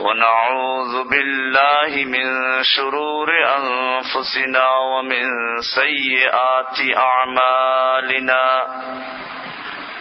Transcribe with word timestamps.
ونعوذ 0.00 1.08
بالله 1.08 2.04
من 2.04 2.26
شرور 2.62 3.28
أنفسنا 3.56 4.76
ومن 4.76 5.26
سيئات 5.60 6.96
أعمالنا. 6.96 8.66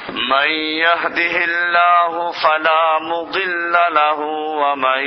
من 0.09 0.49
يهده 0.79 1.43
الله 1.43 2.31
فلا 2.31 2.99
مضل 3.01 3.71
له 3.71 4.19
ومن 4.63 4.99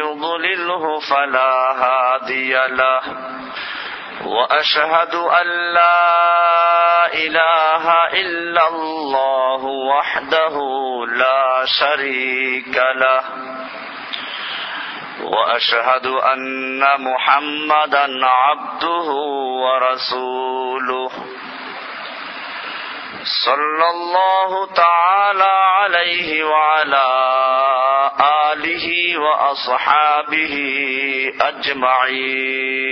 يضلله 0.00 1.00
فلا 1.00 1.52
هادي 1.82 2.52
له. 2.52 3.00
وأشهد 4.26 5.14
أن 5.14 5.46
لا 5.74 7.06
إله 7.14 7.84
إلا 8.12 8.68
الله 8.68 9.64
وحده 9.64 10.56
لا 11.06 11.64
شريك 11.80 12.76
له. 12.76 13.50
وأشهد 15.24 16.06
أن 16.06 16.84
محمدا 16.98 18.26
عبده 18.26 19.08
ورسوله. 19.62 21.10
صلى 23.44 23.86
الله 23.90 24.66
تعالى 24.74 25.42
عليه 25.42 26.44
وعلى 26.44 27.06
آله 28.52 29.18
وأصحابه 29.18 30.54
أجمعين. 31.40 32.90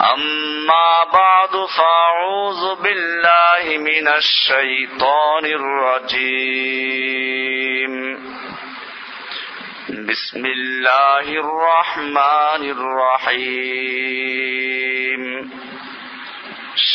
أما 0.00 1.04
بعد 1.12 1.50
فأعوذ 1.78 2.82
بالله 2.82 3.78
من 3.78 4.08
الشيطان 4.08 5.44
الرجيم. 5.44 6.94
بسم 9.94 10.46
الله 10.46 11.26
الرحمن 11.44 12.62
الرحيم 14.14 15.22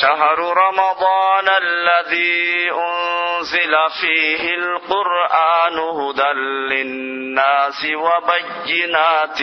شهر 0.01 0.39
رمضان 0.39 1.47
الذي 1.63 2.71
أنزل 2.71 3.75
فيه 4.01 4.53
القرآن 4.55 5.77
هدى 5.79 6.31
للناس 6.73 7.85
وبينات 7.95 9.41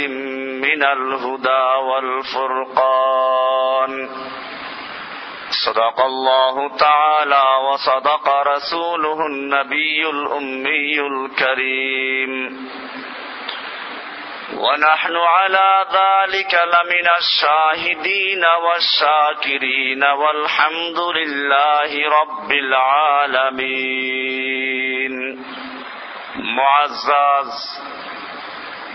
من 0.65 0.83
الهدى 0.85 1.65
والفرقان 1.89 3.29
صدق 5.67 6.01
الله 6.01 6.77
تعالى 6.77 7.45
وصدق 7.71 8.29
رسوله 8.29 9.27
النبي 9.27 10.11
الأمي 10.11 11.01
الكريم 11.01 12.33
ونحن 14.57 15.17
على 15.17 15.87
ذلك 15.93 16.55
لمن 16.55 17.09
الشاهدين 17.17 18.45
والشاكرين 18.45 20.05
والحمد 20.05 20.99
لله 21.17 21.91
رب 22.21 22.51
العالمين. 22.53 23.97
معزز 26.57 27.53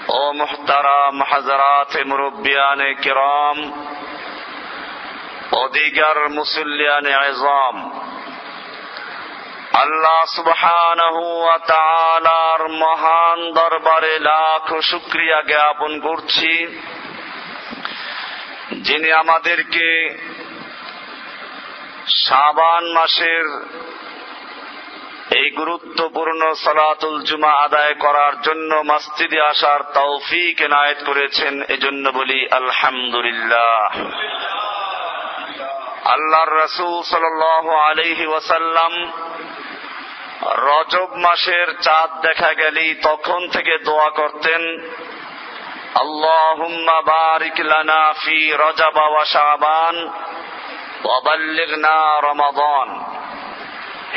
أو 0.10 0.34
محترم 0.34 1.24
حضرات 1.24 1.98
مربیان 2.06 2.96
كرام 2.96 3.74
و 5.54 5.68
دیگر 5.68 6.28
مسلیان 6.28 7.08
عظام 7.08 7.92
আল্লাহ 9.74 10.22
তাআলার 11.68 12.70
মহান 12.70 13.52
দরবারে 13.52 14.20
লাখ 14.20 14.82
শুকরিয়া 14.82 15.42
জ্ঞাপন 15.42 16.00
করছি। 16.00 16.68
যিনি 18.82 19.12
আমাদেরকে 19.12 20.18
শাবান 22.08 22.84
মাসের 22.92 23.46
এই 25.36 25.50
গুরুত্বপূর্ণ 25.50 26.54
সালাতুল 26.54 27.22
জুমা 27.22 27.52
আদায় 27.52 27.94
করার 27.94 28.42
জন্য 28.42 28.72
মসজিদে 28.76 29.42
আসার 29.42 29.82
তৌফিক 29.94 30.62
এনায়েত 30.62 31.00
করেছেন, 31.06 31.62
এজন্য 31.62 32.10
বলি 32.10 32.48
আলহামদুলিল্লাহ। 32.52 33.92
আল্লাহর 36.06 36.52
রসুল 36.64 37.02
সাল 37.04 37.26
আলহি 37.90 38.26
ওয়াসাল্লাম 38.26 38.94
রজব 40.42 41.16
মাসের 41.16 41.74
চাঁদ 41.82 42.22
দেখা 42.22 42.54
গেলেই 42.54 42.96
তখন 42.96 43.48
থেকে 43.48 43.78
দোয়া 43.78 44.10
করতেন, 44.10 44.62
আল্লাহুম্মা 45.96 47.02
বারিক 47.02 47.60
লানা 47.60 48.14
ফি 48.14 48.52
রজব 48.52 48.98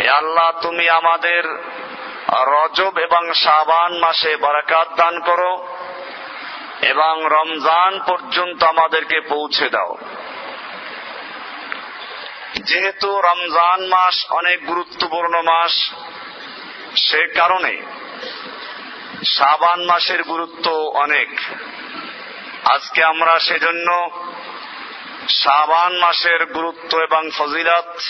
আল্লাহ, 0.08 0.50
তুমি 0.62 0.88
আমাদের 0.88 1.44
রজব 2.40 2.98
এবং 2.98 3.34
শাবান 3.34 3.98
মাসে 3.98 4.36
বারাকাত 4.36 4.88
দান 4.96 5.20
করো 5.20 5.66
এবং 6.82 7.24
রমজান 7.24 8.00
পর্যন্ত 8.06 8.64
আমাদেরকে 8.64 9.20
পৌঁছে 9.20 9.68
দাও। 9.68 9.96
যেহেতু 12.64 13.20
রমজান 13.20 13.86
মাস 13.86 14.26
অনেক 14.30 14.66
গুরুত্বপূর্ণ 14.66 15.42
মাস 15.42 15.92
সে 16.96 17.26
কারণে 17.26 17.82
শাবান 19.24 19.84
মাসের 19.84 20.22
গুরুত্ব 20.22 20.70
অনেক। 20.94 21.40
আজকে 22.64 23.04
আমরা 23.04 23.38
সেজন্য 23.38 24.10
শাবান 25.28 25.98
মাসের 25.98 26.46
গুরুত্ব 26.46 26.98
এবং 26.98 27.30
ফজিলত, 27.38 28.00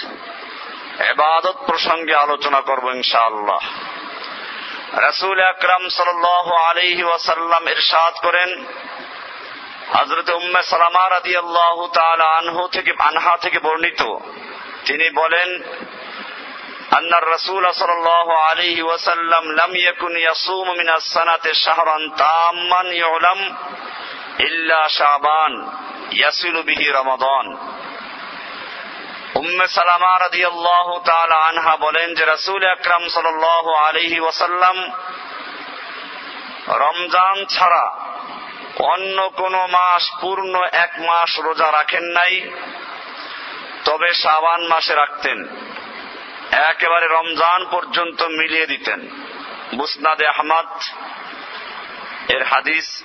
এবাদত 1.01 1.57
প্রসঙ্গে 1.67 2.15
আলোচনা 2.15 2.61
করব 2.61 2.91
ইনশাআল্লাহ। 2.91 3.59
রাসুল 5.01 5.41
আকরাম 5.41 5.89
সাল 5.89 6.25
আলহি 6.69 7.03
ওয়াসাল্লাম 7.03 7.69
ইরশাদ 7.69 8.15
করেন 8.23 8.65
হজরত 9.95 10.31
উম্মে 10.31 10.63
সালামা 10.63 11.11
রাদি 11.11 11.37
আল্লাহ 11.37 11.99
আনহু 12.23 12.69
থেকে, 12.69 12.93
আনহা 12.99 13.37
থেকে 13.37 13.59
বর্ণিত। 13.59 14.03
তিনি 14.85 15.11
বলেন 15.11 15.63
أن 16.94 17.14
الرسول 17.14 17.74
صلى 17.74 17.94
الله 17.94 18.38
عليه 18.40 18.84
وسلم 18.84 19.44
لم 19.52 19.76
يكن 19.78 20.18
يصوم 20.20 20.68
من 20.72 20.90
السنة 20.90 21.46
شهرا 21.66 21.98
تاما 22.18 22.82
يعلم 22.94 23.58
إلا 24.40 24.88
شعبان 24.88 25.54
يصل 26.14 26.56
به 26.64 26.82
رمضان 26.92 27.48
উম্মে 29.36 29.68
সালামা 29.78 30.12
রাদি 30.18 30.42
আল্লাহ 30.46 30.88
আনহা 31.50 31.74
বলেন 31.86 32.08
যে 32.18 32.24
রাসুল 32.26 32.64
আকরাম 32.76 33.04
সাল 33.08 33.28
আলহি 33.82 34.20
ওয়াসাল্লাম 34.22 34.78
রমজান 36.84 37.38
ছাড়া 37.46 37.86
অন্য 38.86 39.18
কোন 39.38 39.56
মাস 39.76 40.04
পূর্ণ 40.22 40.54
এক 40.86 40.94
মাস 41.00 41.32
রোজা 41.46 41.70
রাখেন 41.72 42.06
নাই 42.18 42.34
তবে 43.86 44.10
শাবান 44.24 44.62
মাসে 44.68 44.94
রাখতেন 44.96 45.40
একেবারে 46.55 47.07
রমজান 47.07 47.65
পর্যন্ত 47.71 48.23
মিলিয়ে 48.23 48.67
দিতেন। 48.67 49.09
মুসনাদে 49.73 50.27
আহমদ, 50.27 50.67
এর 52.29 52.43
হাদিস 52.43 53.05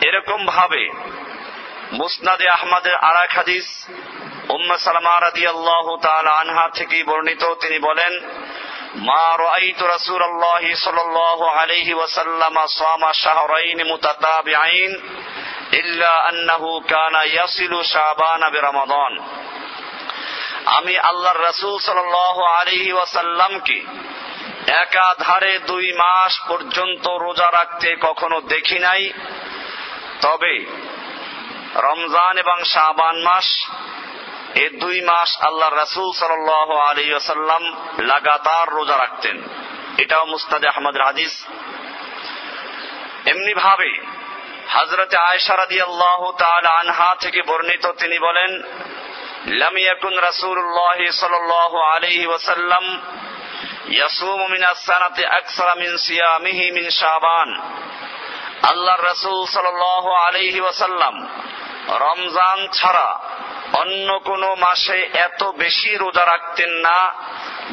এরকম 0.00 0.46
ভাবে 0.46 0.90
মুসনাদে 1.92 2.48
আহমদের 2.48 2.94
আর 2.94 3.24
এক 3.24 3.30
হাদিস, 3.30 3.86
উম্মা 4.48 4.78
সালামা 4.78 5.20
রাদি 5.20 5.46
আল্লাহ 5.46 6.08
আনহা 6.28 6.68
থেকে 6.68 7.04
বর্ণিত। 7.04 7.54
তিনি 7.54 7.78
বলেন, 7.78 8.20
মা 8.96 9.36
রাইত 9.36 9.82
রাসূলুল্লাহ 9.82 10.74
সাল্লাল্লাহু 10.74 11.44
আলাইহি 11.44 11.94
ওয়াসাল্লাম 11.94 12.66
সামা 12.66 13.12
শাহরাইন 13.12 13.88
মুতাতাবিআইন 13.88 14.90
ইল্লা 15.72 16.16
আন্নাহু 16.16 16.80
কানা 16.80 17.22
ইয়াসিলু 17.22 17.82
শাবান 17.82 18.50
বিরমাদান। 18.50 19.18
আমি 20.66 20.98
আল্লাহর 20.98 21.42
রাসূল 21.42 21.78
সাল্লাল্লাহু 21.78 22.42
আলাইহি 22.42 22.92
ওয়াসাল্লামকে 22.92 23.82
একাধারে 24.66 25.58
দুই 25.58 25.92
মাস 25.92 26.40
পর্যন্ত 26.48 27.08
রোজা 27.08 27.50
রাখতে 27.52 27.96
কখনো 28.00 28.40
দেখি 28.40 28.78
নাই। 28.78 29.12
তবে 30.20 30.66
রমজান 31.74 32.38
এবং 32.38 32.64
শাবান 32.64 33.22
মাস 33.22 33.70
এই 34.54 34.68
দুই 34.68 35.00
মাস 35.00 35.38
আল্লাহ 35.40 35.74
রাসুল 35.74 36.12
সাল 36.12 36.78
আলী 36.78 37.14
আসাল্লাম 37.14 37.62
লাগাতার 37.98 38.68
রোজা 38.68 38.98
রাখতেন। 38.98 39.42
এটাও 39.98 40.26
মুস্তাদে 40.26 40.68
আহমদ 40.68 40.96
হাদিস। 40.96 41.46
এমনি 43.26 43.54
ভাবে 43.54 43.98
হজরতে 44.74 45.16
আয়সারাদি 45.16 45.80
আল্লাহ 45.80 46.32
আনহা 46.66 47.16
থেকে 47.20 47.42
বর্ণিত 47.42 47.86
তিনি 47.86 48.18
বলেন 48.18 48.62
لم 49.45 49.77
يكن 49.79 50.19
رسول 50.19 50.57
الله 50.59 51.11
صلى 51.11 51.37
الله 51.37 51.71
عليه 51.85 52.27
وسلم 52.27 53.01
يصوم 53.87 54.51
من 54.51 54.63
السنة 54.65 55.17
أكثر 55.31 55.67
من 55.77 55.97
صيامه 55.97 56.59
من 56.71 56.89
شعبان 56.91 57.49
আল্লাহ 58.63 58.95
রসুল 59.03 59.39
সাল 59.47 59.67
আলহি 60.27 60.59
ওয়াসাল্লাম 60.61 61.15
রমজান 62.05 62.59
ছাড়া 62.71 63.09
অন্য 63.73 64.09
কোন 64.19 64.43
মাসে 64.55 64.99
এত 65.27 65.41
বেশি 65.57 65.91
রোজা 65.95 66.23
রাখতেন 66.25 66.71
না 66.85 66.97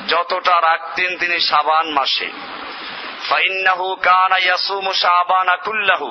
যতটা 0.09 0.57
রাখতেন 0.61 1.11
তিনি 1.19 1.39
সাবান 1.41 1.87
মাসে 1.91 2.29
ফাইন্নাহু 3.29 3.87
কানা 4.03 4.39
ইয়াসুমু 4.39 4.91
শাবানা 5.05 5.55
কুল্লাহু 5.67 6.09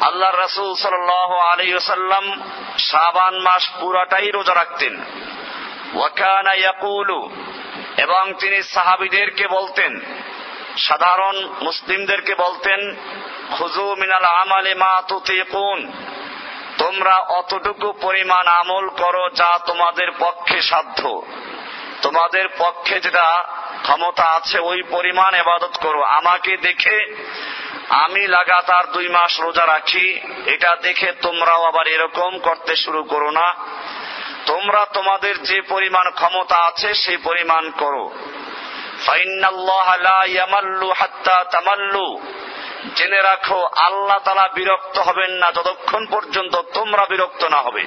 আল্লাহ 0.00 0.30
রসুল 0.34 0.74
সাল 0.74 1.10
আলী 1.52 1.78
সাল্লাম 1.80 2.42
সাবান 2.78 3.38
মাস 3.38 3.70
পুরাটাই 3.80 4.30
রোজা 4.30 4.54
রাখতেন। 4.54 5.04
ওয়াকানা 5.94 6.54
এবং 7.96 8.32
তিনি 8.32 8.62
সাহাবিদেরকে 8.62 9.48
বলতেন, 9.48 10.00
সাধারণ 10.76 11.48
মুসলিমদেরকে 11.62 12.34
বলতেন 12.34 12.94
খুজু 13.50 13.94
মিনাল 13.98 14.24
আমালে 14.24 14.74
মা 14.74 15.02
তুতিকুন, 15.08 15.92
তোমরা 16.78 17.16
অতটুকু 17.16 17.92
পরিমাণ 17.92 18.46
আমল 18.46 18.88
করো 18.88 19.30
যা 19.30 19.58
তোমাদের 19.66 20.10
পক্ষে 20.18 20.62
সাধ্য। 20.62 21.22
তোমাদের 22.02 22.48
পক্ষে 22.58 23.00
যেটা 23.00 23.44
ক্ষমতা 23.82 24.24
আছে, 24.24 24.58
ওই 24.58 24.82
পরিমাণ 24.82 25.34
এবাদত 25.34 25.78
করো। 25.80 26.02
আমাকে 26.02 26.56
দেখে 26.56 26.98
আমি 27.90 28.28
লাগাতার 28.28 28.92
দুই 28.92 29.08
মাস 29.08 29.40
রোজা 29.40 29.66
রাখি। 29.66 30.20
এটা 30.46 30.76
দেখে 30.76 31.12
তোমরাও 31.12 31.64
আবার 31.64 31.86
এরকম 31.86 32.38
করতে 32.38 32.76
শুরু 32.76 33.02
করো 33.02 33.30
না। 33.30 33.54
তোমরা 34.46 34.86
তোমাদের 34.86 35.42
যে 35.42 35.60
পরিমাণ 35.60 36.10
ক্ষমতা 36.10 36.56
আছে 36.56 36.94
সেই 36.94 37.16
পরিমাণ 37.16 37.70
করো। 37.70 38.10
জেনে 42.96 43.22
রাখো, 43.22 43.64
আল্লাহ 43.64 44.18
তালা 44.24 44.48
বিরক্ত 44.48 44.98
হবেন 44.98 45.30
না 45.30 45.52
যতক্ষণ 45.52 46.06
পর্যন্ত 46.06 46.56
তোমরা 46.56 47.06
বিরক্ত 47.06 47.44
না 47.44 47.56
হবে। 47.56 47.84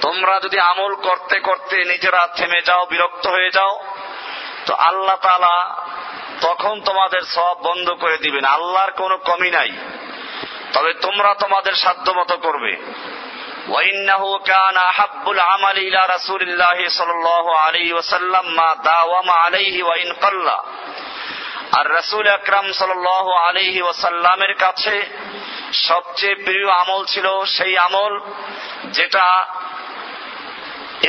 তোমরা 0.00 0.40
যদি 0.40 0.60
আমল 0.60 0.94
করতে 0.94 1.40
করতে 1.40 1.84
নিজেরা 1.84 2.26
থেমে 2.26 2.62
যাও, 2.62 2.86
বিরক্ত 2.86 3.26
হয়ে 3.26 3.50
যাও, 3.50 3.80
তো 4.66 4.74
আল্লাহ 4.74 5.16
তালা 5.16 5.76
তখন 6.41 6.75
তোমাদের 6.81 7.23
সব 7.27 7.55
বন্ধ 7.63 7.87
করে 7.93 8.17
দিবেন 8.17 8.45
আল্লাহর 8.47 8.91
কোনো 8.91 9.15
কমি 9.17 9.49
নাই 9.51 9.71
তবে 10.73 10.91
তোমরা 11.01 11.31
তোমাদের 11.33 11.75
সাধ্য 11.75 12.07
মতো 12.11 12.35
করবে 12.37 12.73
وإنه 13.67 14.23
كان 14.39 14.77
أحب 14.77 15.25
العمل 15.29 15.77
إلى 15.77 16.01
رسول 16.15 16.41
الله 16.41 16.77
صلى 16.89 17.11
الله 17.11 17.45
عليه 17.57 17.89
وسلم 17.93 18.45
ما 18.55 18.69
داوم 18.83 19.27
عليه 19.33 19.75
وإن 19.83 20.09
قل 20.13 20.47
আর 21.73 21.85
রসুল 21.89 22.25
আকরাম 22.27 22.65
সাল 22.71 22.91
আলহি 23.41 23.81
ওসাল্লামের 23.81 24.53
কাছে 24.55 24.95
সবচেয়ে 25.87 26.35
প্রিয় 26.35 26.67
আমল 26.73 27.01
ছিল 27.05 27.27
সেই 27.47 27.73
আমল 27.77 28.13
যেটা 28.91 29.25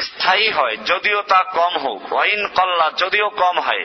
স্থায়ী 0.01 0.49
হয় 0.51 0.77
যদিও 0.87 1.21
তা 1.23 1.41
কম 1.53 1.73
হোক 1.79 2.01
ওয়াইন 2.13 2.41
কল্লা 2.55 2.87
যদিও 2.99 3.29
কম 3.43 3.57
হয় 3.61 3.85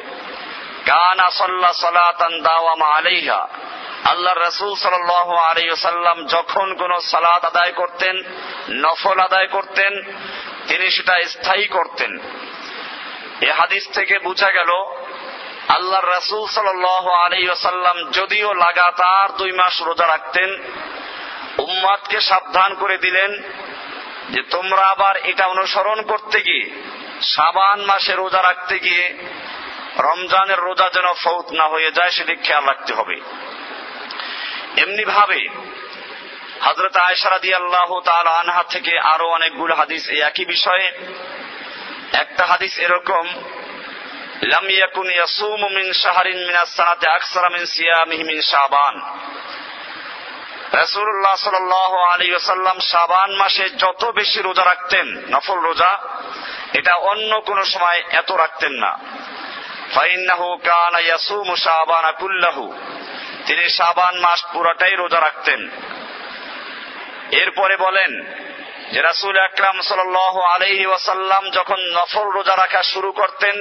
কান 0.86 1.18
আসল্লা 1.20 1.72
সালাতান 1.72 2.42
দাওয়ামা 2.42 2.86
আলাইহা। 2.86 3.48
আল্লাহ 4.04 4.34
রসুল 4.34 4.74
সাল 4.74 4.94
আলাইসাল্লাম 5.50 6.26
যখন 6.26 6.74
কোন 6.74 6.92
সালাদ 7.00 7.44
আদায় 7.44 7.72
করতেন, 7.72 8.14
নফল 8.70 9.20
আদায় 9.20 9.46
করতেন, 9.46 9.92
তিনি 10.68 10.90
সেটা 10.90 11.14
স্থায়ী 11.26 11.66
করতেন। 11.66 12.18
এ 13.40 13.52
হাদিস 13.52 13.84
থেকে 13.94 14.18
বোঝা 14.18 14.50
গেল 14.50 14.70
আল্লাহ 15.68 16.00
রসুল 16.00 16.46
সাল 16.48 16.84
আলাইসাল্লাম 17.24 18.10
যদিও 18.10 18.54
লাগাতার 18.54 19.36
দুই 19.36 19.52
মাস 19.52 19.82
রোজা 19.82 20.06
রাখতেন, 20.06 20.50
উম্মাদকে 21.58 22.20
সাবধান 22.20 22.74
করে 22.74 22.98
দিলেন 22.98 23.30
যে 24.30 24.42
তোমরা 24.42 24.86
আবার 24.86 25.16
এটা 25.16 25.46
অনুসরণ 25.46 26.02
করতে 26.02 26.40
গিয়ে, 26.40 26.64
সাবান 27.22 27.80
মাসে 27.80 28.12
রোজা 28.14 28.42
রাখতে 28.42 28.78
গিয়ে 28.78 29.04
রমজানের 29.98 30.58
রোজা 30.58 30.90
যেন 30.94 31.12
ফৌত 31.12 31.52
না 31.52 31.68
হয়ে 31.68 31.92
যায়, 31.92 32.10
সেদিক 32.10 32.42
খেয়াল 32.42 32.64
রাখতে 32.64 32.94
হবে। 32.94 33.20
এমনি 34.76 35.04
ভাবে 35.04 35.48
হজরত 36.60 36.96
আয়সারাদি 36.96 37.54
আল্লাহ 37.54 38.00
তাল 38.00 38.26
আনহা 38.26 38.62
থেকে 38.62 38.98
আরও 38.98 39.28
অনেকগুলো 39.28 39.74
হাদিস 39.74 40.08
এই 40.08 40.20
একই 40.20 40.44
বিষয়ে। 40.44 40.92
একটা 42.12 42.46
হাদিস 42.46 42.78
এরকম 42.78 43.28
যত 44.42 44.84
বেশি 54.04 54.42
রোজা 54.42 54.64
রাখতেন, 54.64 55.24
নফল 55.30 55.58
রোজা, 55.58 55.98
এটা 56.72 56.94
অন্য 56.94 57.40
কোন 57.40 57.62
সময় 57.62 58.02
এত 58.10 58.32
রাখতেন 58.32 58.72
না। 58.72 58.98
তিনি 63.46 63.68
শাবান 63.68 64.20
মাস 64.20 64.44
পুরাটাই 64.52 64.94
রোজা 64.94 65.20
রাখতেন। 65.20 65.70
এরপরে 67.30 67.76
বলেন 67.76 68.24
যে 68.92 69.02
রাসুল 69.02 69.38
আকরাম 69.38 69.80
সাল 69.80 70.16
আলহি 70.54 70.86
ওয়াসাল্লাম 70.86 71.50
যখন 71.50 71.78
নফল 71.78 72.30
রোজা 72.30 72.56
রাখা 72.56 72.82
শুরু 72.82 73.12
করতেন 73.12 73.56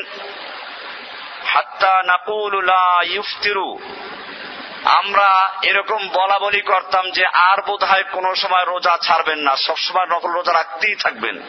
আমরা 4.86 5.51
এরকম 5.63 6.07
বলা 6.07 6.39
বলি 6.39 6.62
করতাম 6.62 7.12
যে 7.12 7.25
আর 7.25 7.62
বোধ 7.62 7.83
হয় 7.83 8.03
কোনো 8.03 8.36
সময় 8.36 8.65
রোজা 8.65 8.97
ছাড়বেন 8.97 9.39
না, 9.39 9.56
সবসময় 9.56 10.06
নকল 10.06 10.31
রোজা 10.31 10.53
রাখতেই 10.53 10.95
থাকবেন। 10.95 11.41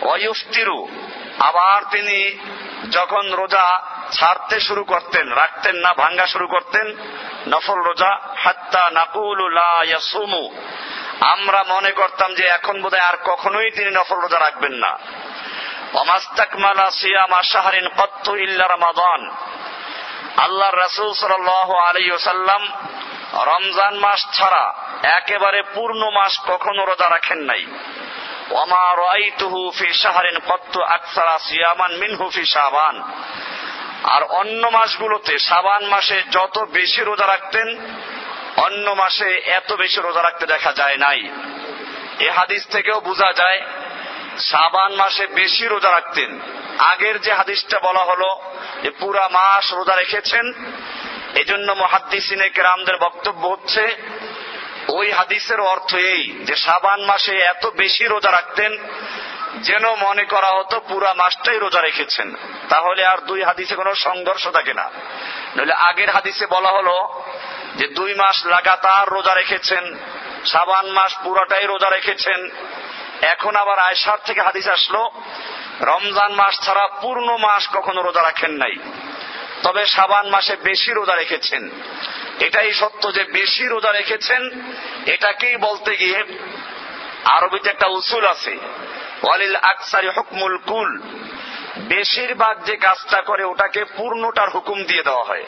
অয়ুফতিরু 0.00 0.88
আবার 1.38 1.82
তিনি 1.90 2.38
যখন 2.90 3.34
রোজা 3.34 3.95
ছাড়তে 4.12 4.60
শুরু 4.60 4.84
করতেন, 4.84 5.32
রাখতেন 5.32 5.76
না, 5.76 5.94
ভাঙ্গা 5.94 6.26
শুরু 6.26 6.46
করতেন। 6.46 6.96
নফল 7.48 7.78
রোজা, 7.78 8.18
হাত্তা 8.36 8.90
নাকুলুমু 8.90 10.50
আমরা 11.20 11.64
মনে 11.68 11.90
করতাম 11.90 12.34
যে 12.34 12.44
এখন 12.44 12.82
বোধহয় 12.82 13.02
আর 13.02 13.16
কখনোই 13.24 13.70
তিনি 13.70 13.90
নফল 13.90 14.16
রোজা 14.16 14.40
রাখবেন 14.40 14.72
না। 14.72 14.98
আল্লাহ 20.38 20.70
সাল 21.14 21.48
আলী 21.76 22.10
রমজান 23.44 23.94
মাস 23.94 24.26
ছাড়া 24.32 24.74
একেবারে 25.02 25.62
পূর্ণ 25.62 26.10
মাস 26.10 26.40
কখনো 26.46 26.84
রোজা 26.84 27.10
রাখেন 27.10 27.38
নাই। 27.38 27.66
ওমা 28.50 28.94
রাইতুহু 28.96 29.70
ফি 29.70 29.92
শাহরিন 29.92 30.38
কত্ত 30.38 30.78
আকসারা 30.78 31.38
সিয়ামান 31.38 31.92
মিনহু 31.96 32.30
ফি 32.30 32.44
শাবান। 32.44 33.02
আর 34.04 34.22
অন্য 34.22 34.66
মাসগুলোতে 34.66 35.38
সাবান 35.38 35.84
মাসে 35.84 36.22
যত 36.30 36.58
বেশি 36.58 37.02
রোজা 37.02 37.26
রাখতেন, 37.26 37.68
অন্য 38.56 38.90
মাসে 38.90 39.28
এত 39.34 39.72
বেশি 39.72 40.00
রোজা 40.00 40.22
রাখতে 40.22 40.46
দেখা 40.46 40.72
যায় 40.72 40.96
নাই। 40.96 41.28
এ 42.18 42.30
হাদিস 42.30 42.66
থেকেও 42.66 43.00
বোঝা 43.00 43.32
যায়, 43.32 43.60
সাবান 44.38 44.94
মাসে 44.94 45.26
বেশি 45.26 45.66
রোজা 45.66 45.90
রাখতেন। 45.90 46.40
আগের 46.78 47.20
যে 47.20 47.32
হাদিসটা 47.32 47.78
বলা 47.78 48.00
হলো 48.00 48.40
যে 48.82 48.90
পুরা 48.90 49.28
মাস 49.28 49.72
রোজা 49.72 49.96
রেখেছেন, 49.96 50.52
এজন্য 51.34 51.72
মহাদ্দিসিনে 51.72 52.48
কেরামদের 52.48 52.96
বক্তব্য 52.96 53.46
হচ্ছে, 53.46 53.96
ওই 54.88 55.10
হাদিসের 55.10 55.60
অর্থ 55.60 55.94
এই 55.94 56.44
যে 56.44 56.56
সাবান 56.56 57.04
মাসে 57.04 57.38
এত 57.38 57.66
বেশি 57.66 58.04
রোজা 58.04 58.30
রাখতেন 58.30 58.76
যেন 59.56 59.94
মনে 59.94 60.24
করা 60.24 60.46
হতো 60.46 60.80
পুরা 60.80 61.14
মাসটাই 61.14 61.58
রোজা 61.58 61.80
রেখেছেন। 61.80 62.34
তাহলে 62.68 63.04
আর 63.04 63.18
দুই 63.18 63.42
হাদিসে 63.42 63.74
কোনো 63.74 63.94
সংঘর্ষ 63.94 64.48
থাকে 64.48 64.74
না। 64.74 64.90
নইলে 65.56 65.72
আগের 65.72 66.10
হাদিসে 66.10 66.46
বলা 66.46 66.68
হলো 66.68 67.24
যে 67.76 67.88
দুই 67.88 68.14
মাস 68.14 68.46
লাগাতার 68.46 69.08
রোজা 69.08 69.34
রেখেছেন, 69.34 69.96
সাবান 70.46 70.86
মাস 70.86 71.16
পুরাটাই 71.24 71.66
রোজা 71.66 71.90
রেখেছেন। 71.90 72.50
এখন 73.22 73.56
আবার 73.56 73.78
আয়সার 73.78 74.18
থেকে 74.24 74.40
হাদিস 74.40 74.68
আসলো, 74.68 75.10
রমজান 75.80 76.32
মাস 76.32 76.60
ছাড়া 76.60 76.86
পূর্ণ 76.86 77.36
মাস 77.36 77.68
কখনো 77.68 78.02
রোজা 78.02 78.22
রাখেন 78.22 78.50
নাই। 78.50 78.76
তবে 79.62 79.86
সাবান 79.86 80.28
মাসে 80.28 80.56
বেশি 80.56 80.92
রোজা 80.92 81.14
রেখেছেন। 81.14 81.70
এটাই 82.40 82.72
সত্য 82.72 83.14
যে 83.14 83.24
বেশি 83.24 83.66
রোজা 83.66 83.92
রেখেছেন, 83.92 84.72
এটাকেই 85.06 85.56
বলতে 85.56 85.96
গিয়ে 85.96 86.24
আরবিতে 87.24 87.70
একটা 87.70 87.86
উসুল 87.86 88.26
আছে। 88.26 88.58
ওয়ালিল 89.23 89.55
আকসারি 89.63 90.09
হুকমুল 90.17 90.55
কুল 90.61 90.89
বেশিরভাগ 91.87 92.55
যে 92.65 92.75
কাজটা 92.77 93.19
করে 93.21 93.43
ওটাকে 93.43 93.81
পূর্ণটার 93.97 94.49
হুকুম 94.49 94.77
দিয়ে 94.83 95.03
দেওয়া 95.03 95.25
হয় 95.25 95.45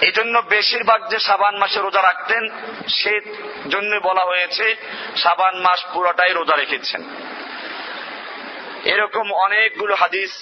এই 0.00 0.12
জন্য 0.12 0.34
বেশিরভাগ 0.48 1.00
যে 1.08 1.18
সাবান 1.18 1.54
মাসে 1.58 1.78
রোজা 1.80 2.02
রাখতেন 2.02 2.42
সে 2.88 3.14
জন্য 3.70 3.92
বলা 4.00 4.24
হয়েছে 4.24 4.66
সাবান 5.16 5.54
মাস 5.60 5.80
পুরোটাই 5.92 6.32
রোজা 6.32 6.54
রেখেছেন 6.56 7.02
এরকম 8.84 9.26
অনেকগুলো 9.36 9.94
হাদিস 9.94 10.32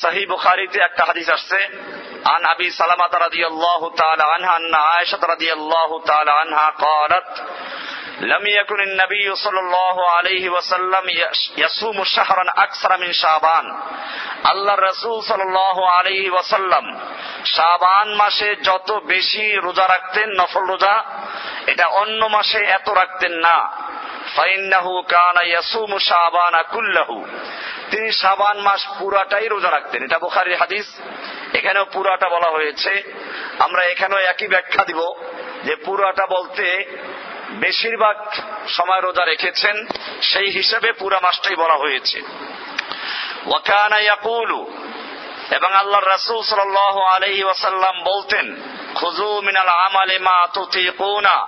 সাহি 0.00 0.22
বুখারিতে 0.26 0.78
একটা 0.78 1.02
হাদিস 1.04 1.28
আসছে 1.28 1.60
عن 2.26 2.42
أبي 2.46 2.70
سلمة 2.72 3.12
رضي 3.18 3.46
الله 3.46 3.80
تعالى 3.92 4.24
عنها 4.24 4.56
أن 4.56 4.74
عائشة 4.76 5.22
رضي 5.24 5.50
الله 5.52 5.90
تعالى 6.02 6.32
عنها 6.32 6.66
قالت 6.78 7.30
لم 8.22 8.46
يكن 8.48 8.80
النبي 8.80 9.34
صلى 9.36 9.60
الله 9.60 10.10
عليه 10.10 10.48
وسلم 10.48 11.04
يصوم 11.56 12.04
شهرا 12.06 12.44
أكثر 12.56 12.90
من 12.98 13.12
شعبان 13.12 13.66
আল্লাহ 14.44 14.76
রসুল 14.80 15.18
সাল্লাহ 15.22 15.76
আলহি 15.92 16.28
ওয়াসাল্লাম 16.30 16.84
শাবান 17.48 18.08
মাসে 18.14 18.48
যত 18.62 18.88
বেশি 19.04 19.44
রোজা 19.58 19.86
রাখতেন 19.86 20.28
নফল 20.40 20.64
রোজা 20.64 20.94
এটা 21.66 21.86
অন্য 22.02 22.20
মাসে 22.28 22.60
এত 22.68 22.88
রাখতেন 23.00 23.34
না 23.38 23.56
ফাইন্নাহু 24.36 24.92
কানা 25.06 25.42
ইয়াসুমু 25.44 25.96
শাবানা 26.10 26.60
কুল্লাহু 26.74 27.16
তিনি 27.90 28.08
শাবান 28.22 28.58
মাস 28.58 28.82
পুরাটাই 28.98 29.46
রোজা 29.48 29.70
রাখতেন 29.70 30.00
এটা 30.02 30.18
বুখারীর 30.18 30.60
হাদিস 30.62 30.86
এখানেও 31.58 31.84
পুরাটা 31.86 32.26
বলা 32.28 32.50
হয়েছে 32.50 32.92
আমরা 33.58 33.82
এখানেও 33.84 34.20
একই 34.32 34.48
ব্যাখ্যা 34.48 34.82
দিব 34.84 35.00
যে 35.66 35.74
পুরাটা 35.86 36.24
বলতে 36.26 36.66
বেশিরভাগ 37.53 38.17
সময় 38.67 39.01
রোজা 39.01 39.25
রেখেছেন, 39.25 39.87
সেই 40.21 40.51
হিসেবে 40.51 40.91
পুরা 40.91 41.19
মাসটাই 41.19 41.55
বলা 41.55 41.73
হয়েছে। 41.73 42.21
এবং 45.51 45.73
আল্লাহ 45.73 45.99
রাসূল 45.99 46.43
সাল্লাল্লাহু 46.43 47.01
আলাইহি 47.01 47.43
ওয়াসাল্লাম 47.43 48.03
বলতেন 48.03 48.55
খুজু 48.95 49.41
মিনাল 49.41 49.67
আমালি 49.67 50.19
মা 50.19 50.47
তুতিকুনা। 50.53 51.47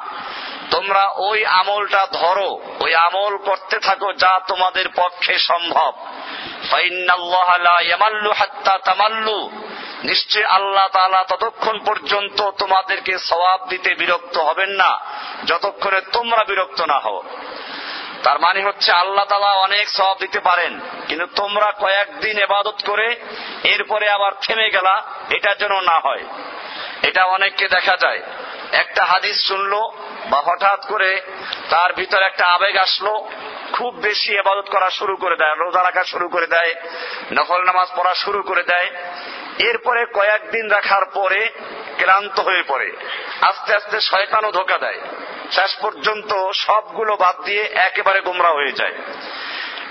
তোমরা 0.72 1.03
ওই 1.07 1.45
আমলটা 1.45 2.07
ধরো, 2.12 2.50
ওই 2.79 2.95
আমল 2.95 3.38
করতে 3.38 3.79
থাকো 3.79 4.13
যা 4.13 4.39
তোমাদের 4.48 4.88
পক্ষে 4.95 5.34
সম্ভব। 5.39 5.91
নিশ্চয় 10.03 10.43
আল্লাহ 10.43 10.88
তালা 10.88 11.22
ততক্ষণ 11.24 11.75
পর্যন্ত 11.79 12.39
তোমাদেরকে 12.41 13.13
সওয়াব 13.19 13.62
দিতে 13.69 13.95
বিরক্ত 13.95 14.36
হবেন 14.38 14.69
না, 14.69 14.91
যতক্ষণে 15.45 16.01
তোমরা 16.01 16.43
বিরক্ত 16.43 16.79
না 16.81 16.98
হও। 17.00 17.24
তার 18.24 18.39
মানে 18.39 18.60
হচ্ছে 18.63 18.91
আল্লাহ 18.91 19.25
তালা 19.25 19.51
অনেক 19.53 19.86
সব 19.89 20.15
দিতে 20.19 20.39
পারেন, 20.39 20.79
কিন্তু 21.07 21.25
তোমরা 21.36 21.72
কয়েকদিন 21.79 22.36
এবাদত 22.39 22.77
করে 22.86 23.07
এরপরে 23.63 24.10
আবার 24.10 24.31
থেমে 24.41 24.69
গেলা, 24.69 24.95
এটা 25.29 25.55
যেন 25.55 25.74
না 25.81 25.98
হয়। 26.00 26.24
এটা 27.01 27.22
অনেককে 27.25 27.67
দেখা 27.67 27.95
যায়। 27.98 28.22
একটা 28.72 29.05
হাদিস 29.05 29.48
শুনলো 29.48 29.81
বা 30.29 30.39
হঠাৎ 30.46 30.86
করে 30.88 31.22
তার 31.70 31.94
ভিতরে 31.94 32.25
একটা 32.25 32.46
আবেগ 32.48 32.77
আসলো, 32.77 33.29
খুব 33.74 33.96
বেশি 33.96 34.36
এবাদত 34.36 34.70
করা 34.70 34.89
শুরু 34.89 35.15
করে 35.15 35.36
দেয়, 35.36 35.55
রোজা 35.55 35.84
রাখা 35.84 36.03
শুরু 36.03 36.29
করে 36.29 36.48
দেয় 36.48 36.75
নকল 37.32 37.63
নামাজ 37.63 37.88
পড়া 37.96 38.13
শুরু 38.13 38.41
করে 38.41 38.63
দেয়, 38.63 38.89
এরপরে 39.60 40.05
কয়েকদিন 40.13 40.70
রাখার 40.70 41.05
পরে 41.05 41.50
ক্লান্ত 41.98 42.39
হয়ে 42.39 42.63
পড়ে। 42.67 42.91
আস্তে 43.41 43.75
আস্তে 43.75 44.01
শয়তানও 44.01 44.51
ধোকা 44.51 44.77
দেয়। 44.77 45.00
শেষ 45.51 45.75
পর্যন্ত 45.82 46.51
সবগুলো 46.51 47.15
বাদ 47.15 47.36
দিয়ে 47.46 47.63
একেবারে 47.63 48.22
গুমরা 48.22 48.50
হয়ে 48.50 48.72
যায়। 48.72 48.94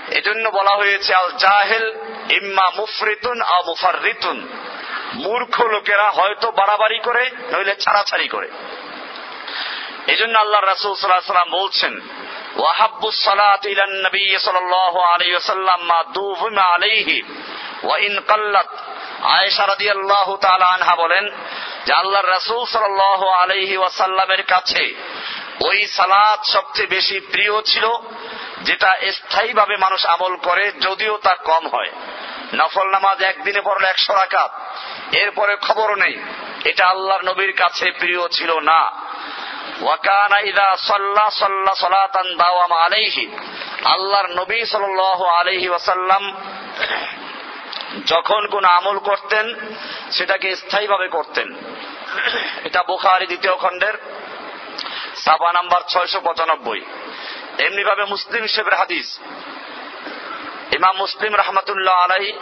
এজন্য 0.09 0.49
বলা 0.49 0.73
হয়েছে, 0.75 1.15
আল 1.15 1.31
জাহেল 1.37 1.85
ইম্মা 2.29 2.69
মুফরিতুন 2.69 3.41
আ 3.41 3.61
মুফার 3.67 3.97
মূর্খ 5.13 5.61
লোকেরা 5.61 6.09
হয়তো 6.09 6.51
বাড়াবাড়ি 6.51 6.99
করে, 6.99 7.29
নইলে 7.51 7.75
ছাড়াছাড়ি 7.75 8.27
করে। 8.27 8.49
এই 10.07 10.15
জন্য 10.15 10.37
আল্লাহ 10.39 10.61
রাসুল 10.61 10.95
সাল্লাম 10.95 11.49
বলছেন 11.51 11.93
ওই 25.65 25.85
সালাত 25.85 26.39
সবচেয়ে 26.43 26.87
বেশি 26.87 27.19
প্রিয় 27.19 27.61
ছিল, 27.61 27.85
যেটা 28.61 28.97
স্থায়ীভাবে 29.11 29.77
মানুষ 29.77 30.05
আমল 30.05 30.35
করে 30.35 30.71
যদিও 30.71 31.17
তা 31.17 31.35
কম 31.35 31.67
হয়। 31.67 31.91
নফল 32.53 32.87
নামাজ 32.89 33.21
একদিনে 33.21 33.61
পড়লে 33.61 33.87
একশো 33.87 34.13
রাকাত, 34.13 34.51
এরপরে 35.15 35.55
খবরও 35.55 35.95
নেই। 35.95 36.15
এটা 36.63 36.87
আল্লাহর 36.87 37.23
নবীর 37.23 37.53
কাছে 37.53 37.91
প্রিয় 37.91 38.27
ছিল 38.27 38.59
না। 38.59 38.81
ওয়াকানা 39.81 40.39
ইদা 40.39 40.77
সাল্লা 40.77 41.31
আল্লাহর 43.85 44.27
নবী 44.27 44.65
আলাইহি 45.25 45.69
ওয়াসাল্লাম 45.69 46.41
যখন 48.07 48.47
কোন 48.47 48.65
আমল 48.65 48.99
করতেন, 48.99 49.55
সেটাকে 50.11 50.55
স্থায়ীভাবে 50.55 51.07
করতেন। 51.07 51.55
এটা 52.63 52.83
বুখারি 52.83 53.25
দ্বিতীয় 53.25 53.55
খণ্ডের 53.55 53.93
সাবা 55.15 55.53
নাম্বার 55.53 55.81
পঁচানব্বই। 56.19 56.81
এমনি 57.59 57.83
ভাবে 57.83 58.05
মুসলিম 58.05 58.41
হিসেবের 58.41 58.73
হাদিস। 58.73 59.19
ইমাম 60.75 60.97
মুসলিম 60.97 61.35
রহমতুল্লাহ 61.35 61.95
আলাই 61.95 62.33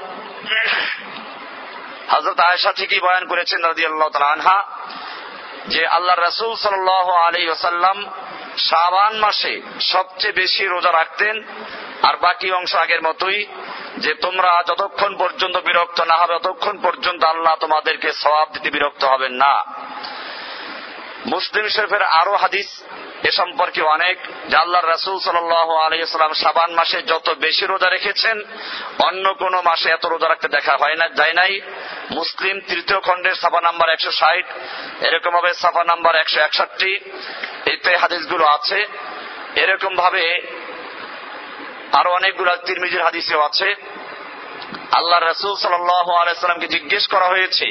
হজরত 2.12 2.40
আয়সা 2.40 2.74
বয়ান 3.00 3.26
করেছেন 3.28 3.62
রাজি 3.62 3.86
আল্লাহ 3.86 4.10
আনহা। 4.24 4.68
যে 5.68 5.88
আল্লাহ 5.88 6.16
রসুল 6.16 6.56
সাল 6.56 6.90
আলী 7.28 7.50
ওসাল্লাম 7.50 8.10
শাবান 8.58 9.20
মাসে 9.20 9.62
সবচেয়ে 9.80 10.34
বেশি 10.34 10.66
রোজা 10.66 10.92
রাখতেন, 10.92 11.44
আর 12.04 12.16
বাকি 12.18 12.52
অংশ 12.52 12.76
আগের 12.76 13.02
মতোই, 13.02 13.48
যে 13.98 14.14
তোমরা 14.14 14.64
যতক্ষণ 14.68 15.18
পর্যন্ত 15.18 15.58
বিরক্ত 15.58 16.02
না 16.02 16.16
হবে, 16.16 16.34
ততক্ষণ 16.40 16.78
পর্যন্ত 16.82 17.24
আল্লাহ 17.24 17.56
তোমাদেরকে 17.60 18.12
সবাব 18.14 18.48
দিতে 18.54 18.70
বিরক্ত 18.70 19.06
হবেন 19.06 19.34
না। 19.34 19.64
মুসলিম 21.26 21.68
শরীফের 21.68 22.02
আরও 22.02 22.36
হাদিস 22.36 22.84
এ 23.24 23.32
সম্পর্কে 23.32 23.82
অনেক। 23.82 24.18
যে 24.50 24.56
আল্লাহ 24.58 24.82
রাসুল 24.82 25.20
সাল্লাম 25.20 26.34
সাবান 26.34 26.72
মাসে 26.74 27.02
যত 27.02 27.30
বেশি 27.30 27.66
রোজা 27.66 27.90
রেখেছেন, 27.90 28.42
অন্য 29.00 29.34
কোন 29.34 29.62
মাসে 29.62 29.90
এত 29.90 30.06
রোজা 30.06 30.30
রাখতে 30.30 30.48
দেখা 30.48 30.78
হয় 30.78 30.96
না, 30.96 31.08
যায় 31.08 31.34
নাই। 31.34 31.62
মুসলিম 32.12 32.60
তৃতীয় 32.60 33.00
খণ্ডের 33.00 33.36
সাফা 33.36 33.62
নাম্বার 33.62 33.90
একশো 33.90 34.12
ষাট 34.12 34.46
এরকম 35.04 35.32
ভাবে 35.34 35.54
সাফা 35.54 35.84
নাম্বার 35.84 36.16
একশো 36.16 36.40
একষট্টি, 36.40 37.00
এতে 37.66 37.98
হাদিসগুলো 37.98 38.46
আছে। 38.46 38.88
এরকম 39.56 39.96
ভাবে 39.96 40.42
আরও 41.94 42.14
অনেকগুলো 42.14 42.56
তিরমিজির 42.56 43.02
হাদিসেও 43.02 43.42
আছে। 43.42 43.76
আল্লাহ 44.92 45.20
রসুল 45.20 45.56
সাল্লামকে 45.56 46.68
জিজ্ঞেস 46.68 47.08
করা 47.08 47.28
হয়েছে 47.28 47.66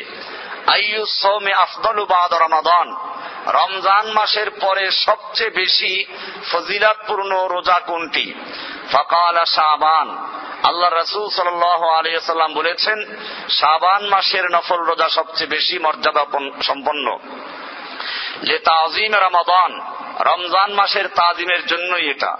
আইয়ু 0.66 1.06
সৌমে 1.06 1.52
আফদলু 1.52 2.04
বাদ 2.06 2.34
রমাদান? 2.34 2.86
রমজান 3.46 4.12
মাসের 4.12 4.50
পরে 4.50 4.90
সবচেয়ে 4.90 5.50
বেশি 5.50 6.04
ফজিলাতপূর্ণ 6.52 7.46
রোজা 7.46 7.78
কোনটি? 7.78 8.34
ফকাল 8.92 9.44
শাবান। 9.44 10.32
আল্লাহ 10.62 10.92
রসুল 10.92 11.28
সাল্লাম 11.28 12.54
বলেছেন, 12.54 13.16
শাবান 13.48 14.06
মাসের 14.06 14.44
নফল 14.50 14.78
রোজা 14.78 15.08
সবচেয়ে 15.08 15.50
বেশি 15.50 15.78
মর্যাদা 15.78 16.24
সম্পন্ন। 16.62 17.18
যে 18.42 18.58
তাজিম 18.58 19.14
রমাদান। 19.14 19.80
রমজান 20.20 20.72
মাসের 20.72 21.08
তাজিমের 21.08 21.66
জন্যই 21.66 22.10
এটা। 22.10 22.36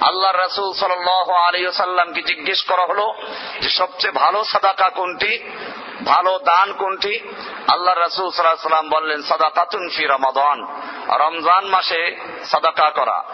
আল্লাহ 0.00 0.46
রসুল 0.46 0.72
সাল্লামকে 1.72 2.22
জিজ্ঞেস 2.22 2.62
করা 2.62 2.86
হলো 2.86 3.14
যে 3.60 3.68
সবচেয়ে 3.68 4.12
ভালো 4.12 4.44
সাদাকা 4.44 4.88
কোনটি? 4.88 5.50
ভালো 6.04 6.38
দান 6.38 6.72
কোনটি? 6.72 7.20
আল্লাহ 7.68 7.98
রসুল 7.98 8.30
সাল্লাম 8.30 8.88
বললেন, 8.88 9.22
সাদাকাতুন 9.22 9.88
ফি 9.88 10.04
রমাদান। 10.04 10.66
রমজান 11.08 11.66
মাসে 11.66 12.16
সাদাকা 12.44 12.90
করা। 12.90 13.24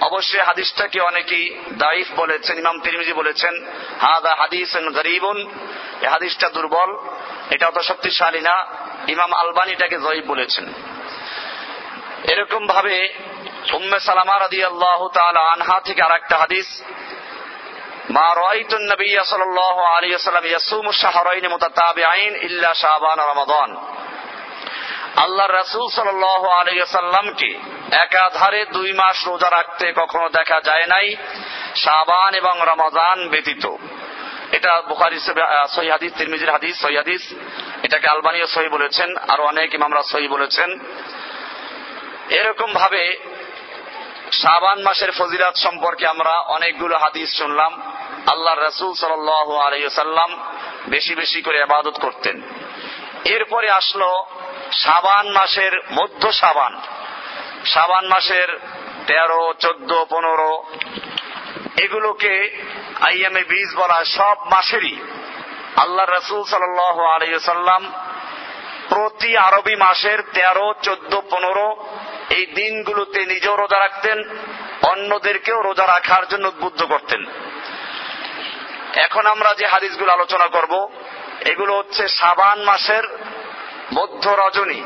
অবশ্যই 0.00 0.40
হাদিসটাকে 0.40 1.00
অনেকেই 1.00 1.58
দাইফ 1.72 2.06
বলেছেন, 2.16 2.58
ইমাম 2.58 2.80
তিরমিজি 2.80 3.12
বলেছেন, 3.12 3.66
হাদা 4.00 4.34
হাদিস 4.34 4.76
গরিবুন। 4.76 5.50
এই 6.00 6.08
হাদিসটা 6.08 6.48
দুর্বল, 6.48 6.96
এটা 7.50 7.68
অত 7.68 7.78
শক্তিশালী 7.78 8.40
না, 8.40 8.66
ইমাম 9.08 9.32
আলবানিটাকে 9.32 9.98
জয়ীব 9.98 10.24
বলেছেন। 10.26 10.72
এরকম 12.24 12.66
ভাবে 12.66 13.14
উম্মে 13.72 14.00
সালামা 14.00 14.38
রাদি 14.38 14.64
আল্লাহ 14.64 15.08
আনহা 15.28 15.80
থেকে 15.80 16.02
আর 16.02 16.12
একটা 16.12 16.38
হাদিস 16.38 16.82
রমাদান। 23.20 23.76
আল্লাহ 25.16 25.46
একাধারে 27.92 28.66
দুই 28.66 28.92
মাস 28.92 29.28
রোজা 29.28 29.50
রাখতে 29.50 29.92
কখনো 29.96 30.28
দেখা 30.28 30.60
যায় 30.60 30.86
নাই 30.86 31.16
সাবান 31.76 32.34
এবং 32.34 32.60
রমাজান 32.60 33.28
ব্যতীত। 33.28 33.66
এটা 34.52 34.82
বুখারি 34.82 35.20
সহি 35.68 35.90
হাদিস, 35.90 36.12
তিরমিজির 36.18 36.50
হাদিস, 36.50 36.80
সহি 36.80 36.96
হাদিস। 36.96 37.22
এটাকে 37.82 38.08
আলবানীয় 38.08 38.46
সহি 38.46 38.68
বলেছেন, 38.68 39.16
আর 39.16 39.40
অনেক 39.40 39.74
ইমামরা 39.74 40.02
সহি 40.02 40.28
বলেছেন। 40.28 40.78
এরকম 42.30 42.72
ভাবে 42.72 43.34
শাবান 44.40 44.78
মাসের 44.82 45.12
ফজিরাত 45.18 45.56
সম্পর্কে 45.56 46.04
আমরা 46.06 46.34
অনেকগুলো 46.56 46.94
হাদিস 46.98 47.28
শুনলাম। 47.38 47.72
আল্লাহ 48.32 48.54
রসুল 48.54 48.92
সাল 48.94 49.12
আলাইসাল্লাম 49.66 50.30
বেশি 50.88 51.12
বেশি 51.14 51.40
করে 51.42 51.58
আবাদত 51.62 51.96
করতেন। 51.98 52.36
এরপরে 53.24 53.68
আসলো 53.70 54.10
সাবান 54.84 55.26
মাসের 55.32 55.74
মধ্য 55.90 56.22
সাবান 56.32 56.72
সাবান 57.64 58.04
মাসের 58.06 58.48
তেরো, 59.06 59.42
চোদ্দ, 59.60 59.90
পনেরো, 60.10 60.52
এগুলোকে 61.76 62.34
আইএমএ 63.00 63.44
বীজ 63.44 63.70
বলা 63.76 63.98
সব 64.16 64.36
মাসেরই 64.52 64.94
আল্লাহ 65.76 66.04
রসুল 66.06 66.42
সাল 66.44 66.62
আলাইসাল্লাম 67.16 67.82
প্রতি 68.88 69.30
আরবি 69.36 69.76
মাসের 69.76 70.18
তেরো, 70.36 70.66
চোদ্দ, 70.82 71.12
পনেরো 71.30 71.68
এই 72.30 72.46
দিনগুলোতে 72.46 73.26
নিজেও 73.26 73.56
রোজা 73.56 73.78
রাখতেন, 73.78 74.22
অন্যদেরকেও 74.82 75.62
রোজা 75.62 75.86
রাখার 75.86 76.28
জন্য 76.28 76.48
উদ্বুদ্ধ 76.48 76.82
করতেন। 76.84 77.26
এখন 78.96 79.26
আমরা 79.26 79.54
যে 79.54 79.66
হাদিসগুলো 79.66 80.12
আলোচনা 80.12 80.46
করব, 80.46 80.88
এগুলো 81.44 81.76
হচ্ছে 81.78 82.08
সাবান 82.08 82.62
মাসের 82.62 83.04
মধ্য 83.92 84.28
রজনী, 84.28 84.82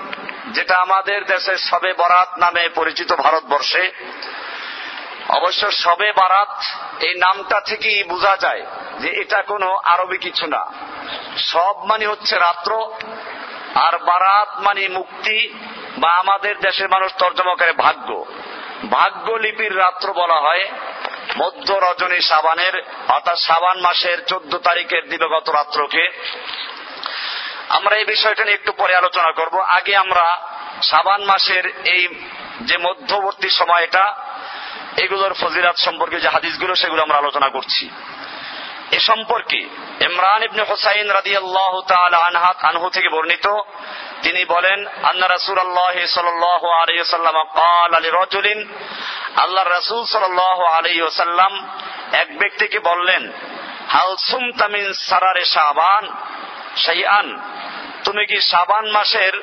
যেটা 0.52 0.76
আমাদের 0.76 1.25
দেশে 1.25 1.57
সবে 1.59 1.92
বরাত 1.92 2.38
নামে 2.38 2.68
পরিচিত 2.68 3.12
ভারতবর্ষে। 3.12 3.92
অবশ্য 5.28 5.73
সবে 5.73 6.12
বারাত, 6.12 6.62
এই 7.04 7.14
নামটা 7.18 7.61
থেকেই 7.61 8.04
বোঝা 8.04 8.37
যায় 8.37 8.66
যে 8.99 9.09
এটা 9.09 9.42
কোনো 9.42 9.76
আরবি 9.85 10.18
কিছু 10.18 10.47
না। 10.47 10.66
সব 11.37 11.87
মানে 11.87 12.07
হচ্ছে 12.07 12.38
রাত্র, 12.38 12.90
আর 13.75 13.99
বারাত 13.99 14.61
মানে 14.61 14.88
মুক্তি 14.88 15.54
বা 15.99 16.11
আমাদের 16.11 16.59
দেশের 16.59 16.88
মানুষ 16.88 17.12
তর্জমা 17.19 17.55
করে 17.55 17.73
ভাগ্য। 17.73 18.25
ভাগ্য 18.90 19.33
লিপির 19.33 19.78
রাত্র 19.78 20.12
বলা 20.12 20.35
হয় 20.35 20.64
মধ্য 21.37 21.73
রজনী 21.73 22.21
সাবানের, 22.21 22.83
অর্থাৎ 23.09 23.38
সাবান 23.38 23.81
মাসের 23.81 24.25
চোদ্দ 24.25 24.59
তারিখের 24.59 25.09
দিবগত 25.09 25.50
রাত্রকে। 25.50 26.05
আমরা 27.69 27.97
এই 27.97 28.05
বিষয়টা 28.05 28.45
নিয়ে 28.45 28.55
একটু 28.55 28.73
পরে 28.73 28.97
আলোচনা 28.97 29.33
করব। 29.33 29.61
আগে 29.61 29.97
আমরা 29.97 30.26
সাবান 30.83 31.25
মাসের 31.25 31.64
এই 31.85 32.09
যে 32.61 32.78
মধ্যবর্তী 32.78 33.49
সময়টা, 33.49 34.17
এগুলোর 34.97 35.35
ফজিরাত 35.35 35.76
সম্পর্কে 35.76 36.21
যে 36.21 36.28
হাদিসগুলো, 36.28 36.75
সেগুলো 36.75 37.02
আমরা 37.02 37.19
আলোচনা 37.19 37.49
করছি। 37.49 37.90
এ 38.90 38.99
সম্পর্কে 39.00 39.61
ইমরান 40.00 40.42
ইবনে 40.42 40.62
হুসাইন 40.62 41.11
রাদি 41.11 41.37
আল্লাহ 41.37 41.73
আনহাত 42.26 42.57
আনহু 42.62 42.90
থেকে 42.90 43.09
বর্ণিত। 43.09 43.47
তিনি 44.23 44.45
বলেন, 44.45 44.87
আন্না 45.02 45.28
রাসুল 45.28 45.59
আল্লাহ 45.59 46.07
সাল্লাহ 46.07 46.62
আলাইসাল্লাম 46.66 47.35
কাল 47.35 47.95
আলী 47.95 48.11
রজুলিন 48.12 48.68
আল্লাহ 49.37 49.64
রাসুল 49.64 50.04
সাল্লাহ 50.04 50.59
আলাইসাল্লাম 50.62 51.52
এক 52.12 52.38
ব্যক্তিকে 52.38 52.78
বললেন, 52.78 53.33
হাল 53.88 54.16
সুমতামিন 54.16 54.92
সারারে 54.92 55.45
শাবান? 55.45 56.04
শাইআন, 56.76 57.26
তুমি 58.04 58.26
কি 58.26 58.40
শাবান 58.40 58.90
মাসের 58.90 59.35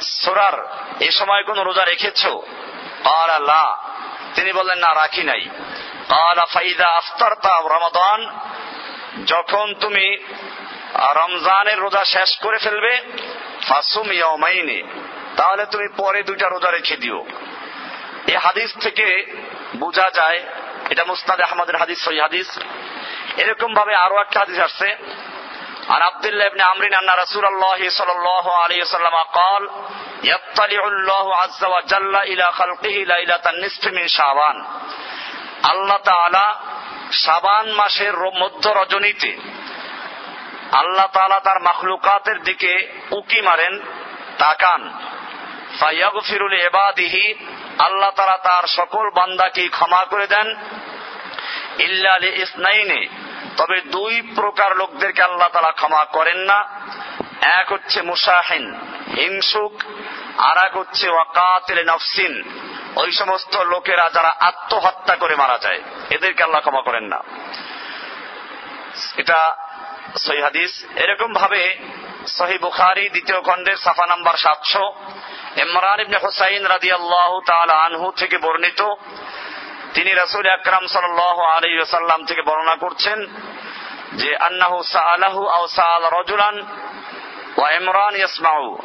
সোরার 0.00 0.56
এ 1.00 1.10
সময় 1.10 1.42
কোন 1.42 1.58
রোজা 1.60 1.84
রেখেছ? 1.84 2.26
তিনি 4.34 4.52
বললেন, 4.52 4.78
না, 4.78 4.94
রাখি 4.94 5.22
নাই। 5.22 5.42
কাল 6.08 6.38
আফতারতা 6.38 7.54
রমাদান। 7.76 8.20
যখন 9.25 9.65
তুমি 9.73 10.05
রমজানের 11.15 11.79
রোজা 11.79 12.03
শেষ 12.05 12.31
করে 12.41 12.57
ফেলবে 12.59 12.93
ফাসুম 13.67 14.07
ইয়ামাইনে 14.11 14.79
তাহলে 15.35 15.63
তুমি 15.65 15.87
পরে 15.97 16.19
দুইটা 16.23 16.47
রোজা 16.47 16.69
রেখে 16.71 16.97
দিও 16.97 17.19
এই 18.27 18.37
হাদিস 18.37 18.69
থেকে 18.81 19.07
বোঝা 19.75 20.07
যায় 20.09 20.39
এটা 20.89 21.03
মুস্তাদ 21.03 21.39
আহমদের 21.41 21.77
হাদিস 21.77 21.99
সই 22.05 22.19
হাদিস 22.19 22.49
এরকম 23.37 23.69
ভাবে 23.73 23.93
আরো 23.95 24.15
একটা 24.21 24.37
হাদিস 24.39 24.59
আসছে 24.59 24.87
আর 25.87 26.01
আব্দুল্লাহ 26.01 26.47
ইবনে 26.47 26.63
আমরিন 26.63 26.93
আন্না 26.93 27.15
রাসূলুল্লাহ 27.15 27.79
সাল্লাল্লাহু 27.89 28.49
আলাইহি 28.63 28.81
ওয়াসাল্লাম 28.81 29.15
قال 29.33 29.63
يطلع 30.23 30.81
الله 30.87 31.25
عز 31.35 31.61
وجل 31.65 32.15
الى 32.23 32.45
خلقه 32.51 32.95
ليله 33.05 33.43
النصف 33.45 33.83
من 33.87 34.05
شعبان 34.07 34.57
আল্লাহ 35.63 35.99
তাআলা 36.03 36.45
শাবান 37.12 37.72
মাসের 37.72 38.16
মধ্য 38.18 38.70
রজনীতে 38.70 39.36
আল্লাহ 40.72 41.06
তাআলা 41.06 41.40
তার 41.40 41.62
মাখলুকাতের 41.62 42.42
দিকে 42.42 42.92
উকি 43.10 43.40
মারেন, 43.40 43.80
তাকান। 44.38 44.92
ফায়াগফিরুল 45.80 46.52
ইবাদিহি, 46.52 47.34
আল্লাহ 47.78 48.10
তাআলা 48.10 48.36
তার 48.36 48.66
সকল 48.66 49.10
বান্দাকে 49.10 49.68
ক্ষমা 49.68 50.04
করে 50.04 50.26
দেন। 50.26 50.54
ইল্লা 51.78 52.16
ইসনাইনে, 52.16 53.06
তবে 53.56 53.80
দুই 53.80 54.22
প্রকার 54.34 54.76
লোকদেরকে 54.76 55.22
আল্লাহ 55.22 55.48
তালা 55.48 55.72
ক্ষমা 55.72 56.04
করেন 56.04 56.38
না। 56.38 56.80
এক 57.40 57.72
হচ্ছে 57.72 58.02
মুসাহিন, 58.02 58.74
হিংসুক 59.16 59.82
আর 60.38 60.66
এক 60.66 60.76
হচ্ছে 60.76 61.10
ওয়াকাতিল 61.10 61.90
নফসিন। 61.90 62.42
ওই 62.96 63.12
সমস্ত 63.12 63.56
লোকেরা 63.56 64.10
যারা 64.10 64.30
আত্মহত্যা 64.40 65.16
করে 65.16 65.34
মারা 65.36 65.58
যায়, 65.58 65.80
এদেরকে 66.10 66.42
আল্লাহ 66.42 66.60
ক্ষমা 66.60 66.82
করেন 66.82 67.04
না। 67.04 67.18
এটা 69.16 69.56
সহি 70.16 70.40
এরকম 70.96 71.32
ভাবে 71.32 71.76
সহি 72.26 72.58
বুখারি 72.58 73.08
দ্বিতীয় 73.08 73.40
খণ্ডের 73.40 73.76
সাফা 73.76 74.06
নাম্বার 74.06 74.36
সাতশো, 74.36 74.84
ইমরান 75.56 76.00
ইবনে 76.00 76.18
হুসাইন 76.22 76.66
রাদি 76.66 76.92
আল্লাহ 76.92 77.30
আনহু 77.86 78.12
থেকে 78.12 78.38
বর্ণিত। 78.38 78.80
তিনি 79.94 80.14
রাসুল 80.14 80.46
আকরাম 80.48 80.86
সাল 80.86 81.04
আলী 81.56 81.84
সাল্লাম 81.86 82.24
থেকে 82.24 82.42
বর্ণনা 82.42 82.76
করছেন 82.76 83.26
যে, 84.12 84.36
আন্নাহু 84.36 84.82
সাআলাহু 84.82 85.46
আও 85.46 85.64
রজুলান 86.20 86.56
ওয়া 87.56 87.68
ইমরান 87.72 88.14
ইয়াসমাউ। 88.16 88.78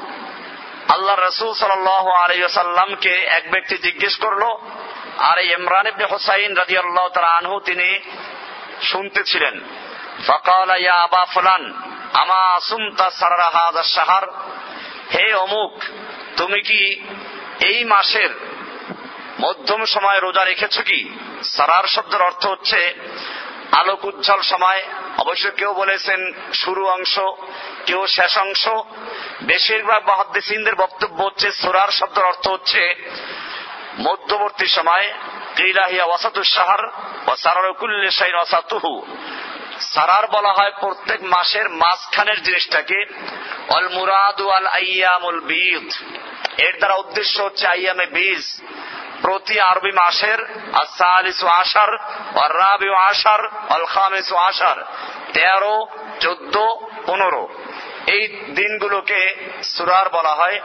আল্লাহ 0.89 1.15
রসুল 1.15 1.53
সাল 1.53 1.87
আলী 2.23 2.37
সাল্লামকে 2.49 3.13
এক 3.37 3.51
ব্যক্তি 3.51 3.75
জিজ্ঞেস 3.77 4.15
করল, 4.15 4.43
আর 5.19 5.37
এই 5.37 5.49
ইমরান 5.53 5.87
ইবনে 5.87 6.05
হুসাইন 6.05 6.51
রাজি 6.55 6.77
আল্লাহ 6.77 7.05
তালা 7.13 7.27
আনহু, 7.27 7.59
তিনি 7.59 7.99
শুনতেছিলেন? 8.81 9.55
ফকাল, 10.27 10.69
ইয়া 10.79 10.93
আবা 10.93 11.25
ফুলান, 11.25 11.63
আমা 12.13 12.59
সুমতা 12.59 13.09
সারারা 13.09 13.49
হাজা 13.49 13.83
সাহার 13.83 14.25
হে 15.13 15.33
অমুক, 15.33 15.73
তুমি 16.37 16.61
কি 16.61 16.81
এই 17.65 17.83
মাসের 17.83 18.31
মধ্যম 19.39 19.85
সময় 19.85 20.19
রোজা 20.19 20.43
রেখেছ 20.45 20.75
কি? 20.81 20.99
সারার 21.43 21.85
শব্দের 21.87 22.21
অর্থ 22.21 22.45
হচ্ছে 22.45 22.79
আলোক 23.71 24.05
উজ্জ্বল 24.05 24.41
সময়। 24.41 24.83
অবশ্য 25.17 25.51
কেউ 25.51 25.73
বলেছেন 25.73 26.33
শুরু 26.53 26.87
অংশ, 26.87 27.19
কেউ 27.85 28.07
শেষ 28.07 28.37
অংশ। 28.37 28.67
বেশিরভাগ 29.41 30.09
মহাদ্দেসিনদের 30.09 30.75
বক্তব্য 30.75 31.23
হচ্ছে, 31.23 31.51
সুরার 31.51 31.87
শব্দের 31.87 32.25
অর্থ 32.25 32.47
হচ্ছে 32.47 32.95
মধ্যবর্তী 33.99 34.67
সময়। 34.67 35.13
কিলাহিয়া 35.55 36.05
ওয়াসাতু 36.05 36.43
সাহার 36.43 36.85
ও 37.31 37.35
সারারকুল্লে 37.35 38.11
সাইন 38.11 38.35
ওয়াসাতুহু। 38.35 39.05
সারার 39.79 40.27
বলা 40.27 40.53
হয় 40.53 40.71
প্রত্যেক 40.71 41.23
মাসের 41.23 41.69
মাঝখানের 41.69 42.43
জিনিসটাকে 42.43 43.05
অল 43.69 43.89
মুরাদু 43.89 44.49
আল 44.49 44.67
আইয়ামুল 44.67 45.39
বিদ। 45.39 45.91
এর 46.57 46.77
দ্বারা 46.77 46.95
উদ্দেশ্য 46.95 47.41
হচ্ছে 47.41 47.67
আইয়ামে 47.67 48.05
বীজ। 48.05 48.61
প্রতি 49.21 49.59
আরবি 49.59 49.91
মাসের 49.91 50.39
আশার 51.47 51.93
রাবি 52.35 52.89
আশার 52.95 53.47
অল 53.69 53.85
খামিস 53.85 54.33
আশার, 54.33 54.85
তেরো, 55.33 55.87
চোদ্দ, 56.19 56.57
পনেরো। 57.05 57.49
এই 58.07 58.27
দিনগুলোকে 58.27 59.35
সুরার 59.63 60.09
বলা 60.09 60.35
হয়। 60.35 60.61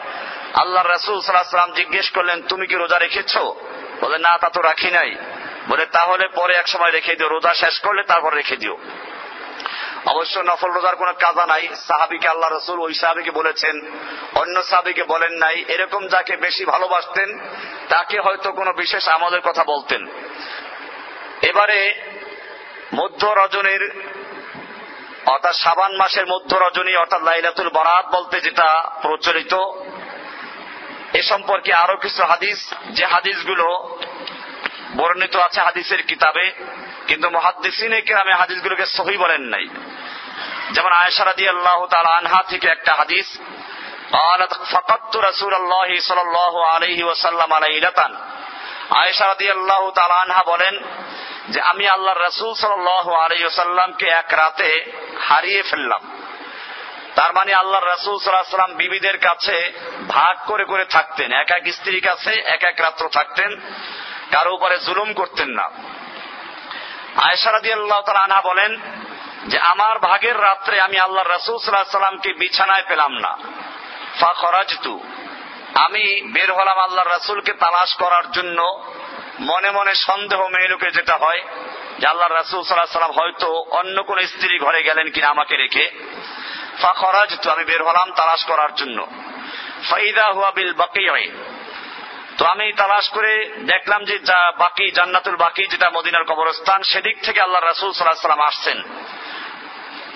আল্লাহ 0.54 0.86
রসুল 0.86 1.20
সাল্লাম 1.20 1.72
জিজ্ঞেস 1.72 2.10
করলেন, 2.10 2.42
তুমি 2.42 2.66
কি 2.66 2.74
রোজা 2.74 2.98
রেখেছ? 2.98 3.38
বলে, 4.00 4.18
না, 4.18 4.38
তা 4.38 4.48
তো 4.48 4.60
রাখি 4.60 4.90
নাই। 4.90 5.14
বলে, 5.68 5.86
তাহলে 5.86 6.28
পরে 6.28 6.54
এক 6.54 6.68
সময় 6.68 6.90
রেখে 6.90 7.16
দিও, 7.16 7.28
রোজা 7.28 7.54
শেষ 7.54 7.80
করলে 7.80 8.02
তারপর 8.02 8.34
রেখে 8.34 8.56
দিও। 8.56 8.78
অবশ্য 10.06 10.40
নফল 10.40 10.70
রোজার 10.70 10.96
কোন 10.96 11.12
কাজা 11.12 11.46
নাই। 11.46 11.68
সাহাবিকে 11.86 12.28
আল্লাহ 12.28 12.50
রসুল 12.50 12.80
ওই 12.80 12.94
সাহাবিকে 12.94 13.30
বলেছেন, 13.30 13.80
অন্য 14.34 14.62
সাহাবিকে 14.62 15.02
বলেন 15.02 15.32
নাই, 15.32 15.64
এরকম 15.68 16.08
যাকে 16.08 16.36
বেশি 16.36 16.64
ভালোবাসতেন, 16.64 17.38
তাকে 17.88 18.20
হয়তো 18.20 18.52
কোনো 18.52 18.72
বিশেষ 18.72 19.08
আমলের 19.08 19.40
কথা 19.40 19.64
বলতেন। 19.64 20.06
এবারে 21.42 21.94
মধ্য 22.94 23.26
রজনীর 23.26 24.02
অর্থাৎ 25.26 25.54
সাবান 25.54 25.96
মাসের 25.96 26.26
মধ্য 26.26 26.56
রজনী 26.56 26.96
অর্থাৎ 26.96 27.22
লাইলাতুল 27.22 27.68
বরাত 27.68 28.14
বলতে 28.14 28.40
যেটা 28.40 28.90
প্রচলিত, 29.02 29.54
এ 31.12 31.22
সম্পর্কে 31.22 31.74
আরও 31.74 31.96
কিছু 31.96 32.24
হাদিস। 32.24 32.74
যে 32.90 33.06
হাদিসগুলো 33.06 33.98
বর্ণিত 34.95 35.35
আছে 35.37 35.59
হাদিসের 35.61 36.01
কিতাবে 36.01 36.45
কিন্তু 37.07 37.27
মহাদ্দিসিনে 37.29 37.99
কেরামে 38.01 38.33
হাদিসগুলোকে 38.33 38.85
সহি 38.97 39.15
বলেন 39.17 39.43
নাই 39.43 39.65
যেমন 40.71 40.91
আয়েশা 40.93 41.23
রাদি 41.23 41.45
আল্লাহ 41.47 41.79
তাল 41.91 42.07
আনহা 42.13 42.41
থেকে 42.43 42.67
একটা 42.67 42.91
হাদিস 42.93 43.29
قالت 44.13 44.53
فقدت 44.65 45.13
رسول 45.19 45.53
الله 45.53 45.89
صلى 45.99 46.21
الله 46.21 46.53
عليه 46.65 46.99
وسلم 47.03 47.51
ليلة 47.65 47.99
আয়েশা 48.93 49.25
রাদি 49.25 49.47
আল্লাহ 49.51 49.83
তাল 49.91 50.11
আনহা 50.17 50.43
বলেন 50.43 50.75
যে 51.49 51.59
আমি 51.61 51.85
আল্লাহর 51.87 52.23
রসুল 52.23 52.51
সাল 52.53 52.71
আলাইহি 53.19 53.45
সাল্লামকে 53.61 54.07
এক 54.13 54.29
রাতে 54.33 54.69
হারিয়ে 55.19 55.61
ফেললাম 55.63 56.01
তার 57.15 57.31
মানে 57.33 57.51
আল্লাহ 57.53 57.79
রসুল 57.81 58.15
সাল্লাহ 58.17 58.57
সাল্লাম 58.57 58.75
বিবিদের 58.75 59.17
কাছে 59.17 59.57
ভাগ 60.07 60.35
করে 60.45 60.65
করে 60.65 60.85
থাকতেন 60.85 61.29
এক 61.33 61.49
এক 61.51 61.63
স্ত্রীর 61.71 62.01
কাছে 62.01 62.33
এক 62.45 62.61
এক 62.63 62.77
রাত্র 62.81 63.03
থাকতেন 63.09 63.51
কারও 64.32 64.54
উপরে 64.54 64.78
জুলুম 64.78 65.12
করতেন 65.12 65.48
না। 65.48 65.70
আয়সারাদি 67.16 67.72
আল্লাহ 67.72 68.00
আনহা 68.10 68.40
বলেন 68.40 68.80
যে, 69.46 69.58
আমার 69.58 69.98
ভাগের 69.98 70.42
রাত্রে 70.42 70.80
আমি 70.80 70.98
আল্লাহ 70.98 71.24
রসুল 71.24 71.58
সাল্লাহ 71.58 71.92
সাল্লামকে 71.92 72.32
বিছানায় 72.32 72.82
পেলাম 72.88 73.12
না। 73.12 73.38
ফা 74.20 74.32
খরাজতু 74.32 75.00
আমি 75.74 76.32
বের 76.32 76.52
হলাম 76.52 76.78
আল্লাহ 76.78 77.04
রসুলকে 77.06 77.52
তালাশ 77.52 77.94
করার 77.94 78.30
জন্য। 78.30 78.58
মনে 79.40 79.70
মনে 79.70 79.94
সন্দেহ 79.94 80.40
মেয়েলোকে 80.48 80.90
যেটা 80.90 81.16
হয় 81.16 81.40
যে 81.98 82.06
আল্লাহ 82.06 82.28
রসুল 82.28 82.62
সাল্লাহ 82.62 82.92
সাল্লাম 82.92 83.16
হয়তো 83.20 83.48
অন্য 83.70 84.02
কোন 84.02 84.18
স্ত্রী 84.18 84.58
ঘরে 84.58 84.82
গেলেন 84.82 85.10
কিনা 85.10 85.28
আমাকে 85.28 85.56
রেখে। 85.56 85.90
ফা 86.82 86.92
খরাজতু 86.92 87.50
আমি 87.50 87.64
বের 87.64 87.82
হলাম 87.84 88.12
তালাশ 88.12 88.44
করার 88.44 88.74
জন্য। 88.74 89.06
ফাইদা 89.90 90.26
হুয়া 90.32 90.50
বিল 90.50 90.72
বাকি 90.72 91.08
তো 92.42 92.48
আমি 92.48 92.72
তালাশ 92.72 93.08
করে 93.08 93.50
দেখলাম 93.58 94.04
যে 94.04 94.18
যা 94.18 94.52
বাকি, 94.58 94.90
জান্নাতুল 94.90 95.36
বাকি, 95.36 95.66
যেটা 95.66 95.90
মদিনার 95.90 96.24
কবরস্থান, 96.24 96.82
সেদিক 96.82 97.22
থেকে 97.22 97.40
আল্লাহ 97.40 97.62
রাসুল 97.62 97.92
সাল্লাহ 97.92 98.22
সাল্লাম 98.22 98.46
আসছেন। 98.46 98.82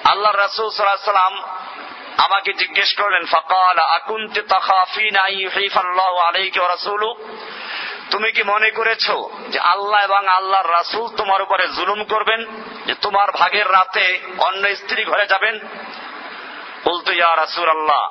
আল্লাহ 0.04 0.32
রাসুল 0.32 0.70
সাল্লাহ 0.70 1.04
সাল্লাম 1.04 1.42
আমাকে 2.16 2.52
জিজ্ঞেস 2.52 2.94
করলেন, 2.94 3.24
ফকাল, 3.26 3.78
আকুন্তে 3.78 4.40
রাসূলু? 6.58 7.14
তুমি 8.10 8.32
কি 8.32 8.42
মনে 8.42 8.70
করেছ 8.70 9.10
যে 9.48 9.58
আল্লাহ 9.58 10.04
এবং 10.04 10.28
আল্লাহর 10.28 10.70
রাসূল 10.70 11.16
তোমার 11.16 11.42
উপরে 11.42 11.68
জুলুম 11.68 12.04
করবেন, 12.04 12.46
যে 12.86 12.94
তোমার 12.94 13.32
ভাগের 13.32 13.72
রাতে 13.72 14.20
অন্য 14.38 14.76
স্ত্রী 14.76 15.04
ঘরে 15.04 15.26
যাবেন? 15.26 15.60
বলতো, 16.84 17.12
ইয়া 17.12 17.36
রাসূল 17.36 17.68
আল্লাহ 17.68 18.02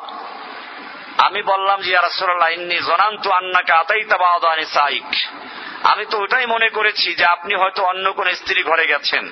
আমি 1.19 1.40
বললাম 1.43 1.79
যে 1.85 1.90
ইয়া 1.90 2.03
রাসূলুল্লাহ 2.03 2.51
ইন্নী 2.51 2.79
জনান্তু 2.88 3.29
আন্নাকা 3.33 3.73
আতাইতা 3.83 4.16
বাদানি 4.19 4.64
সাইক 4.77 5.09
আমি 5.85 6.05
তো 6.07 6.16
ওটাই 6.19 6.47
মনে 6.47 6.69
করেছি 6.71 7.09
যে 7.14 7.25
আপনি 7.27 7.53
হয়তো 7.55 7.81
অন্য 7.83 8.07
কোন 8.12 8.27
স্ত্রী 8.35 8.61
ঘরে 8.62 8.85
গেছেন 8.93 9.27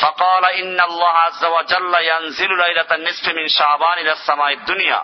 فقال 0.00 0.44
إن 0.52 0.78
الله 0.80 1.14
عز 1.18 1.42
وجل 1.46 1.94
ينزل 2.04 2.50
ليلة 2.56 2.90
النصف 2.92 3.26
من 3.28 3.46
شعبان 3.48 3.96
إلى 3.98 4.12
السماء 4.12 4.50
الدنيا 4.52 5.00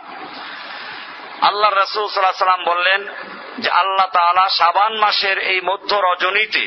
আল্লাহ 1.42 1.70
রসুল 1.72 2.04
সাল্লাহ 2.06 2.44
সাল্লাম 2.44 2.64
বললেন 2.64 3.00
যে 3.58 3.68
আল্লাহ 3.72 4.08
তাআলা 4.18 4.44
শাবান 4.58 4.92
মাসের 4.96 5.36
এই 5.52 5.60
মধ্য 5.60 5.90
রজনীতে 6.08 6.64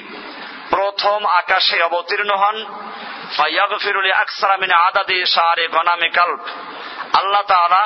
প্রথম 0.70 1.20
আকাশে 1.42 1.78
অবতীর্ণ 1.84 2.32
হন 2.42 2.58
ফাইয়াগফিরুল 3.38 4.12
আকসারা 4.24 4.56
মিন 4.58 4.72
আদাদি 4.82 5.18
শারে 5.36 5.66
গনামে 5.68 6.10
কাল্ব 6.10 6.40
আল্লাহ 7.14 7.44
তাআলা 7.54 7.84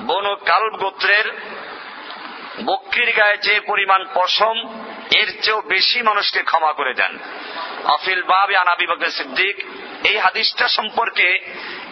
বন 0.00 0.34
কাল 0.34 0.70
গোত্রের 0.70 1.26
বক্রির 2.64 3.12
গায়ে 3.16 3.36
যে 3.36 3.60
পরিমাণ 3.60 4.04
পশম, 4.14 4.56
এর 5.10 5.28
চেয়েও 5.42 5.60
বেশি 5.60 6.02
মানুষকে 6.02 6.42
ক্ষমা 6.42 6.72
করে 6.72 6.94
দেন। 6.94 7.18
আফিল 7.84 8.22
বাবি 8.22 8.56
আনাবি 8.56 8.86
বকর 8.86 9.10
সিদ্দিক, 9.10 9.56
এই 10.04 10.18
হাদিসটা 10.18 10.68
সম্পর্কে 10.68 11.38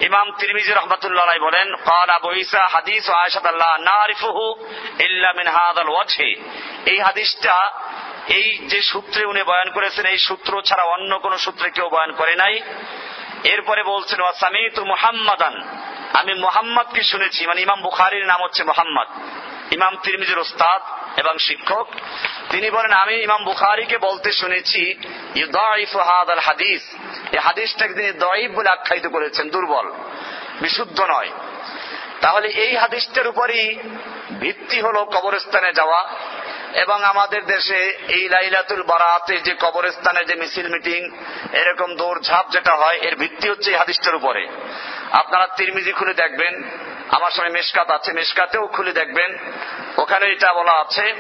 ইমাম 0.01 0.33
তিরমিজি 0.39 0.73
রহমতুল্লাহ 0.73 1.27
বলেন 1.41 1.75
হাদিস 2.69 3.09
ও 3.09 3.13
আল্লাহ 3.13 3.77
না 3.79 4.07
এই 6.87 7.01
হাদিসটা, 7.01 7.73
এই 8.29 8.59
যে 8.59 8.83
সূত্রে 8.83 9.25
উনি 9.25 9.43
বয়ান 9.43 9.71
করেছেন, 9.71 10.07
এই 10.07 10.19
সূত্র 10.19 10.63
ছাড়া 10.63 10.85
অন্য 10.85 11.19
কোন 11.19 11.37
সূত্রে 11.37 11.71
কেউ 11.71 11.89
বয়ান 11.89 12.13
করে 12.13 12.37
নাই। 12.37 12.61
এরপরে 13.45 13.83
বলছেন 13.83 14.21
ওয়াসামিতু 14.21 14.85
মুহাম্মাদান। 14.85 15.69
আমি 16.13 16.35
মোহাম্মদকে 16.35 17.03
শুনেছি 17.03 17.47
মানে 17.47 17.63
ইমাম 17.63 17.83
বুখারির 17.83 18.27
নাম 18.27 18.43
হচ্ছে 18.43 18.65
মোহাম্মদ। 18.65 19.07
ইমাম 19.73 19.97
তিরমিজির 19.97 20.39
ওস্তাদ 20.39 20.83
এবং 21.19 21.39
শিক্ষক। 21.39 21.87
তিনি 22.51 22.71
বলেন, 22.71 22.93
আমি 22.93 23.15
ইমাম 23.15 23.45
বুখারিকে 23.45 23.99
বলতে 23.99 24.33
শুনেছি 24.33 24.95
হাদিস। 26.41 26.83
এই 27.33 27.39
হাদিসটাকে 27.39 27.95
তিনি 27.95 28.13
দয়ীব 28.13 28.53
বলে 28.53 28.71
আখ্যায়িত 28.71 29.07
করেছেন, 29.07 29.51
দুর্বল, 29.51 29.93
বিশুদ্ধ 30.61 31.01
নয়। 31.01 31.31
তাহলে 32.21 32.49
এই 32.49 32.77
হাদিসটার 32.77 33.27
উপরই 33.27 33.79
ভিত্তি 34.41 34.81
হলো 34.81 35.05
কবরস্থানে 35.05 35.73
যাওয়া। 35.73 36.11
এবং 36.75 37.05
আমাদের 37.05 37.45
দেশে 37.45 37.77
এই 38.09 38.29
লাইলাতুল 38.29 38.83
বারাতে 38.83 39.39
যে 39.39 39.55
কবরস্থানে 39.61 40.25
যে 40.25 40.35
মিছিল 40.35 40.69
মিটিং, 40.69 41.11
এরকম 41.53 41.95
দৌড়ঝাঁপ 41.95 42.51
যেটা 42.51 42.75
হয়, 42.75 42.97
এর 42.97 43.17
ভিত্তি 43.17 43.51
হচ্ছে 43.51 43.71
এই 43.71 43.77
হাদিসটার 43.77 44.15
উপরে। 44.15 44.49
আপনারা 45.13 45.47
তিরমিজি 45.47 45.93
খুলে 45.93 46.15
দেখবেন, 46.15 46.63
আমার 47.11 47.31
সঙ্গে 47.31 47.51
মেশকাত 47.51 47.91
আছে, 47.91 48.13
মেশকাতেও 48.13 48.67
খুলে 48.67 48.93
দেখবেন। 48.93 49.39
ওখানে 49.97 50.27
এটা 50.27 50.53
বলা 50.53 50.73
আছে, 50.73 51.15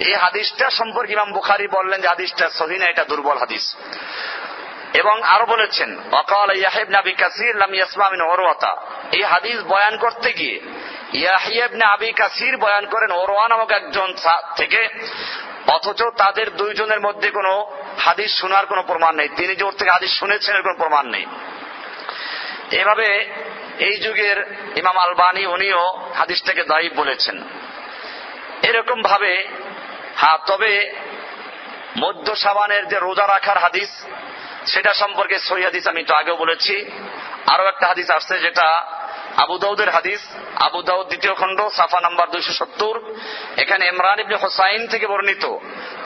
এই 0.00 0.14
হাদিসটা 0.14 0.70
সম্পর্কে 0.70 1.12
ইমাম 1.12 1.32
বুখারি 1.32 1.66
বললেন 1.68 2.00
যে 2.00 2.08
হাদিসটা 2.08 2.48
সহিনা 2.48 2.86
এটা 2.86 3.04
দুর্বল 3.04 3.38
হাদিস। 3.38 3.76
এবং 4.94 5.22
আরও 5.22 5.46
বলেছেন 5.46 5.98
অকাল 6.12 6.56
ইয়াহেব 6.56 6.88
নাবি 6.90 7.12
কাসির 7.12 7.56
লাম 7.56 7.74
ইয়াসমামিন 7.74 8.20
ওরওয়াতা 8.20 8.76
এই 9.12 9.22
হাদিস 9.22 9.60
বয়ান 9.62 9.96
করতে 9.96 10.32
গিয়ে 10.32 10.60
ইয়াহিয়েব 11.14 11.72
আবি 11.82 12.12
কাসির 12.12 12.56
বয়ান 12.56 12.86
করেন 12.86 13.12
ওরওয়া 13.12 13.48
নামক 13.48 13.70
একজন 13.70 14.14
থেকে, 14.56 14.88
অথচ 15.66 16.02
তাদের 16.02 16.56
দুইজনের 16.56 17.00
মধ্যে 17.00 17.30
কোনো 17.30 17.66
হাদিস 17.98 18.40
শোনার 18.40 18.66
কোনো 18.66 18.82
প্রমাণ 18.82 19.16
নেই। 19.16 19.28
তিনি 19.28 19.56
যে 19.56 19.70
থেকে 19.78 19.90
হাদিস 19.90 20.18
শুনেছেন, 20.18 20.56
এর 20.56 20.62
কোনো 20.62 20.74
প্রমাণ 20.74 21.06
নেই। 21.06 21.26
এভাবে 22.70 23.30
এই 23.78 23.96
যুগের 23.96 24.54
ইমাম 24.76 24.98
আলবানি 24.98 25.46
উনিও 25.46 26.12
হাদিসটাকে 26.18 26.64
দায়ী 26.64 26.88
বলেছেন। 26.88 27.42
এরকম 28.62 29.02
ভাবে 29.02 29.48
হ্যাঁ 30.16 30.38
তবে 30.46 30.92
মধ্য 31.98 32.36
সাবানের 32.36 32.88
যে 32.88 32.98
রোজা 32.98 33.26
রাখার 33.26 33.58
হাদিস, 33.58 33.88
সেটা 34.66 34.94
সম্পর্কে 34.94 35.38
সই 35.38 35.62
হাদিস 35.62 35.86
আমি 35.86 36.04
তো 36.04 36.14
আগেও 36.14 36.36
বলেছি। 36.36 36.90
আরও 37.46 37.64
একটা 37.66 37.86
হাদিস 37.86 38.10
আসছে 38.10 38.38
যেটা 38.38 38.86
আবু 39.42 39.54
দাউদের 39.58 39.90
হাদিস, 39.90 40.22
আবু 40.66 40.80
দাউদ 40.82 41.06
দ্বিতীয় 41.06 41.34
খণ্ড, 41.34 41.58
সাফা 41.68 41.98
নাম্বার 42.00 42.26
দুইশো 42.30 42.52
সত্তর। 42.52 42.94
এখানে 43.56 43.84
ইমরান 43.86 44.18
ইবনে 44.20 44.36
হোসাইন 44.36 44.82
থেকে 44.86 45.06
বর্ণিত। 45.06 45.44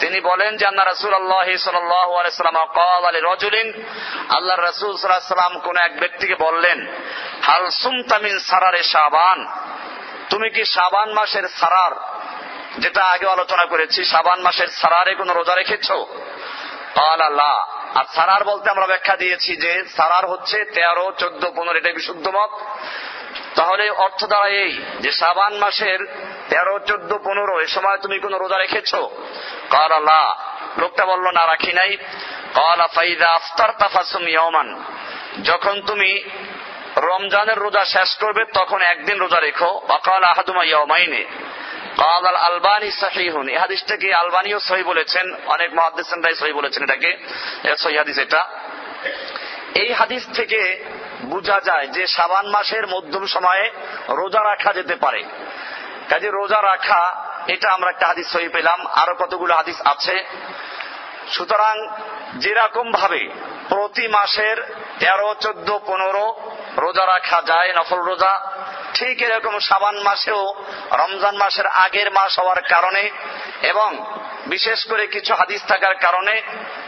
তিনি 0.01 0.19
বলেন 0.21 0.51
যে 0.57 0.65
আল্লাহ 0.67 0.87
রসুল 0.87 1.13
আল্লাহ 1.15 1.49
সাল্লাম 1.59 2.57
কাল 2.75 3.03
আলী 3.11 3.21
রজুলিন 3.21 3.69
আল্লাহ 4.29 4.57
রসুল 4.57 4.93
সাল্লাম 4.97 5.59
কোন 5.59 5.77
এক 5.77 5.93
ব্যক্তিকে 6.01 6.35
বললেন, 6.35 6.79
হাল 7.43 7.65
সুমতামিন 7.83 8.35
সারারে 8.39 8.83
সাবান 8.83 9.39
তুমি 10.31 10.51
কি 10.51 10.63
সাবান 10.65 11.09
মাসের 11.13 11.47
সারার? 11.61 11.95
যেটা 12.79 13.03
আগে 13.05 13.27
আলোচনা 13.27 13.65
করেছি 13.65 14.05
সাবান 14.05 14.39
মাসের 14.41 14.71
সারারে 14.81 15.13
কোন 15.15 15.29
রোজা 15.31 15.55
রেখেছ? 15.55 15.89
আল্লাহ 16.97 17.55
আর 17.95 18.05
সারার 18.15 18.45
বলতে 18.45 18.67
আমরা 18.71 18.87
ব্যাখ্যা 18.87 19.17
দিয়েছি 19.17 19.57
যে, 19.57 19.73
সারার 19.97 20.25
হচ্ছে 20.27 20.65
তেরো, 20.65 21.13
চোদ্দ, 21.19 21.43
পনেরো 21.57 21.79
এটা 21.79 21.93
বিশুদ্ধ 21.93 22.29
মত। 22.29 22.53
তাহলে 23.59 23.91
অর্থ 23.91 24.25
দ্বারা 24.25 24.49
এই 24.49 24.79
যে 25.01 25.13
সাবান 25.13 25.55
মাসের 25.55 25.99
তেরো, 26.49 26.79
চোদ্দ, 26.79 27.19
পনেরো, 27.25 27.61
এ 27.61 27.67
সময় 27.67 27.97
তুমি 27.97 28.19
কোন 28.19 28.35
রোজা 28.35 28.59
রেখেছ? 28.59 28.95
আল্লাহ 28.95 30.37
লোকটা 30.81 31.07
বলল, 31.07 31.31
না, 31.31 31.47
রাখি 31.47 31.73
নাই। 31.73 31.97
কাল, 32.55 32.87
ফাইদা 32.87 33.29
আফতার 33.31 33.69
তাফাসুম 33.79 34.29
ইয়মান 34.29 34.85
যখন 35.43 35.81
তুমি 35.87 36.25
রমজানের 36.97 37.59
রোজা 37.59 37.85
শেষ 37.85 38.17
করবে, 38.17 38.45
তখন 38.45 38.83
একদিন 38.83 39.19
রোজা 39.19 39.41
রেখো। 39.41 39.81
অকাল 39.89 40.25
আহাদুমা 40.25 40.65
ইয়মাইনে 40.65 41.25
কাল 41.97 42.27
আল 42.27 42.37
আলবানি 42.37 42.91
সাহিহুন। 42.91 43.49
এই 43.49 43.57
হাদিসটাকে 43.57 44.15
আলবানিও 44.15 44.61
সহি 44.61 44.83
বলেছেন? 44.83 45.35
অনেক 45.47 45.75
মহাদিসাই 45.75 46.35
সহি 46.35 46.53
বলেছেন 46.53 46.85
এটাকে। 46.85 47.17
সহি 47.79 47.97
হাদিস 47.97 48.19
এটা। 48.19 48.47
এই 49.75 49.93
হাদিস 49.93 50.27
থেকে 50.35 50.85
বোঝা 51.25 51.61
যায় 51.61 51.87
যে 51.87 52.07
সাবান 52.07 52.47
মাসের 52.47 52.87
মধ্যম 52.87 53.27
সময়ে 53.27 53.71
রোজা 54.09 54.45
রাখা 54.45 54.73
যেতে 54.73 54.97
পারে। 54.97 55.25
কাজে 56.09 56.31
রোজা 56.31 56.63
রাখা, 56.63 57.25
এটা 57.47 57.71
আমরা 57.71 57.91
একটা 57.91 58.07
হাদিস 58.07 58.33
সহি 58.33 58.49
পেলাম, 58.49 58.87
আরও 58.87 59.15
কতগুলো 59.15 59.55
হাদিস 59.55 59.81
আছে। 59.85 60.25
সুতরাং 61.29 61.89
যেরকম 62.35 62.93
ভাবে 62.93 63.29
প্রতি 63.69 64.09
মাসের 64.09 64.75
তেরো, 64.99 65.35
চোদ্দ, 65.41 65.79
পনেরো 65.87 66.41
রোজা 66.79 67.07
রাখা 67.07 67.43
যায়, 67.47 67.73
নফল 67.73 67.99
রোজা 67.99 68.41
ঠিক 68.95 69.23
এরকম 69.23 69.59
সাবান 69.59 69.97
মাসেও, 70.03 70.55
রমজান 70.93 71.37
মাসের 71.37 71.67
আগের 71.67 72.11
মাস 72.11 72.39
হওয়ার 72.39 72.63
কারণে 72.63 73.11
এবং 73.63 74.05
বিশেষ 74.47 74.85
করে 74.85 75.07
কিছু 75.07 75.35
হাদিস 75.35 75.63
থাকার 75.69 75.95
কারণে 75.95 76.43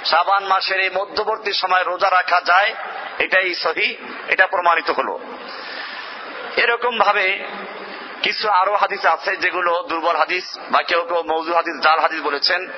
সাবান 0.04 0.44
মাসের 0.44 0.80
এই 0.80 0.90
মধ্যবর্তী 0.90 1.52
সময় 1.52 1.84
রোজা 1.84 2.10
রাখা 2.10 2.40
যায়, 2.40 2.74
এটাই 3.18 3.54
সহি, 3.54 3.96
এটা 4.28 4.46
প্রমাণিত 4.46 4.90
হলো। 4.90 5.18
এরকম 6.56 6.98
ভাবে 6.98 7.44
কিছু 8.22 8.48
আরও 8.48 8.76
হাদিস 8.76 9.04
আছে 9.04 9.36
যেগুলো 9.36 9.82
দুর্বল 9.88 10.16
হাদিস 10.16 10.58
বা 10.70 10.82
কেউ 10.82 11.04
কেউ 11.04 11.22
মৌজু 11.22 11.54
হাদিস, 11.54 11.82
জাল 11.82 12.00
হাদিস 12.00 12.20
বলেছেন। 12.20 12.68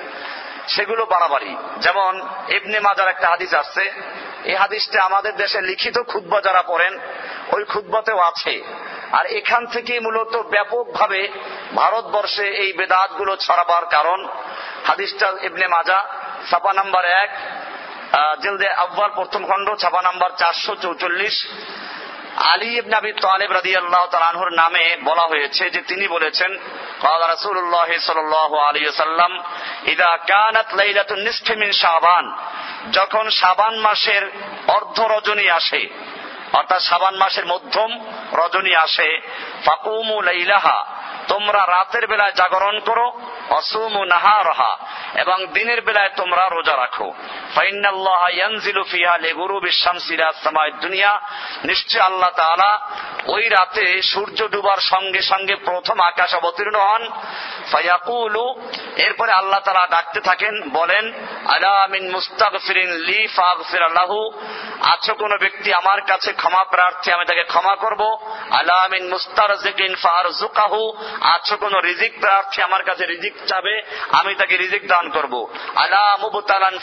সেগুলো 0.67 1.05
বাড়াবাড়ি। 1.05 1.55
যেমন 1.77 2.27
ইবনে 2.47 2.79
মাজার 2.79 3.07
একটা 3.07 3.27
হাদিস 3.27 3.53
আসছে। 3.53 3.91
এই 4.43 4.55
হাদিসটা 4.55 5.03
আমাদের 5.03 5.35
দেশে 5.35 5.61
লিখিত 5.61 5.99
খুদ্া 5.99 6.41
যারা 6.41 6.61
পড়েন, 6.61 6.99
ওই 7.51 7.63
খুদ্বাতেও 7.63 8.19
আছে। 8.19 8.63
আর 9.11 9.25
এখান 9.25 9.65
থেকে 9.65 9.99
মূলত 9.99 10.37
ব্যাপকভাবে 10.37 11.29
ভারতবর্ষে 11.75 12.47
এই 12.47 12.73
বেদাতগুলো 12.73 13.35
ছড়াবার 13.35 13.85
কারণ। 13.85 14.27
হাদিসটা 14.87 15.33
ইবনে 15.41 15.67
মাজা, 15.67 16.05
ছাপা 16.49 16.73
নাম্বার 16.73 17.05
এক 17.05 17.29
জেলদে 18.41 18.69
আব্বাল 18.69 19.11
প্রথম 19.15 19.45
খণ্ড, 19.45 19.75
ছাপা 19.75 20.01
নাম্বার 20.01 20.29
চারশো 20.37 20.75
চৌচল্লিশ। 20.75 21.47
আলী 22.37 22.77
ইবনে 22.77 22.95
আবি 22.95 23.13
তালেব 23.13 23.51
রাদিয়াল্লাহু 23.51 24.07
তাআলার 24.07 24.53
নামে 24.53 24.97
বলা 25.03 25.21
হয়েছে 25.21 25.69
যে 25.69 25.81
তিনি 25.81 26.07
বলেছেন 26.07 26.57
قال 27.02 27.20
رسول 27.30 27.58
الله 27.58 27.88
صلى 27.98 28.20
الله 28.20 28.50
عليه 28.62 28.84
وسلم 28.88 29.32
اذا 29.86 30.12
كانت 30.26 30.68
ليله 30.74 31.08
النصف 31.10 31.46
من 31.52 31.70
شعبان 31.72 32.24
যখন 32.90 33.24
শাবান 33.30 33.74
মাসের 33.78 34.22
অর্ধ 34.68 34.98
রজনী 35.14 35.46
আসে 35.50 35.82
অর্থাৎ 36.52 36.80
শাবান 36.82 37.14
মাসের 37.16 37.46
মধ্যম 37.46 37.90
রজনী 38.32 38.72
আসে 38.76 39.08
ফাকুমু 39.64 40.16
লাইলাহা 40.20 40.78
তোমরা 41.27 41.67
রাতের 41.67 42.07
বেলায় 42.07 42.31
জাগরণ 42.31 42.79
করো, 42.79 43.21
অসুমু 43.49 44.03
নাহারহা, 44.03 44.77
এবং 45.15 45.45
দিনের 45.45 45.81
বেলায় 45.81 46.09
তোমরা 46.17 46.49
রোজা 46.49 46.77
রাখো। 46.77 47.13
দুনিয়া। 50.71 51.21
নিশ্চয় 51.65 52.01
আল্লাহ 52.01 52.29
তাআলা 52.29 52.79
ওই 53.25 53.49
রাতে 53.49 54.01
সূর্য 54.01 54.47
ডুবার 54.47 54.77
সঙ্গে 54.77 55.21
সঙ্গে 55.21 55.55
প্রথম 55.55 55.99
আকাশ 55.99 56.35
অবতীর্ণ 56.35 56.79
হন। 56.79 57.09
ফায়াকুলু, 57.71 58.55
এরপরে 58.97 59.31
আল্লাহ 59.31 59.59
তাআলা 59.59 59.87
ডাকতে 59.87 60.21
থাকেন, 60.21 60.69
বলেন, 60.69 61.13
আলা 61.47 61.87
মিন 61.87 62.11
মুস্তাগফিরিন 62.11 62.89
লি 62.89 63.27
ফাগফির 63.27 63.89
লাহু। 63.89 64.31
আছো 64.81 65.13
কোন 65.13 65.37
ব্যক্তি 65.37 65.73
আমার 65.73 66.01
কাছে 66.01 66.33
ক্ষমা 66.33 66.63
প্রার্থী, 66.63 67.11
আমি 67.11 67.25
তাকে 67.25 67.43
ক্ষমা 67.43 67.75
করব। 67.75 68.17
আলা 68.51 68.87
মিন 68.91 69.09
মুস্তারজিকিন 69.09 69.95
ফারজুকাহু 69.95 70.93
আছো 71.21 71.57
কোন 71.57 71.73
রিজিক 71.79 72.13
প্রার্থী 72.19 72.61
আমার 72.61 72.83
কাছে 72.83 73.05
রিজিক 73.05 73.33
চাবে, 73.47 73.81
আমি 74.11 74.35
তাকে 74.35 74.57
রিজিক 74.57 74.87
দান 74.87 75.09
করব। 75.09 75.33
আলা 75.75 76.17
মুবতালান 76.17 76.77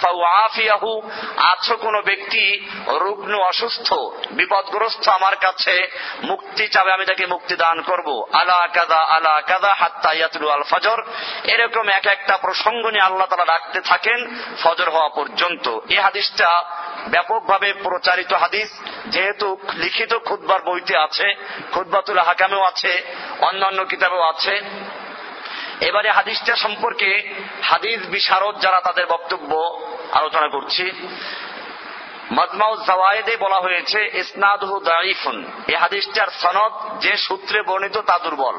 কোন 1.81 2.01
ব্যক্তি 2.01 2.45
রুগ্ন 2.87 3.35
অসুস্থ, 3.35 3.95
বিপদগ্রস্ত 4.31 5.09
আমার 5.09 5.37
কাছে 5.37 5.89
মুক্তি 6.23 6.69
চাবে, 6.69 6.93
আমি 6.93 7.05
তাকে 7.05 7.27
মুক্তি 7.27 7.57
দান 7.57 7.81
করব। 7.81 8.09
আলা 8.33 8.69
কাদা 8.75 8.97
আলা 8.97 9.41
কাদা 9.41 9.75
হাত্তা 9.75 10.13
ইয়াতলু 10.13 10.49
আল 10.49 10.63
ফজর, 10.63 10.99
এরকম 11.45 11.89
এক 11.89 12.07
একটা 12.07 12.37
প্রসঙ্গ 12.37 12.87
নিয়ে 12.87 13.07
আল্লাহ 13.09 13.27
তালা 13.27 13.45
রাখতে 13.45 13.81
থাকেন 13.81 14.19
ফজর 14.63 14.91
হওয়া 14.91 15.09
পর্যন্ত। 15.09 15.79
এই 15.89 15.97
হাদিসটা 15.97 16.65
ব্যাপকভাবে 17.09 17.73
প্রচারিত 17.73 18.33
হাদিস, 18.33 18.71
যেহেতু 19.07 19.57
লিখিত 19.75 20.15
খুদ্বার 20.15 20.61
বইতে 20.63 20.97
আছে 20.97 21.35
খুদ্বাতুল 21.73 22.19
হাকামেও 22.19 22.63
আছে, 22.63 23.03
অন্যান্য 23.41 23.85
কিতাবেও 24.20 24.24
আছে 24.32 24.54
এবারে 25.88 26.10
হাদিসটা 26.10 26.54
সম্পর্কে 26.66 27.10
হাদিস 27.62 28.00
বিশারদ 28.16 28.56
যারা 28.64 28.80
তাদের 28.88 29.06
বক্তব্য 29.14 29.52
আলোচনা 30.20 30.48
করছি 30.48 30.86
মজমাউ 32.32 32.74
জাওয়ায়েদে 32.88 33.34
বলা 33.38 33.60
হয়েছে 33.62 34.00
ইসনাদহু 34.22 34.76
দাইফুন 34.90 35.38
এই 35.72 35.78
হাদিসটার 35.84 36.30
সনদ 36.42 36.74
যে 37.04 37.14
সূত্রে 37.18 37.60
বর্ণিত 37.62 37.98
তা 38.10 38.16
দুর্বল 38.24 38.56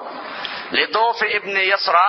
লেদোফ 0.76 1.18
ইবনে 1.38 1.62
ইয়াসরা 1.64 2.07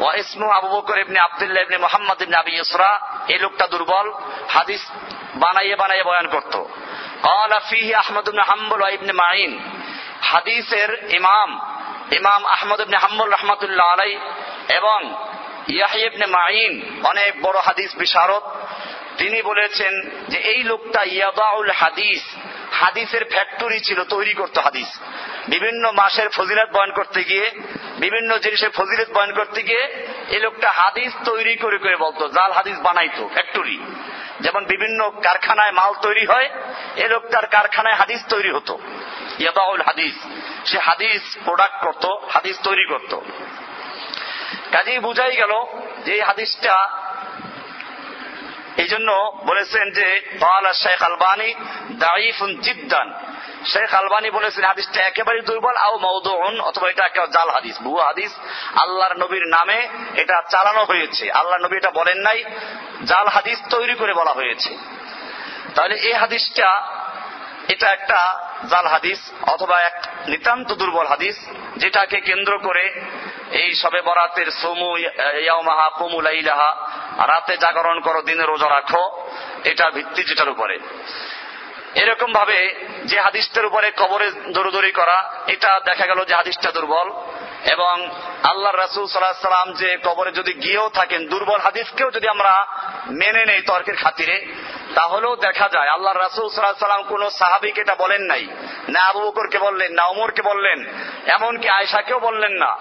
ওয়া 0.00 0.12
ইসমু 0.16 0.46
আবু 0.50 0.68
বকর 0.68 0.96
ইবনে 0.98 1.18
আব্দুল্লাহ 1.20 1.62
ইবনে 1.62 1.78
মুহাম্মদ 1.78 2.18
ইবনে 2.22 2.36
আবি 2.36 2.52
ইসরা 2.60 2.90
এই 3.28 3.38
লোকটা 3.38 3.66
দুর্বল 3.72 4.06
হাদিস 4.48 4.82
বানাইয়ে 5.42 5.76
বানাইয়ে 5.76 6.04
বয়ান 6.08 6.26
করত 6.34 6.54
قال 7.24 7.52
فيه 7.62 7.88
احمد 7.98 8.26
بن 8.26 8.40
حنبل 8.42 8.80
وابن 8.82 9.08
معين 9.14 9.52
হাদিসের 10.30 10.90
ইমাম 11.10 11.50
ইমাম 12.11 12.45
আহমদ 12.45 12.79
ইবনে 12.79 12.97
হাম্মুল 12.97 13.33
রহমতুল্লাহ 13.33 13.87
আলাই 13.87 14.17
এবং 14.69 15.15
ইয়াহিবনে 15.67 16.25
মাইন 16.25 17.01
অনেক 17.03 17.41
বড় 17.41 17.59
হাদিস 17.59 17.95
বিশারদ। 17.95 18.41
তিনি 19.17 19.41
বলেছেন 19.41 20.09
যে 20.27 20.37
এই 20.37 20.63
লোকটা 20.63 21.03
ইয়াবাউল 21.03 21.71
হাদিস, 21.71 22.21
হাদিসের 22.71 23.25
ফ্যাক্টরি 23.25 23.79
ছিল 23.79 24.03
তৈরি 24.03 24.33
করতো 24.33 24.61
হাদিস। 24.61 24.99
বিভিন্ন 25.47 25.91
মাসের 25.91 26.29
ফজিলত 26.29 26.69
বয়ন 26.71 26.91
করতে 26.91 27.23
গিয়ে, 27.23 27.51
বিভিন্ন 27.99 28.37
জিনিসের 28.37 28.69
ফজিলত 28.69 29.11
বয়ন 29.13 29.33
করতে 29.33 29.63
গিয়ে 29.63 30.13
এই 30.29 30.39
লোকটা 30.39 30.71
হাদিস 30.71 31.11
তৈরি 31.25 31.55
করে 31.55 31.77
করে 31.77 31.95
বলতো, 31.95 32.27
জাল 32.27 32.51
হাদিস 32.51 32.77
বানাইতো 32.79 33.29
ফ্যাক্টরি 33.33 33.77
যেমন 34.39 34.65
বিভিন্ন 34.65 35.09
কারখানায় 35.23 35.71
মাল 35.71 35.93
তৈরি 36.01 36.25
হয়, 36.25 36.49
এ 36.95 37.07
লোকটার 37.07 37.47
কারখানায় 37.47 37.95
হাদিস 37.95 38.21
তৈরি 38.29 38.51
হতো, 38.51 38.79
ইয়াদাউল 39.39 39.81
হাদিস। 39.81 40.15
সে 40.65 40.77
হাদিস 40.79 41.37
প্রোডাক্ট 41.43 41.77
করত, 41.85 42.05
হাদিস 42.05 42.57
তৈরি 42.63 42.85
করত। 42.85 43.19
কাজেই 44.71 44.99
বুঝাই 44.99 45.35
গেল 45.35 45.53
যে 46.05 46.13
এই 46.13 46.21
হাদিসটা 46.21 46.75
এই 48.77 48.87
জন্য 48.87 49.09
বলেছেন 49.45 49.91
যে 49.91 50.21
শেখ 50.73 51.03
আলবানি 51.03 51.53
দাইফুন 51.99 52.61
জিদ্দান। 52.61 53.13
শেখ 53.67 53.93
আলবানি 53.93 54.29
বলেছেন, 54.29 54.63
হাদিসটা 54.63 54.99
একেবারে 55.01 55.41
দুর্বল, 55.41 55.75
আও 55.77 55.97
মৌদন 55.97 56.61
অথবা 56.61 56.89
এটা 56.89 57.05
একেবারে 57.05 57.31
জাল 57.31 57.49
হাদিস 57.49 57.75
ভুয়া 57.81 58.05
হাদিস, 58.05 58.31
আল্লাহর 58.75 59.17
নবীর 59.17 59.45
নামে 59.47 59.87
এটা 60.15 60.41
চালানো 60.49 60.83
হয়েছে। 60.83 61.31
আল্লাহ 61.31 61.57
নবী 61.59 61.75
এটা 61.77 61.91
বলেন 61.91 62.17
নাই, 62.17 62.43
জাল 63.05 63.27
হাদিস 63.27 63.59
তৈরি 63.69 63.95
করে 63.95 64.13
বলা 64.13 64.33
হয়েছে। 64.33 64.77
তাহলে 65.75 65.95
এই 65.95 66.13
হাদিসটা, 66.13 66.69
এটা 67.67 67.87
একটা 67.91 68.19
জাল 68.69 68.87
হাদিস, 68.87 69.19
অথবা 69.47 69.81
এক 69.81 69.97
নিতান্ত 70.27 70.73
দুর্বল 70.73 71.07
হাদিস, 71.07 71.35
যেটাকে 71.77 72.21
কেন্দ্র 72.21 72.59
করে 72.59 72.83
এই 73.51 73.75
সবে 73.75 74.01
বরাতের 74.01 74.51
সমু 74.51 74.97
ইয়ামাহা 74.97 75.89
কুমুলাইলাহা 75.89 76.69
রাতে 77.27 77.57
জাগরণ 77.57 77.99
করো, 77.99 78.21
দিনে 78.21 78.45
রোজা 78.45 78.69
রাখো, 78.69 79.03
এটা 79.63 79.89
ভিত্তি 79.89 80.23
যেটার 80.23 80.49
উপরে। 80.49 80.79
এরকম 81.95 82.33
ভাবে 82.33 82.75
যে 83.05 83.19
হাদিসটার 83.19 83.65
উপরে 83.65 83.91
কবরে 83.91 84.31
দৌড়দৌড়ি 84.31 84.91
করা, 84.91 85.31
এটা 85.47 85.79
দেখা 85.79 86.05
গেল 86.05 86.25
যে 86.25 86.35
হাদিসটা 86.35 86.71
দুর্বল। 86.71 87.11
এবং 87.71 88.11
আল্লাহ 88.43 88.75
রাসুল 88.75 89.07
সাল্লাম 89.07 89.73
যে 89.73 89.97
কবরে 90.03 90.31
যদি 90.31 90.53
গিয়েও 90.53 90.89
থাকেন, 90.89 91.27
দুর্বল 91.27 91.59
হাদিসকেও 91.59 92.11
যদি 92.11 92.27
আমরা 92.27 92.67
মেনে 93.09 93.45
নেই 93.45 93.61
তর্কের 93.61 93.95
খাতিরে, 93.95 94.53
তাহলেও 94.95 95.35
দেখা 95.35 95.69
যায় 95.69 95.87
আল্লাহ 95.87 96.13
রাসুল 96.13 96.49
সাল্লাহ 96.49 96.79
সাল্লাম 96.79 97.03
কোন 97.03 97.29
সাহাবিকে 97.29 97.81
এটা 97.81 97.95
বলেন 97.95 98.21
নাই। 98.21 98.47
না 98.89 98.99
আবু 98.99 99.19
বকরকে 99.19 99.59
বললেন, 99.59 99.93
না 99.93 100.03
অমরকে 100.03 100.41
বললেন, 100.41 100.85
এমনকি 101.25 101.69
আয়সাকেও 101.69 102.19
বললেন 102.19 102.51
না। 102.51 102.77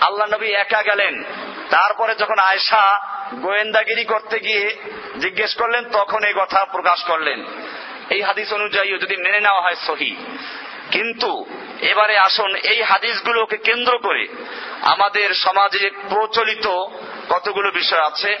আল্লাহ 0.00 0.28
নবী 0.28 0.46
একা 0.46 0.82
গেলেন। 0.82 1.24
তারপরে 1.70 2.14
যখন 2.14 2.38
আয়সা 2.38 3.00
গোয়েন্দাগিরি 3.34 4.04
করতে 4.04 4.38
গিয়ে 4.38 4.76
জিজ্ঞেস 5.20 5.54
করলেন, 5.54 5.90
তখন 5.90 6.24
এই 6.24 6.34
কথা 6.36 6.64
প্রকাশ 6.64 7.04
করলেন। 7.04 7.44
এই 8.10 8.22
হাদিস 8.22 8.52
অনুযায়ী 8.52 8.98
যদি 8.98 9.16
মেনে 9.16 9.40
নেওয়া 9.40 9.60
হয় 9.60 9.76
সহি। 9.86 10.16
কিন্তু 10.90 11.46
এবারে 11.80 12.18
আসুন 12.18 12.56
এই 12.56 12.82
হাদিসগুলোকে 12.82 13.56
কেন্দ্র 13.56 13.98
করে 13.98 14.28
আমাদের 14.82 15.34
সমাজে 15.34 15.90
প্রচলিত 16.08 16.66
কতগুলো 17.28 17.70
বিষয় 17.70 18.02
আছে, 18.02 18.38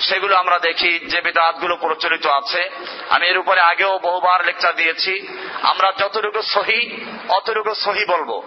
সেগুলো 0.00 0.36
আমরা 0.36 0.58
দেখি, 0.58 0.98
যে 0.98 1.20
বেদাতগুলো 1.20 1.76
প্রচলিত 1.76 2.26
আছে। 2.26 2.70
আমি 3.10 3.26
এর 3.26 3.38
উপরে 3.38 3.60
আগেও 3.60 3.98
বহুবার 3.98 4.44
লেকচার 4.44 4.76
দিয়েছি। 4.76 5.28
আমরা 5.62 5.92
যতটুকু 5.98 6.42
সহি, 6.42 7.06
অতটুকু 7.28 7.74
সহি 7.74 8.04
বলব। 8.04 8.42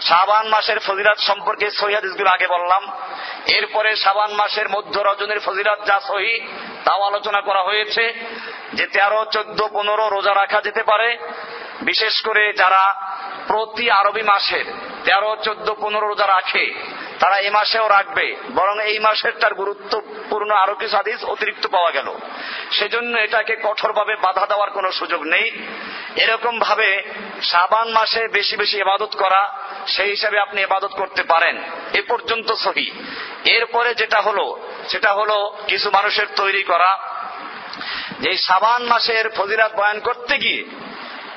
শাবান 0.00 0.48
মাসের 0.48 0.78
ফজিরাত 0.78 1.18
সম্পর্কে 1.18 1.70
সহিদগুলো 1.70 2.30
আগে 2.30 2.46
বললাম। 2.46 2.92
এরপরে 3.46 3.96
শাবান 3.96 4.32
মাসের 4.32 4.68
মধ্য 4.68 5.00
রজনের 5.00 5.40
ফজিরাত 5.40 5.86
যা 5.86 6.00
সহি, 6.00 6.40
তাও 6.84 7.02
আলোচনা 7.02 7.40
করা 7.40 7.62
হয়েছে 7.62 8.14
যে 8.72 8.86
তেরো, 8.86 9.24
চোদ্দ, 9.24 9.68
পনেরো 9.72 10.08
রোজা 10.08 10.34
রাখা 10.34 10.60
যেতে 10.60 10.82
পারে। 10.82 11.18
বিশেষ 11.82 12.20
করে 12.20 12.52
যারা 12.52 12.94
প্রতি 13.46 13.90
আরবি 13.90 14.22
মাসের 14.22 14.64
তেরো, 15.04 15.36
চোদ্দ, 15.42 15.74
পনেরো 15.80 16.08
রোজা 16.08 16.26
রাখে 16.26 16.74
তারা 17.20 17.38
এই 17.38 17.50
মাসেও 17.50 17.88
রাখবে। 17.88 18.36
বরং 18.54 18.82
এই 18.82 18.98
মাসের 18.98 19.32
তার 19.32 19.54
গুরুত্বপূর্ণ 19.54 20.50
আরও 20.50 20.74
কিছু 20.74 20.96
হাদিস 20.96 21.24
অতিরিক্ত 21.24 21.66
পাওয়া 21.66 21.90
গেল। 21.90 22.14
সেজন্য 22.70 23.18
এটাকে 23.18 23.56
কঠোরভাবে 23.62 24.16
বাধা 24.16 24.46
দেওয়ার 24.46 24.70
কোনো 24.70 24.92
সুযোগ 24.92 25.22
নেই। 25.22 25.50
এরকম 26.16 26.58
ভাবে 26.58 27.02
সাবান 27.42 27.88
মাসে 27.88 28.28
বেশি 28.28 28.56
বেশি 28.56 28.78
ইবাদত 28.78 29.16
করা, 29.16 29.58
সেই 29.86 30.10
হিসাবে 30.10 30.40
আপনি 30.40 30.62
ইবাদত 30.62 30.90
করতে 30.96 31.22
পারেন। 31.22 31.62
এ 31.94 32.02
পর্যন্ত 32.02 32.52
সহি। 32.52 32.90
এরপরে 33.44 33.94
যেটা 33.94 34.20
হলো, 34.20 34.60
সেটা 34.88 35.12
হলো 35.12 35.56
কিছু 35.66 35.90
মানুষের 35.90 36.26
তৈরি 36.36 36.62
করা। 36.62 36.98
যে 38.20 38.36
সাবান 38.36 38.82
মাসের 38.82 39.30
ফজিরাত 39.30 39.74
বয়ান 39.74 40.00
করতে 40.00 40.38
গিয়ে 40.38 40.64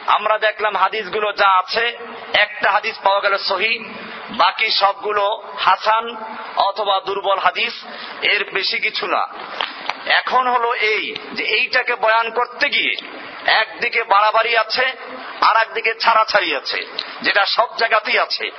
আমরা 0.08 0.38
দেখলাম 0.38 0.78
হাদিসগুলো 0.78 1.34
যা 1.34 1.60
আছে, 1.60 1.98
একটা 2.34 2.72
হাদিস 2.72 2.96
পাওয়া 3.04 3.20
গেল 3.20 3.38
সহি। 3.38 3.94
বাকি 4.32 4.70
সবগুলো 4.70 5.44
হাসান 5.60 6.16
অথবা 6.56 7.00
দুর্বল 7.06 7.40
হাদিস, 7.40 7.74
এর 8.22 8.52
বেশি 8.54 8.78
কিছু 8.78 9.08
না। 9.08 9.28
এখন 10.06 10.48
হলো 10.48 10.74
এই 10.74 11.16
যে 11.34 11.44
এইটাকে 11.44 11.96
বয়ান 11.96 12.30
করতে 12.30 12.70
গিয়ে 12.70 12.94
একদিকে 13.46 14.04
বাড়াবাড়ি 14.04 14.58
আছে 14.58 14.94
আর 15.42 15.56
একদিকে 15.56 15.94
ছাড়াছাড়ি 15.94 16.56
আছে, 16.56 16.86
যেটা 17.22 17.46
সব 17.46 17.68
জায়গাতেই 17.78 18.20
আছে। 18.20 18.52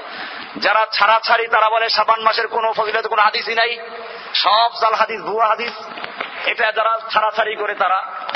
যারা 0.56 0.86
ছাড়াছাড়ি, 0.92 1.46
তারা 1.46 1.70
বলে 1.70 1.88
সাবান 1.88 2.20
মাসের 2.20 2.48
কোন 2.48 2.72
ফজিলত, 2.72 3.06
কোনো 3.06 3.22
হাদিসই 3.22 3.54
নাই। 3.54 3.78
সব 4.34 4.70
জাল 4.80 4.94
হাদিস, 4.94 5.20
ভুয়া 5.20 5.46
হাদিস। 5.48 5.72
এটা 6.46 6.72
যারা 6.72 6.98
ছাড়াছাড়ি 7.10 7.56
করে 7.56 7.74
তারা 7.74 8.26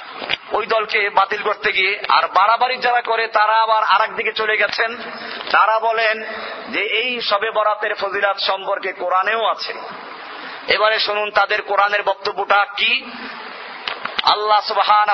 ওই 0.53 0.67
দলকে 0.67 1.11
বাতিল 1.11 1.43
করতে 1.43 1.73
গিয়ে। 1.73 2.03
আর 2.09 2.29
বাড়াবাড়ি 2.29 2.77
যারা 2.77 3.01
করে, 3.01 3.27
তারা 3.27 3.53
আবার 3.53 3.83
আর 3.83 4.15
দিকে 4.15 4.33
চলে 4.33 4.57
গেছেন। 4.57 4.97
তারা 5.51 5.79
বলেন 5.79 6.25
যে 6.69 6.81
এই 6.81 7.21
সবে 7.21 7.51
বরাতের 7.51 7.95
ফজিলাত 7.95 8.39
সম্পর্কে 8.39 8.93
কোরআনেও 8.93 9.47
আছে। 9.47 9.75
এবারে 10.69 10.99
শুনুন 10.99 11.31
তাদের 11.31 11.63
কোরআনের 11.63 12.03
বক্তব্যটা 12.03 12.65
কি? 12.65 13.11
আল্লাহ 14.23 14.61
সুবাহ 14.61 15.05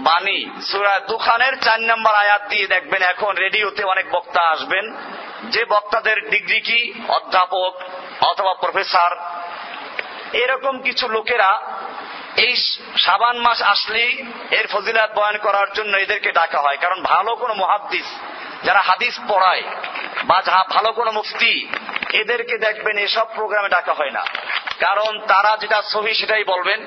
বাণী। 0.00 0.50
সুরা 0.62 1.00
দুখানের 1.00 1.60
চার 1.60 1.80
নম্বর 1.80 2.14
আয়াত 2.14 2.42
দিয়ে 2.48 2.66
দেখবেন, 2.66 3.02
এখন 3.02 3.36
রেডিওতে 3.36 3.84
অনেক 3.84 4.10
বক্তা 4.10 4.42
আসবেন। 4.42 4.96
যে 5.44 5.64
বক্তাদের 5.64 6.30
ডিগ্রি 6.30 6.60
কি? 6.60 6.94
অধ্যাপক 7.08 7.82
অথবা 8.20 8.54
প্রফেসর। 8.54 9.16
এরকম 10.32 10.82
কিছু 10.82 11.08
লোকেরা 11.08 11.62
এই 12.36 12.56
সাবান 12.98 13.38
মাস 13.38 13.62
আসলেই 13.62 14.24
এর 14.50 14.66
ফজিলাত 14.66 15.14
বয়ান 15.14 15.38
করার 15.38 15.72
জন্য 15.72 15.96
এদেরকে 15.96 16.32
ডাকা 16.32 16.60
হয়। 16.60 16.76
কারণ 16.76 17.02
ভালো 17.02 17.36
কোনো 17.36 17.54
মহাদ্দিস 17.54 18.06
যারা 18.64 18.80
হাদিস 18.80 19.20
পড়ায় 19.28 19.62
বা 20.24 20.42
যাহা 20.42 20.64
ভালো 20.64 20.92
কোনো 20.92 21.12
মুফতি, 21.12 21.68
এদেরকে 22.12 22.58
দেখবেন 22.58 22.98
এসব 22.98 23.26
প্রোগ্রামে 23.34 23.68
ডাকা 23.68 23.92
হয় 23.92 24.10
না। 24.10 24.24
কারণ 24.80 25.20
তারা 25.26 25.56
যেটা 25.56 25.82
সহি 25.82 26.14
সেটাই 26.14 26.44
বলবেন। 26.44 26.86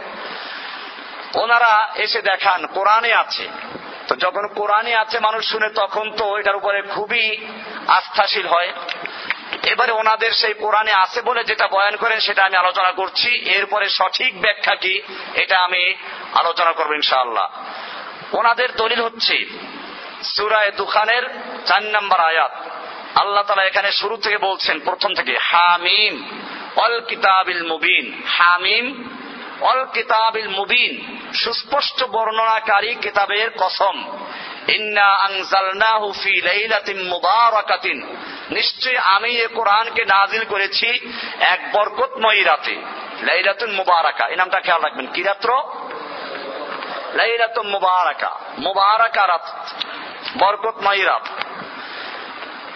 ওনারা 1.36 1.90
এসে 1.96 2.22
দেখান, 2.22 2.66
কোরআনে 2.66 3.14
আছে। 3.14 3.48
তো 4.08 4.16
যখন 4.16 4.48
কোরআনে 4.48 4.96
আছে 4.96 5.20
মানুষ 5.20 5.52
শুনে 5.52 5.70
তখন 5.70 6.12
তো 6.12 6.38
এটার 6.38 6.56
উপরে 6.56 6.82
খুবই 6.82 7.48
আস্থাশীল 7.88 8.48
হয়। 8.48 8.74
এবারে 9.64 9.92
ওনাদের 9.92 10.32
সেই 10.32 10.54
কোরআনে 10.54 10.94
আছে 10.94 11.22
বলে 11.22 11.44
যেটা 11.44 11.68
বয়ান 11.68 11.96
করেন, 11.96 12.20
সেটা 12.20 12.46
আমি 12.46 12.58
আলোচনা 12.58 12.92
করছি। 12.92 13.30
এরপরে 13.30 13.90
সঠিক 13.90 14.42
ব্যাখ্যা 14.42 14.76
কি 14.76 15.02
এটা 15.34 15.60
আমি 15.60 15.94
আলোচনা 16.34 16.72
করব 16.72 16.94
ইনশাআল্লাহ। 16.94 17.50
ওনাদের 18.36 18.76
দলিল 18.76 19.02
হচ্ছে, 19.02 19.46
সুরায় 20.24 20.72
দুখানের 20.72 21.24
চার 21.66 21.84
নম্বর 21.84 22.20
আয়াত। 22.20 22.52
আল্লাহ 23.16 23.44
তালা 23.44 23.64
এখানে 23.64 23.92
শুরু 23.92 24.18
থেকে 24.18 24.38
বলছেন, 24.38 24.80
প্রথম 24.80 25.14
থেকে, 25.14 25.38
হামিম 25.38 26.40
অল 26.76 27.02
কিতাবিল 27.08 27.68
মুবিন। 27.68 28.24
হামিম 28.28 29.10
অল 29.62 29.86
কিতাবিল 29.94 30.48
মুবিন, 30.48 31.20
সুস্পষ্ট 31.34 32.04
বর্ণনাকারী 32.04 32.96
কিতাবের 32.96 33.50
কসম। 33.58 34.18
নিশ্চয় 38.52 38.96
আমি 38.96 39.30
এ 39.30 39.48
কোরআনকে 39.48 40.06
নাজিল 40.06 40.44
করেছি 40.46 40.88
এক 41.40 41.72
বরকতময়ী 41.74 42.44
রাতে। 42.44 42.82
লাইলাতুন 43.22 43.72
মুবারাকা, 43.72 44.28
এই 44.28 44.36
নামটা 44.36 44.60
খেয়াল 44.60 44.82
রাখবেন। 44.82 45.08
কি 45.08 45.24
রাত্র? 45.24 45.64
লাইলাতুন 47.14 47.68
মুবারাকা 47.68 48.40
মুবারাকা 48.58 49.28
রাত, 49.28 49.48
বরকতময়ী 50.38 51.02
রাত। 51.02 51.28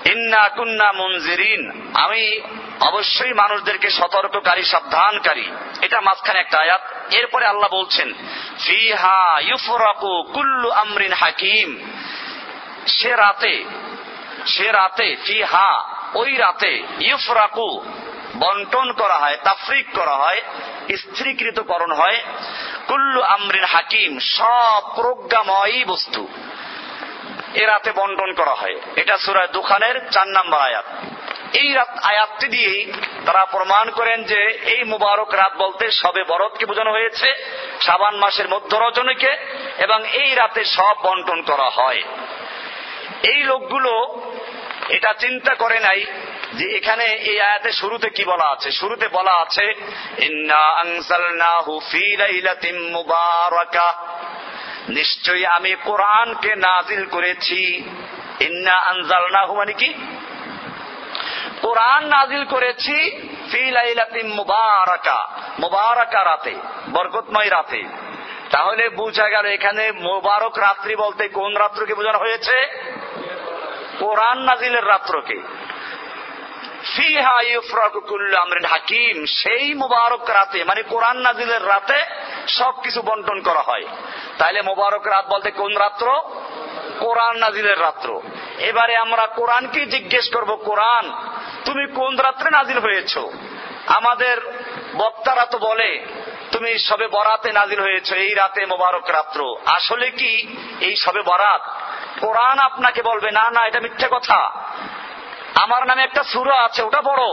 ইন্না 0.07 0.49
কুন্না 0.49 0.91
মুনজিরিন। 0.91 1.91
আমি 1.93 2.41
অবশ্যই 2.81 3.33
মানুষদেরকে 3.33 3.89
সতর্ককারী, 3.89 4.63
সাবধানকারী। 4.63 5.51
এটা 5.81 6.01
মাঝখানে 6.01 6.39
একটা 6.39 6.59
আয়াত। 6.59 6.81
এরপরে 7.13 7.45
আল্লাহ 7.45 7.69
বলছেন 7.75 8.13
ইউফরাকু 9.41 10.23
কুল্লু 10.33 10.71
আমরিন 10.71 11.13
হাকিম। 11.13 11.91
সে 12.87 13.15
রাতে 13.15 13.65
সে 14.45 14.71
রাতে, 14.71 15.15
ফিহা, 15.25 15.83
ওই 16.13 16.35
রাতে 16.35 16.83
ইউফরাকু 16.99 17.85
বন্টন 18.35 18.91
করা 18.91 19.17
হয়, 19.17 19.37
তাফরিক 19.43 19.93
করা 19.93 20.15
হয়, 20.15 20.41
স্ত্রীকৃতকরণ 20.97 21.91
হয়। 21.91 22.23
কুল্লু 22.87 23.21
আমরিন 23.21 23.63
হাকিম, 23.63 24.19
সব 24.19 24.81
প্রজ্ঞাময়ী 24.95 25.83
বস্তু। 25.83 26.27
এ 27.53 27.65
রাতে 27.65 27.91
বন্টন 27.91 28.33
করা 28.33 28.53
হয়। 28.53 28.75
এটা 28.95 29.17
সুরায় 29.17 29.47
দুখানের 29.47 30.09
চার 30.09 30.27
নাম্বার 30.27 30.61
আয়াত। 30.61 30.85
এই 31.53 31.77
আয়াতটি 32.01 32.47
দিয়েই 32.47 32.91
তারা 33.25 33.45
প্রমাণ 33.45 33.89
করেন 33.89 34.23
যে 34.23 34.59
এই 34.65 34.83
মুবারক 34.83 35.33
রাত 35.33 35.53
বলতে 35.57 35.91
সবে 35.91 36.23
বরতকে 36.23 36.65
বোঝানো 36.65 36.91
হয়েছে 36.91 37.33
সাবান 37.81 38.15
মাসের 38.15 38.47
মধ্য 38.47 38.75
রজনীকে, 38.75 39.37
এবং 39.79 40.07
এই 40.07 40.35
রাতে 40.35 40.65
সব 40.65 40.95
বন্টন 41.03 41.41
করা 41.41 41.69
হয়। 41.69 42.01
এই 43.23 43.43
লোকগুলো 43.43 43.93
এটা 44.89 45.13
চিন্তা 45.13 45.55
করে 45.55 45.79
নাই 45.79 46.05
যে 46.53 46.65
এখানে 46.77 47.03
এই 47.03 47.41
আয়াতে 47.41 47.71
শুরুতে 47.71 48.09
কি 48.09 48.23
বলা 48.23 48.47
আছে। 48.49 48.71
শুরুতে 48.71 49.07
বলা 49.07 49.31
আছে 49.31 49.73
নিশ্চয়ই 54.89 55.45
আমি 55.45 55.75
কোরআনকে 55.83 56.55
নাজিল 56.55 57.05
করেছি। 57.05 57.83
ইন্না 58.39 58.73
আনজাল 58.73 59.25
নাহু 59.31 59.55
মানে 59.55 59.73
কি? 59.73 59.93
কোরআন 61.61 62.05
নাজিল 62.05 62.45
করেছি 62.45 63.11
মুবারাকা 64.23 65.27
মুবারাকা 65.59 66.25
রাতে, 66.25 66.55
বরকতময় 66.91 67.49
রাতে। 67.49 67.83
তাহলে 68.49 68.89
বুঝা 68.89 69.29
গেল 69.29 69.45
এখানে 69.45 69.91
মুবারক 69.91 70.57
রাত্রি 70.57 70.95
বলতে 70.95 71.27
কোন 71.27 71.57
রাত্রকে 71.57 71.93
বোঝানো 71.93 72.19
হয়েছে? 72.19 72.67
কোরআন 73.99 74.39
নাজিলের 74.39 74.87
রাত্রকে। 74.87 75.41
হাকিম, 78.67 79.25
সেই 79.25 79.73
মুবারক 79.73 80.29
রাতে 80.29 80.63
মানে 80.63 80.83
কোরআন 80.83 81.17
নাজিলের 81.17 81.67
রাতে 81.67 82.05
সবকিছু 82.47 83.01
বন্টন 83.01 83.41
করা 83.41 83.61
হয়। 83.61 83.85
তাইলে 84.37 84.61
মুবারক 84.61 85.07
রাত 85.07 85.25
বলতে 85.27 85.51
কোন 85.51 85.77
রাত্র? 85.77 86.21
কোরআন 86.99 87.37
নাজিলের 87.37 87.81
রাত্র। 87.81 88.21
এবারে 88.59 88.95
আমরা 88.95 89.27
কোরআনকে 89.27 89.85
জিজ্ঞেস 89.85 90.33
করব, 90.33 90.55
কোরআন, 90.55 91.11
তুমি 91.65 91.85
কোন 91.95 92.15
রাত্রে 92.15 92.49
নাজিল 92.49 92.79
হয়েছ? 92.79 93.17
আমাদের 93.87 94.37
বক্তারা 94.95 95.45
তো 95.45 95.57
বলে, 95.57 96.05
তুমি 96.51 96.79
সবে 96.79 97.07
বরাতে 97.07 97.51
নাজিল 97.51 97.79
হয়েছ, 97.79 98.13
এই 98.13 98.33
রাতে 98.33 98.65
মোবারক 98.65 99.09
রাত্র। 99.09 99.55
আসলে 99.65 100.11
কি 100.11 100.57
এই 100.81 100.95
সবে 100.95 101.21
বরাত? 101.21 101.61
কোরআন 102.19 102.59
আপনাকে 102.59 103.01
বলবে, 103.01 103.31
না 103.31 103.51
না, 103.51 103.67
এটা 103.67 103.79
মিথ্যে 103.79 104.07
কথা। 104.11 104.51
আমার 105.55 105.87
নামে 105.87 106.03
একটা 106.03 106.23
সুর 106.23 106.51
আছে, 106.51 106.83
ওটা 106.83 107.01
বড় 107.01 107.23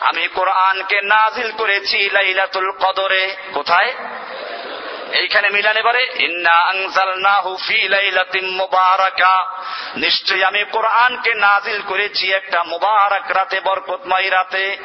আমি 0.00 0.28
কোরআনকে 0.28 1.00
নাজিল 1.02 1.52
করেছি 1.52 2.10
লাইলাতুল 2.10 2.70
কদরে। 2.70 3.36
কোথায়? 3.54 3.94
এইখানে 5.12 5.48
মিলানে 5.48 5.82
পারে 5.82 6.06
নিশ্চয়ই 9.96 10.44
আমি 10.44 10.64
কোরআনকে 10.64 11.34
নাজিল 11.34 11.82
করেছি 11.82 12.32
একটা 12.32 12.64
মুবারক 12.64 13.30
রাতে, 13.30 13.60
বরকতময় 13.60 14.30
রাতে। 14.30 14.76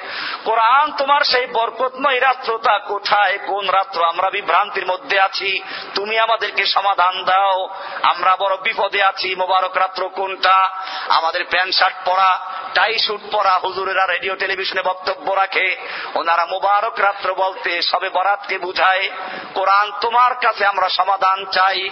কোরআন 0.46 0.92
তোমার 0.92 1.22
সেই 1.22 1.46
বরকতময় 1.46 2.22
রাত্রটা 2.22 2.80
কোথায়? 2.80 3.38
কোন 3.46 3.70
রাত্র? 3.70 4.04
আমরা 4.04 4.30
বিভ্রান্তির 4.30 4.86
মধ্যে 4.86 5.20
আছি। 5.20 5.64
তুমি 5.96 6.20
আমাদেরকে 6.20 6.66
সমাধান 6.66 7.24
দাও। 7.24 7.70
আমরা 8.04 8.36
বড় 8.36 8.58
বিপদে 8.58 9.04
আছি। 9.04 9.36
মোবারক 9.36 9.78
রাত্র 9.78 10.10
কোনটা? 10.10 10.70
আমাদের 11.10 11.46
প্যান্ট 11.46 11.76
শার্ট 11.76 11.96
পরা, 12.06 12.40
টাই 12.74 13.00
শুট 13.00 13.22
পরা 13.32 13.60
হুজুরেরা 13.64 14.06
রেডিও, 14.06 14.36
টেলিভিশনে 14.36 14.82
বক্তব্য 14.82 15.32
রাখে। 15.32 15.76
ওনারা 16.16 16.46
মোবারক 16.46 17.00
রাত্র 17.00 17.36
বলতে 17.36 17.82
সবে 17.82 18.10
বরাতকে 18.10 18.58
বুঝায়। 18.58 19.10
কোরআন 19.54 19.92
তোমার 20.02 20.15
তোমার 20.16 20.34
কাছে 20.34 20.66
আমরা 20.66 20.90
সমাধান 20.90 21.46
চাই। 21.46 21.90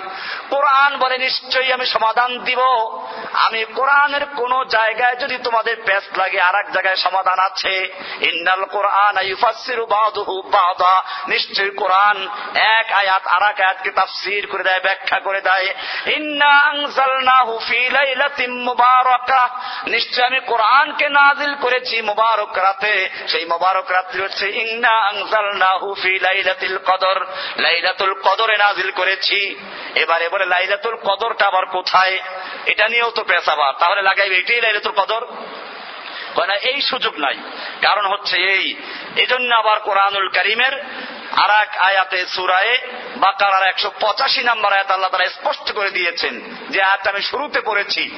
কোরআন 0.50 0.98
বলে 0.98 1.18
নিশ্চয়ই 1.18 1.74
আমি 1.74 1.86
সমাধান 1.86 2.40
দিব। 2.40 2.60
আমি 3.34 3.66
কোরআনের 3.66 4.26
কোন 4.26 4.64
জায়গায় 4.64 5.16
যদি 5.16 5.38
তোমাদের 5.38 5.76
পেস 5.86 6.18
লাগে 6.18 6.42
আর 6.42 6.56
এক 6.56 6.72
জায়গায় 6.72 6.96
সমাধান 6.96 7.40
আছে। 7.40 7.94
ইন্নাল 8.22 8.64
কোরআন 8.66 9.16
নিশ্চয়ই 11.28 11.70
কোরআন 11.70 12.30
এক 12.56 12.92
আয়াত 12.92 13.28
আর 13.28 13.50
এক 13.50 13.62
আয়াতকে 13.62 13.92
তাফসির 13.92 14.48
করে 14.48 14.64
দেয়, 14.64 14.80
ব্যাখ্যা 14.80 15.20
করে 15.20 15.42
দেয়। 15.42 15.68
ইন্না 16.06 16.74
নিশ্চয় 19.88 20.26
আমি 20.26 20.40
কোরআনকে 20.40 21.10
নাজিল 21.10 21.56
করেছি 21.56 22.02
মুবারক 22.02 22.58
রাতে। 22.58 23.10
সেই 23.28 23.46
মুবারক 23.46 23.92
রাত্রি 23.92 24.22
হচ্ছে 24.22 24.50
ইন্না 24.50 24.94
আনজালনাহু 25.10 25.94
ফি 25.94 26.20
লাইলাতিল 26.20 26.78
কদর। 26.78 27.26
লাইলাতুল 28.14 28.34
কদরে 28.34 28.58
নাজিল 28.58 28.92
করেছি। 28.92 29.56
এবারে 29.96 30.30
বলে, 30.30 30.46
লাইলাতুল 30.46 30.96
কদরটা 30.96 31.46
আবার 31.46 31.66
কোথায়? 31.66 32.20
এটা 32.66 32.88
নিয়েও 32.88 33.12
তো 33.12 33.24
পেশাবার। 33.24 33.74
তাহলে 33.80 34.02
লাগাইবে, 34.02 34.38
এটাই 34.38 34.62
লাইলাতুল 34.62 34.92
কদর? 34.92 35.26
না, 36.48 36.56
এই 36.56 36.82
সুযোগ 36.82 37.20
নাই। 37.20 37.38
কারণ 37.82 38.06
হচ্ছে 38.06 38.38
এই। 38.38 38.76
এজন্য 39.16 39.56
আবার 39.56 39.80
কোরআনুল 39.80 40.28
করিমের 40.28 40.84
আর 41.32 41.50
এক 41.62 41.78
আয়াতে, 41.78 42.26
সুরায়ে 42.26 42.78
বাকার 43.16 43.68
একশো 43.68 43.92
পঁচাশি 44.00 44.44
নম্বর 44.44 44.74
আয়াত 44.74 44.92
আল্লাহ 44.92 45.10
তারা 45.12 45.30
স্পষ্ট 45.30 45.72
করে 45.72 45.92
দিয়েছেন 45.92 46.42
যে 46.70 46.82
আয়াতটা 46.82 47.10
আমি 47.10 47.22
শুরুতে 47.22 47.62
পড়েছি। 47.62 48.12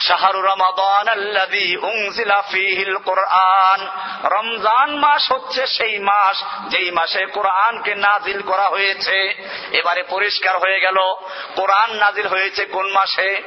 শাহরু 0.00 0.40
রমাদান 0.40 1.34
কোরআন। 3.04 3.88
রমজান 4.24 4.96
মাস 4.96 5.32
হচ্ছে 5.32 5.66
সেই 5.66 5.98
মাস, 5.98 6.44
যেই 6.68 6.90
মাসে 6.90 7.26
কোরআনকে 7.26 7.94
নাজিল 7.94 8.42
করা 8.42 8.68
হয়েছে। 8.68 9.48
এবারে 9.72 10.02
পরিষ্কার 10.02 10.58
হয়ে 10.58 10.80
গেল, 10.80 11.14
কোরআন 11.56 11.94
নাজিল 11.94 12.26
হয়েছে 12.26 12.64
কোন 12.64 12.92
মাসে? 12.92 13.42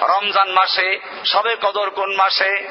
রমজান 0.00 0.50
মাসে। 0.50 1.00
সবে 1.24 1.56
কদর 1.62 1.90
কোন 1.90 2.14
মাসে? 2.14 2.68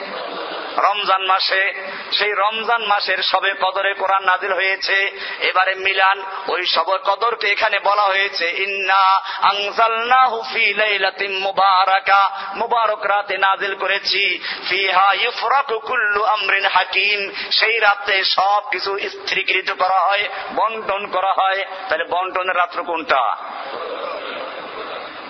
রমজান 0.78 1.22
মাসে, 1.26 1.74
সেই 2.12 2.32
রমজান 2.32 2.82
মাসের 2.86 3.24
সবে 3.24 3.54
কদরে 3.62 3.94
কোরআন 3.94 4.24
নাজিল 4.24 4.54
হয়েছে। 4.54 5.12
এবারে 5.40 5.76
মিলান, 5.76 6.24
ওই 6.48 6.66
সব 6.66 6.98
কদরকে 7.04 7.48
এখানে 7.52 7.80
বলা 7.80 8.04
হয়েছে, 8.04 8.46
ইন্না 8.50 9.22
আনজালনাহু 9.42 10.44
ফি 10.54 10.74
লাইলাতিন 10.74 11.40
মুবারাকা। 11.40 12.54
মুবারক 12.56 13.06
রাতে 13.06 13.38
নাজিল 13.38 13.76
করেছি, 13.76 14.40
ফিহা 14.70 15.14
ইফরাকু 15.14 15.80
কুল্লু 15.80 16.24
আমরিন 16.24 16.66
হাকিম। 16.66 17.32
সেই 17.52 17.80
রাতে 17.80 18.24
সব 18.24 18.62
কিছু 18.72 19.00
স্থিরীকৃত 19.10 19.72
করা 19.72 20.00
হয়, 20.00 20.30
বন্টন 20.56 21.08
করা 21.08 21.34
হয়। 21.34 21.66
তাহলে 21.90 22.04
বন্টনের 22.04 22.56
রাত্র 22.56 22.84
কোনটা? 22.84 23.36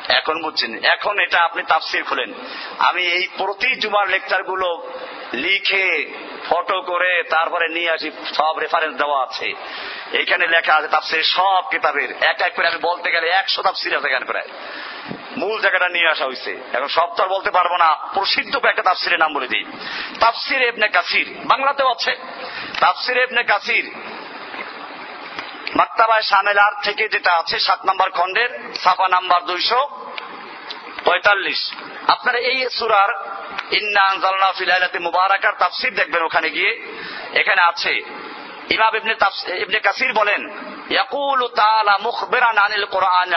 এখন 0.10 0.42
বুঝছেন, 0.44 0.84
এখন 0.84 1.20
এটা 1.20 1.40
আপনি 1.44 1.64
তাফসির 1.64 2.04
খুলেন। 2.04 2.34
আমি 2.80 3.08
এই 3.08 3.28
প্রতি 3.38 3.76
জুমার 3.76 4.08
লেকচারগুলো 4.08 4.88
লিখে, 5.34 6.14
ফটো 6.50 6.82
করে 6.82 7.24
তারপরে 7.24 7.68
নিয়ে 7.68 7.92
আসি, 7.92 8.12
সব 8.34 8.58
রেফারেন্স 8.58 8.98
দেওয়া 8.98 9.24
আছে। 9.24 9.54
এখানে 10.14 10.48
লেখা 10.48 10.76
আছে 10.76 10.88
তাফসির 10.88 11.24
সব 11.24 11.64
কিতাবের। 11.72 12.12
এক 12.22 12.42
এক 12.42 12.54
করে 12.56 12.68
আমি 12.68 12.78
বলতে 12.78 13.12
গেলে 13.12 13.28
একশো 13.28 13.62
তাফসির 13.62 13.98
আছে 13.98 14.08
এখানে 14.08 14.26
প্রায়। 14.26 14.48
মূল 15.38 15.62
জায়গাটা 15.62 15.90
নিয়ে 15.90 16.10
আসা 16.10 16.26
হয়েছে 16.26 16.58
এখন 16.74 16.88
সব 16.88 17.16
তো 17.16 17.26
বলতে 17.26 17.52
পারব 17.52 17.72
না। 17.76 17.96
প্রসিদ্ধ 18.14 18.66
একটা 18.66 18.84
তাফসিরের 18.84 19.20
নাম 19.20 19.34
বলে 19.34 19.48
দিই। 19.48 19.66
তাফসির 20.20 20.62
এবনে 20.62 20.88
কাসির। 20.88 21.36
বাংলাতেও 21.46 21.90
আছে। 21.90 22.16
তাফসির 22.80 23.18
এবনে 23.18 23.44
কাসির। 23.44 23.94
মাক্তাবায় 25.76 26.22
সামেলার 26.22 26.72
থেকে 26.84 27.10
যেটা 27.10 27.34
আছে, 27.34 27.60
সাত 27.60 27.86
নম্বর 27.86 28.10
খণ্ডের 28.10 28.74
ছাপা 28.74 29.08
নাম্বার 29.08 29.42
দুইশো 29.44 29.88
পঁয়তাল্লিশ। 31.06 31.74
আপনারা 32.08 32.38
এই 32.38 32.70
সুরার 32.70 33.33
ইন্না 33.78 34.02
আনজালনা 34.02 34.54
ফিলাইলাতে 34.58 35.00
মুবারাকার 35.00 35.54
তাফসির 35.60 35.96
দেখবেন 35.96 36.22
ওখানে 36.22 36.50
গিয়ে। 36.50 36.72
এখানে 37.34 37.62
আছে। 37.62 38.02
ইমাম 38.70 38.96
ইবনে 38.96 39.16
ইবনে 39.62 39.80
কাসির 39.80 40.14
বলেন 40.14 40.50
তাআলা 41.48 41.98
মুখবিরান 41.98 42.58
আনিল 42.58 42.86
কোরআন 42.86 43.34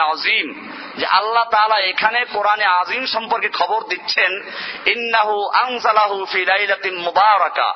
যে 0.97 1.05
আল্লাহ 1.05 1.43
তাআলা 1.43 1.79
এখানে 1.79 2.25
কোরআনে 2.33 2.65
সম্পর্কে 3.07 3.49
খবর 3.49 3.83
দিচ্ছেন, 3.83 4.41
ইন্নাহু 4.85 5.49
আনজালাহু 5.49 6.25
ফি 6.25 6.45
লাইলাতিন 6.45 6.97
মুবারাকা। 6.97 7.73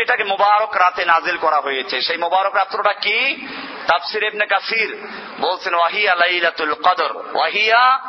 এটাকে 0.00 0.24
মুবারক 0.24 0.76
রাতে 0.76 1.04
নাজিল 1.04 1.36
করা 1.36 1.60
হয়েছে। 1.60 2.00
সেই 2.00 2.16
মুবারক 2.16 2.54
রাত্রটা 2.54 2.92
কি? 2.92 3.46
তাফসির 3.86 4.22
ইবনে 4.22 4.46
কাসির 4.46 5.08
বলছেন, 5.40 5.74
ওয়াহিয়া 5.74 6.14
লাইলাতুল 6.14 6.74
কদর। 6.74 7.22
ওয়াহিয়া 7.34 8.00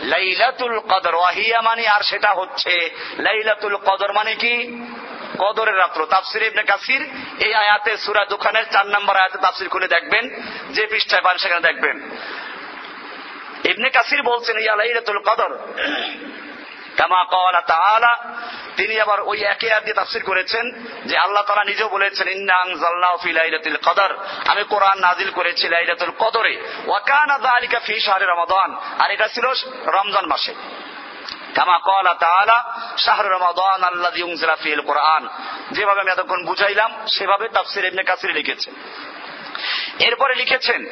লাইলাতুল 0.00 0.78
কদর। 0.78 1.14
ওয়াহিয়া 1.14 1.60
মানে 1.60 1.88
আর 1.88 2.02
সেটা 2.02 2.32
হচ্ছে 2.32 2.90
লাইলাতুল 3.18 3.76
কদর 3.76 4.12
মানে 4.12 4.34
কি? 4.34 4.82
কদরের 5.38 5.76
রাত্র। 5.76 6.06
তাফসির 6.06 6.42
ইবনে 6.42 6.62
কাসির 6.62 7.08
এই 7.38 7.54
আয়াতে 7.54 7.96
সুরা 7.96 8.24
দোকানের 8.24 8.64
চার 8.70 8.86
নম্বর 8.86 9.16
আয়াতে 9.16 9.38
তাফসির 9.38 9.68
খুলে 9.68 9.88
দেখবেন, 9.88 10.42
যে 10.70 10.86
পৃষ্ঠায় 10.86 11.22
পান 11.22 11.36
সেখানে 11.36 11.60
দেখবেন। 11.60 12.10
ইবনে 13.64 13.90
কাসির 13.90 14.22
বলছেন, 14.22 14.58
ইয়া 14.58 14.76
লাইলাতুল 14.76 15.18
কদর। 15.18 15.58
কামা 16.96 17.24
কওয়ালা 17.24 17.60
তাআলা, 17.60 18.34
তিনি 18.76 19.00
আবার 19.00 19.20
ওই 19.20 19.42
একই 19.42 19.70
আয়াত 19.70 19.82
দিয়ে 19.82 19.94
তাফসীর 19.94 20.22
করেছেন, 20.22 20.70
যে 21.04 21.16
আল্লাহ 21.16 21.42
তাআলা 21.42 21.64
নিজেও 21.64 21.88
বলেছেন, 21.88 22.28
ইন্না 22.28 22.54
আনজালনাহু 22.54 23.16
ফি 23.16 23.32
লাইলাতুল 23.32 23.76
কদর। 23.76 24.16
আমি 24.46 24.64
কোরআন 24.64 24.98
নাজিল 24.98 25.30
করেছি 25.30 25.68
লাইলাতুল 25.68 26.10
কদরে। 26.10 26.60
ওয়া 26.86 27.00
কানা 27.00 27.38
যালিকা 27.38 27.78
ফি 27.78 28.00
শাহরি 28.00 28.24
রমাদান। 28.24 28.76
আর 28.98 29.10
এটা 29.10 29.28
ছিল 29.28 29.46
রমজান 29.86 30.26
মাসে। 30.26 30.54
যেভাবে 35.70 36.00
আমি 36.00 36.10
এতক্ষণ 36.10 36.44
বুঝাইলাম, 36.44 37.06
সেভাবে 37.06 37.48
তাফসীর 37.48 38.04
কাসির 38.04 38.30
লিখেছে 38.30 38.70
এরপরে 39.98 40.34
লিখেছেন, 40.34 40.86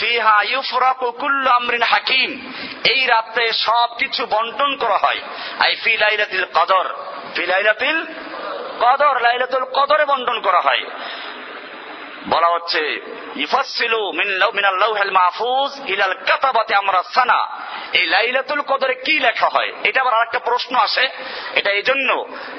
ফিহা 0.00 0.42
ইউফরাকু 0.42 1.10
কুল্লু 1.10 1.50
আমরিন 1.50 1.82
হাকিম। 1.82 2.52
এই 2.84 3.06
রাতে 3.06 3.52
সবকিছু 3.52 4.26
বন্টন 4.26 4.76
করা 4.76 4.96
হয়। 4.96 5.20
আই 5.58 5.74
ফি 5.74 5.96
লাইলাতিল 5.96 6.44
কদর। 6.44 6.94
ফি 7.36 7.46
লাইলাতিল 7.46 8.06
কদর, 8.80 9.20
লাইলাতুল 9.20 9.64
কদরে 9.64 10.04
বন্টন 10.04 10.40
করা 10.40 10.60
হয়। 10.60 10.84
বলা 12.27 12.49
হচ্ছে 12.55 12.81
ইফাসিলু 13.35 14.01
মিনাল 14.53 14.77
লাউহিল 14.79 15.13
মাহফুজ 15.19 15.71
ইলাল 15.93 16.15
কাতাবাতে 16.29 16.73
আমরা 16.75 16.99
সানা 17.15 17.39
এই 17.93 18.05
লাইলাতুল 18.07 18.61
কদরে 18.61 18.95
কি 19.05 19.15
লেখা 19.19 19.47
হয় 19.55 19.71
এটা 19.83 19.99
আবার 20.01 20.13
আরেকটা 20.13 20.39
প্রশ্ন 20.39 20.73
আসে 20.77 21.05
এটা 21.55 21.69
এই 21.71 21.83
জন্য 21.83 22.09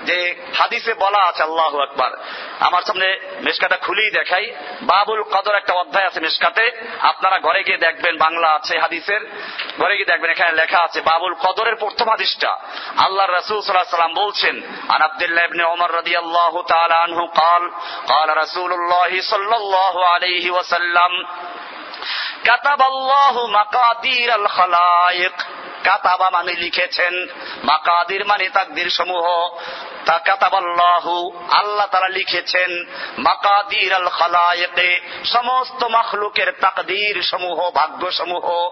যে 0.05 0.17
হাদিসে 0.59 0.93
বলা 0.95 1.21
আছে 1.25 1.43
আল্লাহ 1.43 1.73
আকবার 1.81 2.13
আমার 2.61 2.83
সামনে 2.83 3.09
মেশকাটা 3.41 3.77
খুলেই 3.77 4.11
দেখাই 4.11 4.45
বাবুল 4.83 5.21
কদর 5.35 5.55
একটা 5.55 5.75
অধ্যায় 5.75 6.07
আছে 6.07 6.21
মেশকাতে 6.21 6.65
আপনারা 7.03 7.37
ঘরে 7.39 7.61
গিয়ে 7.63 7.79
দেখবেন 7.79 8.15
বাংলা 8.17 8.49
আছে 8.59 8.75
হাদিসের 8.79 9.23
ঘরে 9.79 9.95
গিয়ে 9.97 10.11
দেখবেন 10.11 10.31
এখানে 10.31 10.53
লেখা 10.53 10.81
আছে 10.83 10.99
বাবুল 11.03 11.35
কদরের 11.45 11.77
প্রথম 11.77 12.07
হাদিসটা 12.09 12.51
আল্লাহ 13.07 13.27
রাসূল 13.29 13.59
সাল্লাল্লাহু 13.59 13.87
আলাইহি 13.87 13.99
সাল্লাম 13.99 14.17
বলছেন 14.23 14.55
আন 14.89 15.01
আব্দুল্লাহ 15.03 15.45
ইবনে 15.45 15.65
ওমর 15.65 15.91
রাদিয়াল্লাহু 15.95 16.59
তাআলা 16.73 16.97
আনহু 17.07 17.25
قال 17.35 17.63
قال 18.09 18.29
رسول 18.37 18.71
الله 18.73 19.11
صلى 19.23 19.48
الله 19.57 20.07
عليه 20.07 20.51
وسلم 20.51 21.13
মানে 26.32 26.54
লিখেছেন, 26.54 27.24
মাকাদির 27.64 28.26
মানে 28.26 28.50
তাকদির 28.50 28.90
সমূহ 28.90 29.50
তা 30.06 30.20
কাতাবাল্লাহু, 30.20 31.32
আল্লাহ 31.52 31.88
তারা 31.92 32.08
লিখেছেন 32.08 32.84
মাকাদির 33.18 33.94
আল 33.94 34.08
সমস্ত 35.26 35.84
মখলুকের 35.84 36.52
তাকদির 36.52 37.22
সমূহ 37.22 37.72
ভাগ্য 37.72 38.12
সমূহ 38.12 38.70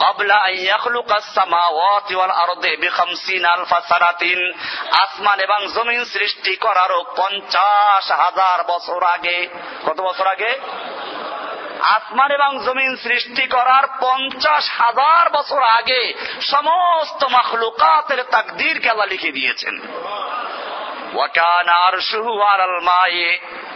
কবলা 0.00 0.48
ইয়াখলুক 0.48 1.12
আসসামাওয়াতি 1.12 2.14
ওয়াল 2.14 2.30
আরদে 2.30 2.76
আলফা 3.44 3.80
সারাতিন 3.88 4.52
আসমান 4.92 5.40
এবং 5.40 5.66
জমিন 5.74 6.04
সৃষ্টি 6.04 6.56
করার 6.56 7.02
পঞ্চাশ 7.16 8.10
হাজার 8.10 8.64
বছর 8.64 9.02
আগে। 9.02 9.48
কত 9.86 10.00
বছর 10.00 10.26
আগে? 10.26 10.60
আসমান 11.82 12.30
এবং 12.30 12.64
জমিন 12.64 12.96
সৃষ্টি 12.96 13.46
করার 13.46 13.86
পঞ্চাশ 14.00 14.70
হাজার 14.70 15.30
বছর 15.30 15.62
আগে 15.62 16.14
সমস্ত 16.40 17.24
মখলুকাতের 17.24 18.22
তাকদির 18.22 18.80
কেলা 18.80 19.06
লিখে 19.06 19.32
দিয়েছেন। 19.32 19.80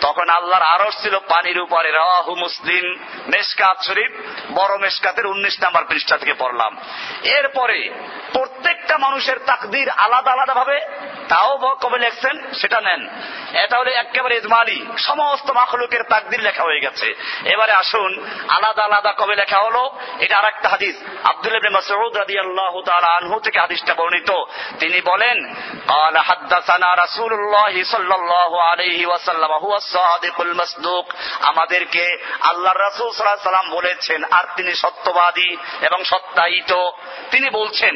তখন 0.01 0.29
আল্লাহর 0.29 0.63
আরস 0.63 1.03
ছিল 1.03 1.19
পানির 1.19 1.61
উপরে। 1.61 1.91
রাহু 1.91 2.35
মুসলিম 2.35 2.99
মেসকাত 3.29 3.83
শরীফ, 3.83 4.13
বড় 4.53 4.79
মেসকাতের 4.79 5.27
উনিশ 5.27 5.61
নাম্বার 5.63 5.85
পৃষ্ঠা 5.85 6.19
থেকে 6.19 6.35
পড়লাম। 6.35 6.77
এরপরে 7.23 7.91
প্রত্যেকটা 8.92 8.98
মানুষের 8.98 9.38
তাকদির 9.46 9.90
আলাদা 9.98 10.32
আলাদা 10.32 10.54
ভাবে 10.54 10.78
তাও 11.30 11.58
ব- 11.58 11.76
কবে 11.82 11.98
লেখছেন 12.00 12.36
সেটা 12.54 12.82
নেন 12.82 13.02
এটা 13.54 13.76
হলো 13.78 13.92
একেবারে 13.94 14.36
ইজমালি 14.38 14.78
সমস্ত 14.98 15.52
মাখলুকের 15.52 16.04
তাকদির 16.04 16.42
লেখা 16.42 16.64
হয়ে 16.64 16.80
গেছে 16.80 17.08
এবারে 17.46 17.74
আসুন 17.74 18.12
আলাদা 18.50 18.84
আলাদা 18.84 19.12
কবে 19.12 19.36
লেখা 19.36 19.58
হলো 19.58 19.84
এটা 20.20 20.36
আর 20.38 20.46
একটা 20.46 20.68
হাদিস 20.70 20.96
আব্দুল 21.24 21.56
ইবনে 21.56 21.70
মাসউদ 21.70 22.14
রাদিয়াল্লাহু 22.18 22.80
তাআলা 22.82 23.08
আনহু 23.18 23.40
থেকে 23.40 23.58
হাদিসটা 23.60 23.94
বর্ণিত 23.94 24.32
তিনি 24.80 25.02
বলেন 25.02 25.38
قال 25.90 26.16
حدثنا 26.30 26.90
رسول 26.96 27.32
الله 27.34 27.84
صلى 27.84 28.16
الله 28.16 28.52
عليه 28.64 29.00
وسلم 29.06 29.52
هو 29.64 29.72
الصادق 29.76 30.38
المصدوق 30.42 31.06
আমাদেরকে 31.42 32.04
আল্লাহর 32.42 32.80
রাসূল 32.80 33.08
সাল্লাল্লাহু 33.10 33.40
আলাইহি 33.40 33.50
সাল্লাম 33.50 33.70
বলেছেন 33.72 34.20
আর 34.32 34.46
তিনি 34.56 34.72
সত্যবাদী 34.76 35.50
এবং 35.82 36.00
সত্যায়িত 36.04 36.72
তিনি 37.32 37.48
বলছেন 37.50 37.96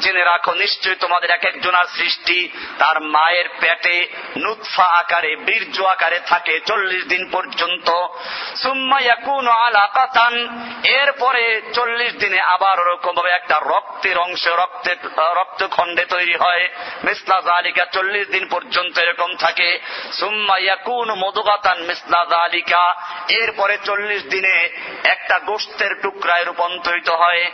জেনে 0.00 0.24
রাখো 0.24 0.54
নিশ্চয় 0.54 0.94
তোমাদের 0.94 1.30
এক 1.30 1.40
সৃষ্টি, 1.88 2.48
তার 2.78 3.00
মায়ের 3.00 3.48
পেটে 3.60 4.06
আকারে, 4.78 5.36
বীর্য 5.36 5.82
আকারে 5.82 6.20
থাকে 6.26 6.60
40 6.66 7.04
দিন 7.04 7.30
পর্যন্ত। 7.30 8.06
এরপরে 10.84 11.62
40 11.74 12.12
দিনে 12.12 12.40
আবার 12.40 12.80
ওরকম 12.80 13.14
ভাবে 13.14 13.30
একটা 13.30 13.60
রক্তের 13.60 14.18
অংশ 14.18 14.46
রক্ত 14.46 14.88
রক্তখণ্ডে 15.18 16.04
তৈরি 16.04 16.34
হয়। 16.34 16.68
মিসলা 17.04 17.40
জালিকা 17.40 17.84
40 17.84 18.28
দিন 18.28 18.46
পর্যন্ত 18.46 18.98
এরকম 18.98 19.36
থাকে। 19.36 19.78
সুম্মা 20.12 20.58
ইয়াকুনু 20.58 21.14
মধুকাতান 21.14 21.82
মিসলা 21.82 22.24
জালিকা 22.24 22.96
এরপরে 23.28 23.78
40 23.84 24.15
চল্লিশ 24.16 24.32
দিনে 24.32 24.68
একটা 25.04 25.38
গোস্তের 25.38 25.94
টুকরায় 26.02 26.44
রূপান্তরিত 26.44 27.08
হয়। 27.08 27.50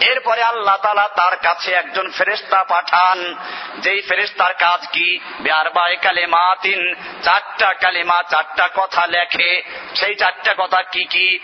এরপরে 0.00 0.42
আল্লাহ 0.42 0.76
তাআলা 0.76 1.08
তার 1.08 1.36
কাছে 1.36 1.72
একজন 1.72 2.10
ফেরেশতা 2.10 2.64
পাঠান। 2.64 3.36
যেই 3.78 4.02
ফেরেশতার 4.02 4.54
কাজ 4.54 4.86
কি? 4.86 5.18
বিআরবাই 5.40 5.96
কালিমাতিন, 5.96 6.94
চারটা 7.22 7.74
কালিমা, 7.74 8.22
চারটা 8.30 8.68
কথা 8.74 9.06
লেখে। 9.06 9.62
সেই 9.94 10.14
চারটা 10.14 10.54
কথা 10.58 10.82
কি 10.82 11.04
কি? 11.04 11.38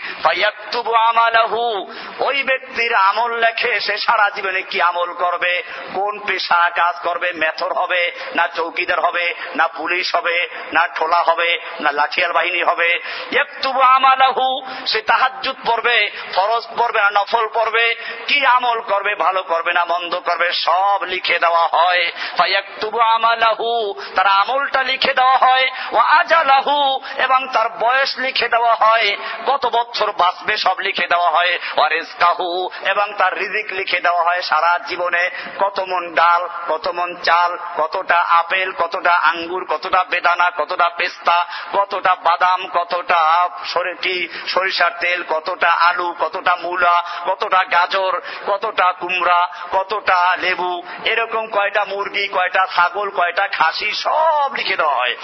আমালাহু। 0.95 1.93
ওই 2.19 2.43
ব্যক্তির 2.43 2.95
আমল 2.95 3.37
লেখে, 3.37 3.79
সে 3.79 3.97
সারা 3.97 4.29
জীবনে 4.29 4.61
কি 4.61 4.81
আমল 4.81 5.13
করবে? 5.13 5.63
কোন 5.93 6.19
পেশা 6.19 6.69
কাজ 6.69 6.95
করবে? 7.03 7.33
মেথর 7.33 7.73
হবে, 7.73 8.11
না 8.35 8.47
চৌকিদার 8.47 8.99
হবে, 8.99 9.33
না 9.55 9.67
পুলিশ 9.67 10.15
হবে, 10.15 10.47
না 10.73 10.87
ঠোলা 10.87 11.23
হবে? 11.23 11.52
না 11.79 11.91
লাঠিয়াল 11.91 12.31
বাহিনী 12.31 12.63
হবে। 12.63 12.99
একটুবু 13.35 13.81
আমালাহু, 13.81 14.61
সে 14.87 15.01
তাহাজ্জুদ 15.01 15.55
পড়বে, 15.65 16.11
ফরজ 16.33 16.63
পড়বে 16.77 17.01
না, 17.01 17.11
নফল 17.11 17.47
পড়বে। 17.53 17.95
কি 18.27 18.45
আমল 18.45 18.81
করবে, 18.81 19.15
ভালো 19.15 19.43
করবে 19.43 19.73
না, 19.73 19.85
মন্দ 19.85 20.19
করবে, 20.19 20.51
সব 20.51 20.99
লিখে 21.03 21.39
দেওয়া 21.39 21.67
হয়। 21.67 22.11
ফায়াক্তুবু 22.37 22.99
আমালাহু, 22.99 23.93
তার 24.15 24.27
আমলটা 24.27 24.83
লিখে 24.83 25.13
দেওয়া 25.13 25.37
হয়। 25.37 25.67
ও 25.91 25.97
আজালাহু, 25.97 26.99
এবং 27.17 27.47
তার 27.53 27.69
বয়স 27.69 28.17
লিখে 28.17 28.49
দেওয়া 28.49 28.75
হয়। 28.75 29.17
কত 29.47 29.65
বছর 29.65 30.11
বাঁচবে, 30.11 30.57
সব 30.57 30.79
লিখে 30.79 31.07
দেওয়া 31.07 31.29
হয়। 31.29 31.59
ও 31.77 31.87
রিজকাহু, 31.87 32.69
এবং 32.85 33.13
তার 33.13 33.37
রিজিক 33.37 33.73
লিখে 33.73 33.99
দেওয়া 33.99 34.23
হয় 34.23 34.41
সারা 34.41 34.79
জীবনে। 34.87 35.29
কত 35.59 35.79
মন 35.79 36.13
ডাল, 36.13 36.49
কত 36.67 36.87
মন 36.87 37.15
চাল, 37.15 37.57
কতটা 37.77 38.19
আপেল, 38.19 38.71
কতটা 38.71 39.13
আঙ্গুর, 39.13 39.65
কতটা 39.69 40.03
বেদানা, 40.03 40.51
কতটা 40.57 40.89
পেস্তা 40.89 41.42
কতটা 41.73 42.15
বাদাম, 42.15 42.67
কতটা 42.67 43.49
সরে- 43.65 43.95
কি 44.01 44.27
সরিষার 44.47 44.91
তেল, 44.99 45.23
কতটা 45.29 45.71
আলু, 45.71 46.15
কতটা 46.19 46.55
মূলা, 46.55 47.03
কতটা 47.25 47.63
গাজর, 47.63 48.21
কতটা 48.47 48.91
কুমড়া, 48.91 49.47
কতটা 49.71 50.37
লেবু, 50.41 50.83
এরকম 51.05 51.47
কয়টা 51.47 51.85
মুরগি, 51.85 52.27
কয়টা 52.27 52.65
ছাগল, 52.75 53.09
কয়টা 53.09 53.47
খাসি, 53.47 53.91
সব 53.91 54.51
লিখে 54.55 54.75
দেওয়া 54.75 54.95
হয়। 54.95 55.15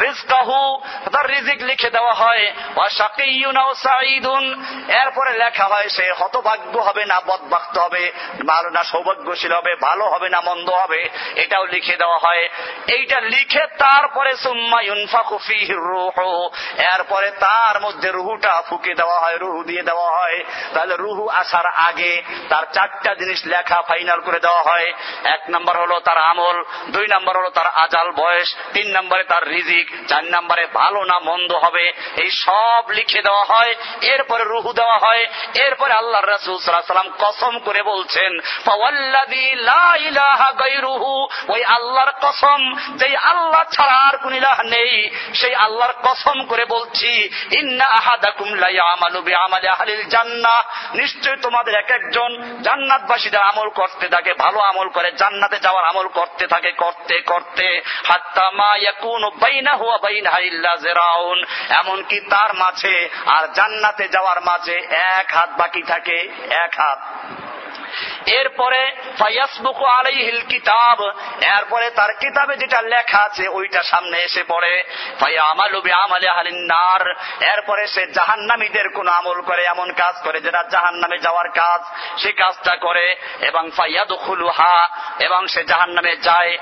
রিজকাহু, 0.00 0.78
তার 1.12 1.30
রিজিক 1.30 1.62
লিখে 1.62 1.90
দেওয়া 1.90 2.14
হয়। 2.14 2.52
এরপরে 4.88 5.32
লেখা 5.32 5.64
হয়, 5.64 5.88
সে 5.88 6.12
হতভাগ্য 6.18 6.78
হবে 6.78 7.04
না 7.04 7.20
বদবাক্ত 7.26 7.78
হবে, 7.78 8.12
ভালো 8.46 8.70
না 8.70 8.84
সৌভাগ্যশীল 8.84 9.52
হবে, 9.52 9.74
ভালো 9.74 10.04
হবে 10.04 10.28
না 10.28 10.40
মন্দ 10.40 10.70
হবে, 10.70 11.08
এটাও 11.36 11.64
লিখে 11.64 11.96
দেওয়া 11.96 12.18
হয়। 12.18 12.48
এইটা 12.86 13.20
লিখে 13.20 13.66
তারপরে 13.78 14.36
সুম্মা 14.36 14.82
ইউনফাকু 14.82 15.38
ফিহি 15.38 15.64
রূহু 15.64 15.65
এরপরে 16.92 17.30
তার 17.30 17.80
মধ্যে 17.80 18.08
রুহুটা 18.10 18.62
ফুকে 18.68 18.94
দেওয়া 18.94 19.18
হয়, 19.20 19.36
রুহু 19.36 19.62
দিয়ে 19.64 19.82
দেওয়া 19.82 20.08
হয়। 20.18 20.44
তাহলে 20.74 20.94
রুহু 20.96 21.28
আসার 21.28 21.66
আগে 21.66 22.22
তার 22.48 22.64
চারটা 22.72 23.14
জিনিস 23.14 23.40
লেখা 23.46 23.82
ফাইনাল 23.82 24.20
করে 24.20 24.38
দেওয়া 24.40 24.62
হয়। 24.62 24.92
এক 25.24 25.42
নম্বর 25.50 25.74
হলো 25.78 26.00
তার 26.00 26.18
আমল, 26.18 26.56
দুই 26.88 27.06
নম্বর 27.14 27.34
হলো 27.38 27.50
তার 27.50 27.66
আজাল 27.66 28.08
বয়স, 28.12 28.48
তিন 28.72 28.86
নম্বরে 28.96 29.24
তার 29.24 29.48
রিজিক, 29.48 29.86
চার 30.08 30.24
নম্বরে 30.24 30.66
ভালো 30.74 31.04
না 31.04 31.16
মন্দ 31.18 31.50
হবে। 31.52 31.92
এই 32.16 32.30
সব 32.30 32.82
লিখে 32.90 33.20
দেওয়া 33.22 33.44
হয়, 33.44 33.74
এরপরে 34.00 34.44
রুহু 34.44 34.72
দেওয়া 34.72 34.98
হয়। 34.98 35.26
এরপরে 35.54 35.92
আল্লাহ 35.92 36.20
রাসূল 36.20 36.56
সাল্লাম 36.58 37.10
কসম 37.18 37.58
করে 37.58 37.82
বলছেন 37.82 38.32
ওই 41.54 41.62
আল্লাহর 41.76 42.12
কসম 42.24 42.60
যে 42.96 43.16
আল্লাহ 43.16 43.62
ছাড়া 43.70 43.96
আর 44.08 44.16
কোন 44.16 44.34
নেই, 44.64 45.10
সেই 45.34 45.54
আল্লাহর 45.56 45.94
কসম 46.02 46.44
করে 46.44 46.64
বলছি 46.64 47.12
নিশ্চয় 50.94 51.36
তোমাদের 51.36 51.74
এক 51.74 51.90
একজন 51.90 52.30
জান্নাতবাসীদের 52.62 53.40
আমল 53.40 53.68
করতে 53.68 54.08
থাকে, 54.08 54.32
ভালো 54.34 54.58
আমল 54.60 54.88
করে, 54.88 55.12
জান্নাতে 55.12 55.58
যাওয়ার 55.58 55.84
আমল 55.84 56.06
করতে 56.08 56.46
থাকে, 56.46 56.70
করতে 56.72 57.20
করতে। 57.20 57.80
হাত্তা 58.08 58.50
মা 58.50 58.76
ইয়াকুনু 58.76 59.30
বাইনাহু 59.40 59.84
ওয়া 59.84 59.98
বাইনাহা 59.98 60.38
ইল্লা 60.38 60.76
জিরাউন 60.76 61.38
এমনকি 61.70 62.20
তার 62.20 62.54
মাঝে 62.54 63.08
আর 63.26 63.44
জান্নাতে 63.54 64.08
যাওয়ার 64.08 64.40
মাঝে 64.40 64.76
এক 65.16 65.28
হাত 65.34 65.50
বাকি 65.58 65.82
থাকে, 65.82 66.18
এক 66.50 66.72
হাত। 66.78 67.00
এরপরে 68.26 68.92
কিতাব, 70.48 71.10
এরপরে 71.40 71.90
তার 71.90 72.12
কিতাবে 72.12 72.56
যেটা 72.56 72.82
লেখা 72.82 73.18
আছে 73.18 73.48
ওইটা 73.48 73.82
সামনে 73.82 74.18
এসে 74.18 74.44
পড়ে 74.48 74.84
নার, 76.52 77.14
এরপরে 77.40 77.86
সে 77.86 78.06
জাহান্নামীদের 78.06 78.88
কোন 78.88 79.08
আমল 79.08 79.40
করে, 79.40 79.64
এমন 79.64 79.92
কাজ 79.92 80.14
করে 80.24 80.40
যেটা 80.40 80.62
জাহান্নামে 80.62 81.18
যাওয়ার 81.18 81.48
কাজ, 81.48 81.80
সে 82.22 82.32
কাজটা 82.32 82.76
করে, 82.76 83.16
এবং 83.40 83.70
ফায়াদখুলুহা, 83.70 84.88
এবং 85.20 85.46
সে 85.46 85.64
জাহান্নামে 85.64 86.16
যায়। 86.16 86.58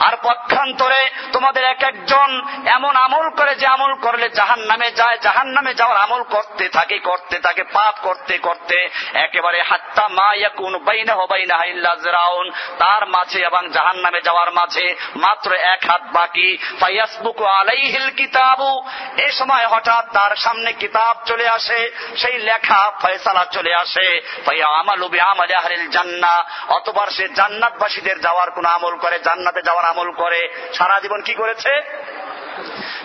আর 0.00 0.16
পক্ষান্তরে 0.22 1.10
তোমাদের 1.32 1.64
এক 1.64 1.82
একজন 1.82 2.42
এমন 2.66 2.96
আমল 2.96 3.30
করে 3.30 3.54
যে 3.54 3.66
আমল 3.66 3.94
করলে 3.94 4.28
জাহান্নামে 4.28 4.90
যায়, 4.90 5.18
জাহান্নামে 5.18 5.74
যাওয়ার 5.74 5.98
আমল 5.98 6.22
করতে 6.22 6.68
থাকে, 6.68 6.98
করতে 6.98 7.37
থাকে 7.38 7.62
পাপ 7.62 7.94
করতে 8.02 8.38
করতে 8.38 8.88
একেবারে 9.14 9.62
হাত্তা 9.62 10.08
মা 10.08 10.34
ইয়াকুন 10.34 10.76
বাইনাহু 10.78 11.26
বাইনাহা 11.26 11.64
ইল্লা 11.64 11.96
জিরাউন 11.96 12.50
তার 12.78 13.08
মাঝে 13.08 13.38
এবং 13.38 13.62
জাহান্নামে 13.70 14.20
যাওয়ার 14.20 14.50
মাঝে 14.52 14.94
মাত্র 15.16 15.52
এক 15.52 15.80
হাত 15.90 16.02
বাকি। 16.12 16.58
ফায়াসবুকু 16.80 17.44
আলাইহিল 17.44 18.10
কিতাবু 18.10 18.70
এই 19.16 19.32
সময় 19.32 19.66
হঠাৎ 19.66 20.04
তার 20.12 20.36
সামনে 20.36 20.72
কিতাব 20.72 21.16
চলে 21.26 21.48
আসে, 21.48 21.90
সেই 22.16 22.38
লেখা 22.38 22.92
ফয়সালা 23.02 23.44
চলে 23.44 23.74
আসে। 23.74 24.20
ফাইয়া 24.46 24.68
আমালু 24.68 25.08
বিআমালি 25.08 25.54
আহলিল 25.54 25.88
জান্নাহ, 25.90 26.70
অতবার 26.72 27.08
সে 27.08 27.28
জান্নাতবাসীদের 27.28 28.20
যাওয়ার 28.20 28.50
কোন 28.50 28.64
আমল 28.64 28.96
করে, 28.96 29.18
জান্নাতে 29.18 29.62
যাওয়ার 29.62 29.84
আমল 29.84 30.10
করে, 30.12 30.40
সারা 30.74 31.00
জীবন 31.00 31.22
কি 31.22 31.34
করেছে? 31.34 31.72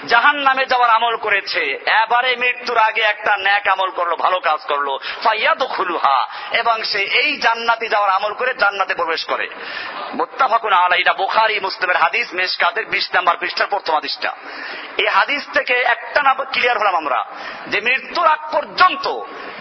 জাহান 0.08 0.36
নামে 0.36 0.66
যাওয়ার 0.66 0.89
আমল 0.89 1.16
করেছে। 1.18 1.60
এবারে 1.86 2.36
মৃত্যুর 2.36 2.78
আগে 2.78 3.01
একটা 3.01 3.38
ন্যাক 3.38 3.68
আমল 3.68 3.89
করল, 3.91 4.16
ভালো 4.16 4.39
কাজ 4.39 4.60
করল। 4.68 4.97
ফাইয়াদ 5.24 5.64
খুলুহা 5.64 6.28
এবং 6.51 6.84
সে 6.84 6.99
এই 6.99 7.38
জান্নাতে 7.38 7.89
যাওয়ার 7.89 8.12
আমল 8.12 8.34
করে 8.34 8.54
জান্নাতে 8.54 8.93
প্রবেশ 8.93 9.26
করে। 9.26 9.49
মোত্তাফাকুন 10.14 10.74
আলা 10.74 10.95
এটা 10.95 11.14
বুখারি, 11.14 11.60
মুসলিমের 11.60 11.97
হাদিস, 11.97 12.34
মেশকাতের 12.34 12.86
বিশ 12.86 13.10
নাম্বার 13.14 13.38
পৃষ্ঠার 13.38 13.68
প্রথম 13.68 13.93
হাদিসটা। 13.93 14.32
এই 14.97 15.08
হাদিস 15.08 15.43
থেকে 15.54 15.74
একটা 15.74 16.24
না 16.24 16.34
ক্লিয়ার 16.34 16.78
হলাম 16.78 16.95
আমরা, 16.95 17.26
যে 17.68 17.82
মৃত্যুর 17.82 18.28
আগ 18.28 18.39
পর্যন্ত 18.51 19.20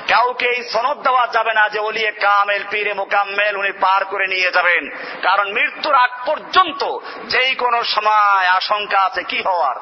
কাউকে 0.09 0.47
এই 0.47 0.63
সনদ 0.63 1.03
দেওয়া 1.03 1.27
যাবে 1.27 1.53
না 1.55 1.69
যে 1.69 1.81
ওলিয়ে 1.81 2.13
কামেল, 2.13 2.63
পীরে 2.71 2.95
মোকাম্মেল 2.95 3.57
উনি 3.57 3.73
পার 3.73 4.05
করে 4.05 4.27
নিয়ে 4.27 4.51
যাবেন। 4.51 4.91
কারণ 5.23 5.53
মৃত্যুর 5.53 5.95
আগ 5.95 6.11
পর্যন্ত 6.27 6.99
যেই 7.27 7.55
কোনো 7.55 7.85
সময় 7.85 8.49
আশঙ্কা 8.49 9.01
আছে 9.01 9.23
কি 9.23 9.43
হওয়ার? 9.43 9.77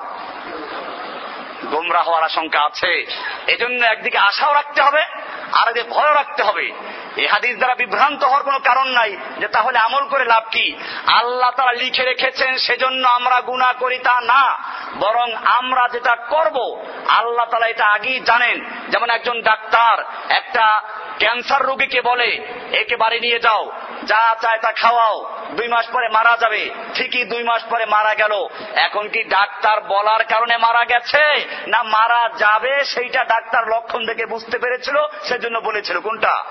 গোমরা 1.64 2.02
হওয়ার 2.02 2.24
আশঙ্কা 2.24 2.60
আছে। 2.60 3.06
এজন্য 3.46 3.84
একদিকে 3.84 4.18
আশাও 4.18 4.54
রাখতে 4.54 4.82
হবে 4.82 5.02
আর 5.52 5.68
এদিকে 5.68 5.90
ভয় 5.90 6.14
রাখতে 6.14 6.42
হবে। 6.42 6.72
এই 7.16 7.26
হাদিস 7.26 7.56
দ্বারা 7.56 7.74
বিভ্রান্ত 7.74 8.24
হওয়ার 8.24 8.42
কোনো 8.42 8.58
কারণ 8.58 8.88
নাই 8.88 9.16
যে 9.38 9.48
তাহলে 9.48 9.78
আমল 9.78 10.08
করে 10.08 10.24
লাভ 10.24 10.42
কি। 10.50 10.76
আল্লাহ 11.06 11.50
তারা 11.50 11.72
লিখে 11.72 12.04
রেখেছেন, 12.04 12.58
সেজন্য 12.58 13.08
আমরা 13.08 13.40
গুণা 13.40 13.72
করি 13.72 13.98
তা 13.98 14.20
না, 14.20 14.58
বরং 14.98 15.34
আমরা 15.44 15.88
যেটা 15.92 16.16
করব, 16.16 16.84
আল্লাহ 17.08 17.46
তালা 17.50 17.66
এটা 17.66 17.86
আগেই 17.86 18.20
জানেন। 18.20 18.64
যেমন 18.88 19.10
একজন 19.10 19.42
ডাক্তার 19.42 20.04
একটা 20.28 20.82
ক্যান্সার 21.18 21.64
রোগীকে 21.64 22.00
বলে, 22.00 22.46
একে 22.72 22.96
বাড়ি 22.96 23.20
নিয়ে 23.20 23.38
যাও। 23.38 23.72
যা 24.04 24.36
চায় 24.40 24.58
তা 24.58 24.72
খাওয়াও। 24.72 25.30
দুই 25.50 25.68
মাস 25.68 25.86
পরে 25.92 26.08
মারা 26.08 26.36
যাবে। 26.40 26.70
ঠিকই 26.94 27.24
দুই 27.24 27.42
মাস 27.42 27.62
পরে 27.70 27.86
মারা 27.86 28.14
গেল। 28.14 28.48
এখন 28.74 29.08
কি 29.08 29.24
ডাক্তার 29.24 29.80
বলার 29.80 30.24
কারণে 30.24 30.56
মারা 30.56 30.84
গেছে? 30.84 31.46
না 31.66 31.82
মারা 31.82 32.30
যাবে? 32.36 32.84
সেইটা 32.84 33.24
ডাক্তার 33.24 33.68
লক্ষণ 33.68 34.06
দেখে 34.06 34.26
বুঝতে 34.26 34.58
পেরেছিল? 34.58 34.96
সেজন্য 35.24 35.58
বলেছিল। 35.58 36.00
কোনটা? 36.00 36.44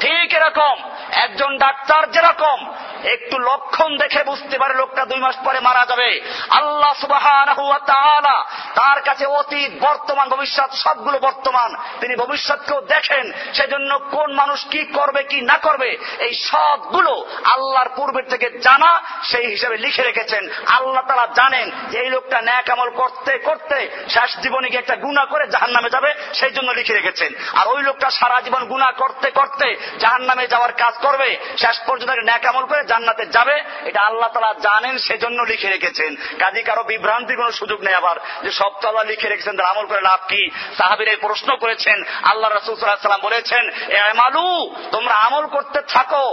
ঠিক 0.00 0.28
এরকম। 0.34 0.76
একজন 1.24 1.58
ডাক্তার 1.58 2.10
যেরকম, 2.10 2.58
একটু 3.04 3.38
লক্ষণ 3.38 3.96
দেখে 3.96 4.24
বুঝতে 4.24 4.58
পারে 4.58 4.74
লোকটা 4.74 5.04
দুই 5.04 5.20
মাস 5.20 5.36
পরে 5.44 5.60
মারা 5.60 5.86
যাবে। 5.88 6.20
আল্লাহ 6.50 6.92
সুবাহ 7.00 7.26
তার 8.76 8.98
কাছে 9.02 9.24
অতীত, 9.26 9.72
বর্তমান, 9.80 10.28
ভবিষ্যৎ, 10.28 10.70
সবগুলো 10.74 11.18
বর্তমান। 11.18 11.70
তিনি 12.00 12.16
ভবিষ্যৎকেও 12.16 12.80
দেখেন 12.80 13.32
সেজন্য 13.54 13.98
কোন 13.98 14.32
মানুষ 14.32 14.64
কি 14.64 14.84
করবে, 14.84 15.22
কি 15.22 15.40
না 15.40 15.56
করবে, 15.58 15.88
এই 16.18 16.34
সবগুলো 16.34 17.12
আল্লাহর 17.44 17.90
পূর্বের 17.96 18.26
থেকে 18.30 18.46
জানা, 18.58 19.02
সেই 19.22 19.46
হিসাবে 19.46 19.76
লিখে 19.76 20.02
রেখেছেন। 20.02 20.42
আল্লাহ 20.66 21.04
তারা 21.08 21.26
জানেন 21.26 21.70
যে 21.90 21.98
এই 21.98 22.10
লোকটা 22.10 22.42
ন্যাক 22.42 22.70
আমল 22.70 22.90
করতে 22.90 23.38
করতে 23.38 23.78
শেষ 24.08 24.30
জীবনে 24.42 24.68
গিয়ে 24.68 24.82
একটা 24.82 24.96
গুণা 24.96 25.24
করে 25.24 25.46
জাহান 25.46 25.70
নামে 25.70 25.90
যাবে, 25.90 26.14
সেই 26.34 26.50
জন্য 26.50 26.70
লিখে 26.72 26.94
রেখেছেন। 26.94 27.34
আর 27.54 27.66
ওই 27.68 27.82
লোকটা 27.82 28.10
সারা 28.10 28.40
জীবন 28.40 28.64
গুণা 28.64 28.90
করতে 28.92 29.30
করতে 29.30 29.66
জাহান 30.02 30.22
নামে 30.22 30.44
যাওয়ার 30.46 30.72
কাজ 30.72 30.94
করবে, 31.04 31.28
শেষ 31.62 31.76
পর্যন্ত 31.86 32.10
ন্যাক 32.28 32.44
আমল 32.50 32.64
করে 32.66 32.82
জান্নাতে 32.84 33.26
যাবে। 33.26 33.56
এটা 33.88 34.00
আল্লাহ 34.08 34.28
তালা 34.34 34.52
জানেন, 34.68 34.98
সেজন্য 34.98 35.42
লিখে 35.42 35.68
রেখেছেন। 35.68 36.10
কাজে 36.38 36.62
কারও 36.62 36.82
বিভ্রান্তির 36.82 37.36
কোনো 37.36 37.52
সুযোগ 37.52 37.78
নেই 37.82 37.94
আবার, 37.94 38.16
যে 38.44 38.50
সব 38.50 38.72
তো 38.80 38.84
আল্লাহ 38.88 39.04
লিখে 39.04 39.28
রেখেছেন, 39.28 39.56
তার 39.56 39.72
আমল 39.72 39.86
করে 39.86 40.00
লাভ 40.00 40.20
কি? 40.28 40.42
সাহাবির 40.78 41.08
এই 41.08 41.16
প্রশ্ন 41.16 41.56
করেছেন, 41.56 42.04
আল্লাহ 42.22 42.48
রসুলাম 42.50 43.20
বলেছেন, 43.22 43.64
এ 43.88 43.98
মালু 44.14 44.46
তোমরা 44.90 45.14
আমল 45.14 45.46
করতে 45.46 45.80
থাকো 45.94 46.24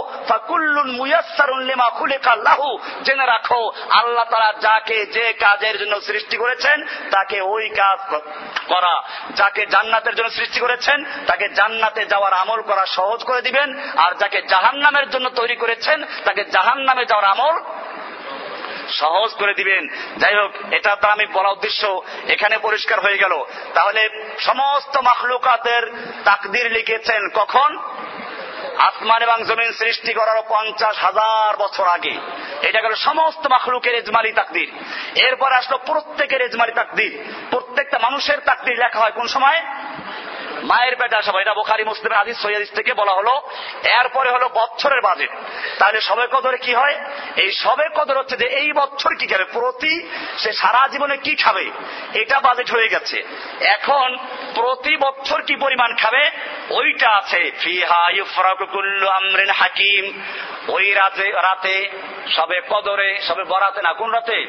জেনে 3.06 3.26
রাখো, 3.26 3.62
আল্লাহ 3.90 4.24
তারা 4.30 4.50
যাকে 4.60 5.06
যে 5.06 5.32
কাজের 5.32 5.78
জন্য 5.78 5.94
সৃষ্টি 6.00 6.36
করেছেন, 6.36 6.78
তাকে 7.10 7.40
ওই 7.40 7.64
কাজ 7.68 7.98
করা, 8.68 8.94
যাকে 9.36 9.62
জান্নাতের 9.66 10.14
জন্য 10.14 10.30
সৃষ্টি 10.30 10.58
করেছেন, 10.60 10.98
তাকে 11.26 11.46
জান্নাতে 11.48 12.02
যাওয়ার 12.06 12.32
আমল 12.32 12.60
করা 12.62 12.84
সহজ 12.86 13.20
করে 13.24 13.41
দিবেন, 13.42 13.78
আর 13.96 14.14
যাকে 14.14 14.42
জাহান্নামের 14.42 15.10
জন্য 15.10 15.30
তৈরি 15.30 15.56
করেছেন, 15.56 16.04
তাকে 16.24 16.44
জাহান 16.44 16.78
নামে 16.78 17.06
যাওয়ার 17.06 17.30
আমল 17.30 17.60
সহজ 18.90 19.30
করে 19.30 19.54
দিবেন। 19.54 19.88
যাই 20.16 20.34
হোক, 20.34 20.52
এটা 20.70 20.96
দ্বারা 20.96 21.12
আমি 21.12 21.26
বলা 21.26 21.48
উদ্দেশ্য, 21.48 22.02
এখানে 22.28 22.58
পরিষ্কার 22.58 23.00
হয়ে 23.00 23.18
গেল। 23.18 23.44
তাহলে 23.74 24.08
সমস্ত 24.38 24.96
মাখলুকাতের 24.96 25.92
তাকদির 26.24 26.72
লিখেছেন 26.72 27.28
কখন? 27.34 27.78
আসমান 28.78 29.22
এবং 29.22 29.44
জমিন 29.44 29.72
সৃষ্টি 29.72 30.12
করার 30.12 30.42
পঞ্চাশ 30.48 30.98
হাজার 30.98 31.56
বছর 31.56 31.86
আগে। 31.86 32.16
এটা 32.62 32.80
গেল 32.80 32.94
সমস্ত 32.94 33.46
মাখলুকের 33.46 33.94
এজমালি 33.94 34.32
তাকদির। 34.32 34.72
এরপর 35.14 35.52
আসলো 35.52 35.78
প্রত্যেকের 35.78 36.40
এজমালি 36.40 36.72
তাকদির। 36.72 37.24
প্রত্যেকটা 37.50 37.98
মানুষের 37.98 38.38
তাকদির 38.40 38.78
লেখা 38.78 39.00
হয় 39.00 39.10
কোন 39.10 39.26
সময়? 39.26 39.62
মায়ের 40.62 40.96
পেটে 40.96 41.16
আসা 41.16 41.40
এটা 41.40 41.54
বোখারি, 41.54 41.84
মুসলিমের 41.84 42.18
আদিস 42.18 42.42
সৈয়াদিস 42.42 42.70
থেকে 42.70 42.94
বলা 42.94 43.12
হলো, 43.12 43.42
এরপরে 43.84 44.30
হলো 44.30 44.48
বছরের 44.54 45.00
বাজেট। 45.00 45.30
তাহলে 45.78 46.00
সবে 46.00 46.26
কদরে 46.26 46.58
কি 46.58 46.74
হয়? 46.74 46.94
এই 47.36 47.52
সবে 47.52 47.88
কদর 47.94 48.18
হচ্ছে 48.18 48.36
যে 48.36 48.46
এই 48.46 48.72
বছর 48.72 49.14
কি 49.14 49.26
খাবে 49.26 49.44
প্রতি 49.44 50.08
সে 50.38 50.52
সারা 50.52 50.88
জীবনে 50.88 51.16
কি 51.16 51.36
খাবে? 51.36 51.70
এটা 52.14 52.40
বাজেট 52.40 52.70
হয়ে 52.70 52.88
গেছে। 52.88 53.22
এখন 53.60 54.18
প্রতি 54.54 54.96
বছর 54.96 55.42
কি 55.42 55.56
পরিমাণ 55.56 55.96
খাবে? 55.96 56.30
ওইটা 56.70 57.10
আছে 57.10 57.52
আমরিন 59.10 59.50
হাকিম। 59.50 60.22
ওই 60.68 60.92
রাতে 60.92 61.30
রাতে 61.30 61.90
সবে 62.36 62.60
কদরে, 62.68 63.20
সবে 63.20 63.44
বরাতে 63.44 63.82
না, 63.82 63.92
কোন 63.92 64.10
রাতে? 64.10 64.46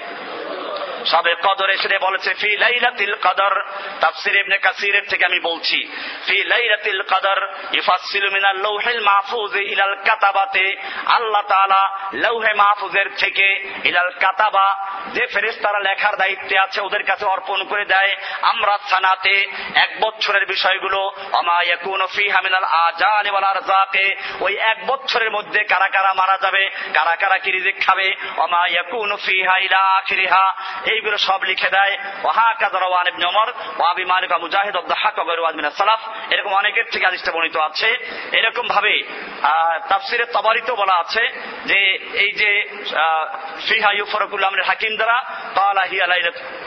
সবে 1.06 1.34
কদর 1.44 1.70
এসে 1.70 1.98
বলেছে, 2.00 2.34
ফি 2.34 2.58
লাইলাতিল 2.58 3.16
কদর। 3.16 3.54
তাফসির 4.02 4.36
ইবনে 4.36 4.58
কাসিরের 4.58 5.06
থেকে 5.10 5.26
আমি 5.26 5.40
বলছি, 5.40 5.80
ফি 6.28 6.44
লাইলাতিল 6.44 7.02
কদর 7.02 7.40
ইফাসসিলু 7.74 8.32
মিনাল 8.32 8.58
লাউহিল 8.58 9.02
মাহফুজ 9.04 9.56
ইলাল 9.56 9.96
কাতাবাতে। 9.96 10.66
আল্লাহ 11.06 11.42
তাআলা 11.42 11.82
লৌহে 12.14 12.54
মাহফুজের 12.54 13.10
থেকে 13.18 13.48
ইলাল 13.84 14.12
কাতাবা, 14.20 14.68
যে 15.14 15.28
ফেরেশতারা 15.28 15.80
লেখার 15.80 16.16
দায়িত্বে 16.18 16.60
আছে, 16.60 16.82
ওদের 16.82 17.04
কাছে 17.04 17.26
অর্পণ 17.26 17.64
করে 17.64 17.86
দেয়। 17.86 18.16
আমরা 18.42 18.78
সানাতে 18.90 19.48
এক 19.76 19.92
বছরের 20.00 20.46
বিষয়গুলো 20.46 21.12
আমা 21.32 21.62
ইয়াকুনু 21.62 22.08
ফিহা 22.08 22.42
মিনাল 22.42 22.64
আজানি 22.64 23.30
ওয়াল 23.30 23.44
আরজাকে? 23.44 24.16
ওই 24.40 24.54
এক 24.58 24.86
বছরের 24.88 25.32
মধ্যে 25.32 25.64
কারা 25.64 25.88
কারা 25.88 26.14
মারা 26.14 26.38
যাবে, 26.42 26.70
কারা 26.94 27.16
কারা 27.16 27.38
কি 27.38 27.52
রিজিক 27.52 27.86
খাবে? 27.86 28.16
আমা 28.38 28.68
ইয়াকুনু 28.68 29.18
ফিহা 29.18 29.58
ইলা 29.58 29.82
আখিরিহা। 29.98 30.46
এইগুলো 30.94 31.18
সব 31.28 31.40
লিখে 31.44 31.70
দেয়। 31.70 31.94
মুজাহিদ 34.44 34.76
সালাফ 35.78 36.02
এরকম 36.34 36.52
অনেকের 36.54 36.86
থেকে 36.92 37.32
বর্ণিত 37.32 37.58
আছে। 37.58 37.90
এরকম 38.32 38.66
ভাবে 38.68 38.94
তাফসিরের 39.90 40.30
তবারিতেও 40.34 40.76
বলা 40.76 40.96
আছে 41.04 41.24
যে, 41.66 41.80
এই 42.24 42.32
যে 42.40 42.50
ফিহা 43.68 43.92
আমরের 44.48 44.66
হাকিম 44.66 44.94
দ্বারা 44.96 45.18
কালা 45.56 45.84
হিয়া 45.92 46.08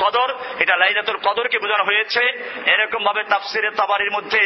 কদর, 0.01 0.29
এটা 0.59 0.75
লাইলাতুল 0.77 1.19
কদরকে 1.27 1.59
বোঝানো 1.59 1.85
হয়েছে। 1.85 2.23
এরকম 2.67 3.05
ভাবে 3.05 3.23
তাফসিরের 3.25 3.75
তবারির 3.77 4.13
মধ্যে 4.13 4.43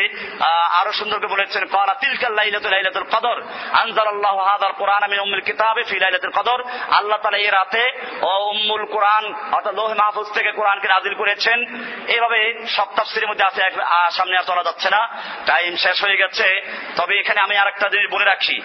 আরও 0.80 0.92
সুন্দর 0.92 1.18
করে 1.18 1.34
বলেছেন 1.34 1.62
কালা 1.64 1.94
তিলকাল 1.94 2.32
লাইলাতুল 2.32 2.70
লাইলাতুল 2.70 3.06
কদর। 3.14 3.36
আনজালাল্লাহু 3.72 4.38
হাদাল 4.38 4.74
কোরআন 4.78 5.02
মিন 5.10 5.40
কিতাবে 5.40 5.82
ফি 5.82 5.96
লাইলাতুল 5.98 6.34
কদর। 6.38 6.58
আল্লাহ 6.90 7.18
তাআলা 7.22 7.38
এই 7.38 7.50
রাতে, 7.58 7.84
ও 8.22 8.30
উম্মুল 8.50 8.84
কোরআন, 8.84 9.24
অর্থাৎ 9.52 9.69
লোহ 9.78 9.90
মাহফুজ 10.00 10.28
থেকে 10.36 10.50
কোরআনকে 10.58 10.88
নাজিল 10.88 11.14
করেছেন। 11.14 11.58
এইভাবে 12.14 12.38
তাফসিরের 12.96 13.28
মধ্যে 13.30 13.46
আছে 13.48 13.60
সামনে 14.16 14.34
আর 14.38 14.46
চলা 14.50 14.66
যাচ্ছে 14.68 14.88
না। 14.96 15.02
টাইম 15.46 15.72
শেষ 15.84 15.96
হয়ে 16.04 16.20
গেছে। 16.22 16.46
তবে 16.96 17.14
এখানে 17.20 17.40
আমি 17.40 17.54
আরেকটা 17.56 17.86
জিনিস 17.88 18.08
বলে 18.14 18.26
রাখি, 18.32 18.56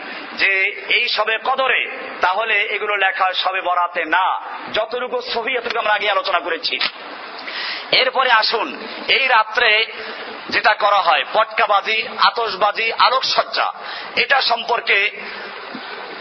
যে 0.42 0.52
এই 0.96 1.04
সবে 1.16 1.36
কদরে 1.44 1.82
তাহলে 2.22 2.56
এগুলো 2.76 2.94
লেখা 3.06 3.28
সবে 3.44 3.62
বরাতে 3.62 4.02
না। 4.16 4.26
যতটুকু 4.74 5.18
ছবি 5.34 5.52
এতটুকু 5.56 5.80
আমরা 5.80 5.98
আগে 5.98 6.14
আলোচনা 6.16 6.40
করেছি। 6.40 6.76
এরপরে 7.92 8.30
আসুন, 8.32 8.68
এই 9.08 9.26
রাত্রে 9.28 9.70
যেটা 10.50 10.74
করা 10.84 11.00
হয়, 11.08 11.24
পটকাবাজি 11.34 11.98
আতসবাজি 12.28 12.88
আলোকসজ্জা, 13.08 13.68
এটা 14.24 14.38
সম্পর্কে 14.42 15.00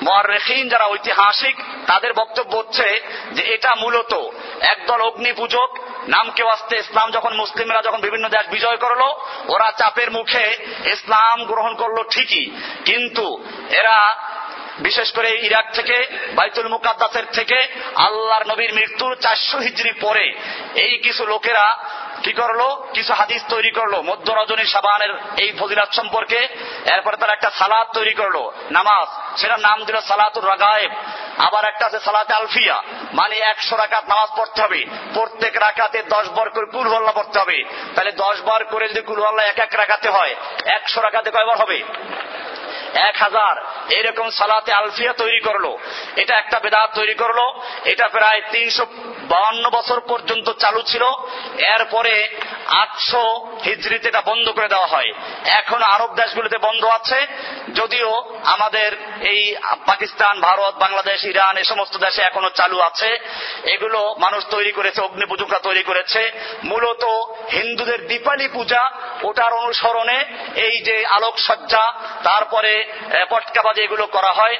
মহারেখিন 0.05 0.69
যারা 0.69 0.87
ঐতিহাসিক, 0.87 1.57
তাদের 1.87 2.13
বক্তব্য 2.13 2.57
হচ্ছে 2.57 3.01
যে 3.33 3.43
এটা 3.43 3.75
মূলত 3.75 4.13
একদল 4.61 5.01
অগ্নি 5.01 5.33
পূজক 5.33 5.79
নামকে 6.09 6.43
আসতে 6.49 6.77
ইসলাম 6.77 7.11
যখন 7.11 7.33
মুসলিমরা 7.35 7.83
যখন 7.83 8.01
বিভিন্ন 8.01 8.29
দেশ 8.29 8.49
বিজয় 8.51 8.77
করল, 8.77 9.03
ওরা 9.49 9.73
চাপের 9.79 10.11
মুখে 10.11 10.57
ইসলাম 10.85 11.45
গ্রহণ 11.45 11.75
করল 11.75 12.03
ঠিকই। 12.11 12.51
কিন্তু 12.85 13.45
এরা 13.71 14.17
বিশেষ 14.79 15.13
করে 15.13 15.31
ইরাক 15.31 15.67
থেকে, 15.73 16.07
বাইতুল 16.35 16.69
মুকাদ্দাসের 16.69 17.27
থেকে, 17.33 17.59
আল্লাহর 17.95 18.47
নবীর 18.47 18.75
মৃত্যুর 18.75 19.15
চারশো 19.15 19.59
হিজড়ি 19.59 19.93
পরে 20.01 20.35
এই 20.75 20.99
কিছু 20.99 21.27
লোকেরা 21.27 21.67
কি 22.25 22.33
করল? 22.33 22.63
কিছু 22.93 23.13
হাদিস 23.13 23.45
তৈরি 23.49 23.71
করল। 23.71 24.01
মধ্য 24.01 24.33
রজনী 24.33 24.65
সাবানের 24.65 25.11
এই 25.37 25.53
ফজিলাত 25.59 25.93
সম্পর্কে। 25.93 26.37
এরপরে 26.87 27.17
তারা 27.17 27.33
একটা 27.33 27.51
সালাদ 27.51 27.89
তৈরি 27.95 28.15
করল। 28.15 28.51
নামাজ। 28.71 29.39
সেটার 29.39 29.61
নাম 29.61 29.85
দিল 29.85 30.01
সালাতুর 30.01 30.49
রাগায়েব। 30.49 30.91
আবার 31.39 31.65
একটা 31.65 31.87
আছে 31.87 32.01
সালাতে 32.01 32.35
আলফিয়া। 32.35 32.83
মানে 33.13 33.37
একশো 33.37 33.77
রাকাত 33.77 34.05
নামাজ 34.09 34.39
পড়তে 34.39 34.63
হবে। 34.63 34.87
প্রত্যেক 35.15 35.57
রাকাতে 35.57 36.03
দশ 36.03 36.29
বার 36.29 36.51
করে 36.51 36.67
কুলহল্লা 36.67 37.13
পড়তে 37.13 37.41
হবে। 37.41 37.65
তাহলে 37.95 38.13
দশ 38.13 38.41
বার 38.41 38.65
করে 38.65 38.89
যদি 38.89 39.01
কুলহল্লা 39.01 39.43
এক 39.43 39.59
এক 39.59 39.75
রাখাতে 39.75 40.09
হয়, 40.09 40.35
একশো 40.65 41.01
রাকাতে 41.01 41.31
কয়বার 41.31 41.59
হবে? 41.59 41.83
এক 42.95 43.17
হাজার। 43.17 43.57
এরকম 43.91 44.31
সালাতে 44.31 44.73
আলফিয়া 44.73 45.13
তৈরি 45.13 45.41
করল। 45.41 45.77
এটা 46.17 46.39
একটা 46.39 46.61
বেদাত 46.61 46.91
তৈরি 46.95 47.15
করল। 47.15 47.61
এটা 47.85 48.09
প্রায় 48.09 48.43
তিনশো 48.51 48.87
বাউন্ন 49.23 49.71
বছর 49.71 50.01
পর্যন্ত 50.01 50.53
চালু 50.53 50.83
ছিল। 50.83 51.03
এরপরে 51.59 52.29
আটশো 52.67 53.53
হিজড়িতে 53.65 54.09
এটা 54.09 54.23
বন্ধ 54.23 54.49
করে 54.49 54.69
দেওয়া 54.69 54.87
হয়। 54.87 55.13
এখন 55.45 55.83
আরব 55.83 56.15
দেশগুলিতে 56.15 56.59
বন্ধ 56.59 56.85
আছে। 56.85 57.27
যদিও 57.75 58.39
আমাদের 58.45 58.93
এই 59.21 59.57
পাকিস্তান, 59.87 60.41
ভারত, 60.41 60.75
বাংলাদেশ, 60.75 61.25
ইরান 61.25 61.57
এ 61.57 61.65
সমস্ত 61.65 61.97
দেশে 61.97 62.23
এখনও 62.23 62.51
চালু 62.51 62.81
আছে। 62.81 63.19
এগুলো 63.65 64.15
মানুষ 64.19 64.45
তৈরি 64.51 64.73
করেছে 64.73 65.01
অগ্নি 65.01 65.27
পুজোকা 65.27 65.59
তৈরি 65.59 65.83
করেছে। 65.83 66.33
মূলত 66.65 67.05
হিন্দুদের 67.53 68.07
দীপালি 68.07 68.49
পূজা, 68.49 68.91
ওটার 69.23 69.53
অনুসরণে 69.53 70.25
এই 70.55 70.81
যে 70.81 71.07
আলোকসজ্জা, 71.07 71.93
তারপরে 72.23 72.84
পটকাবাজি 73.29 73.83
এগুলো 73.83 74.07
করা 74.07 74.33
হয়। 74.33 74.57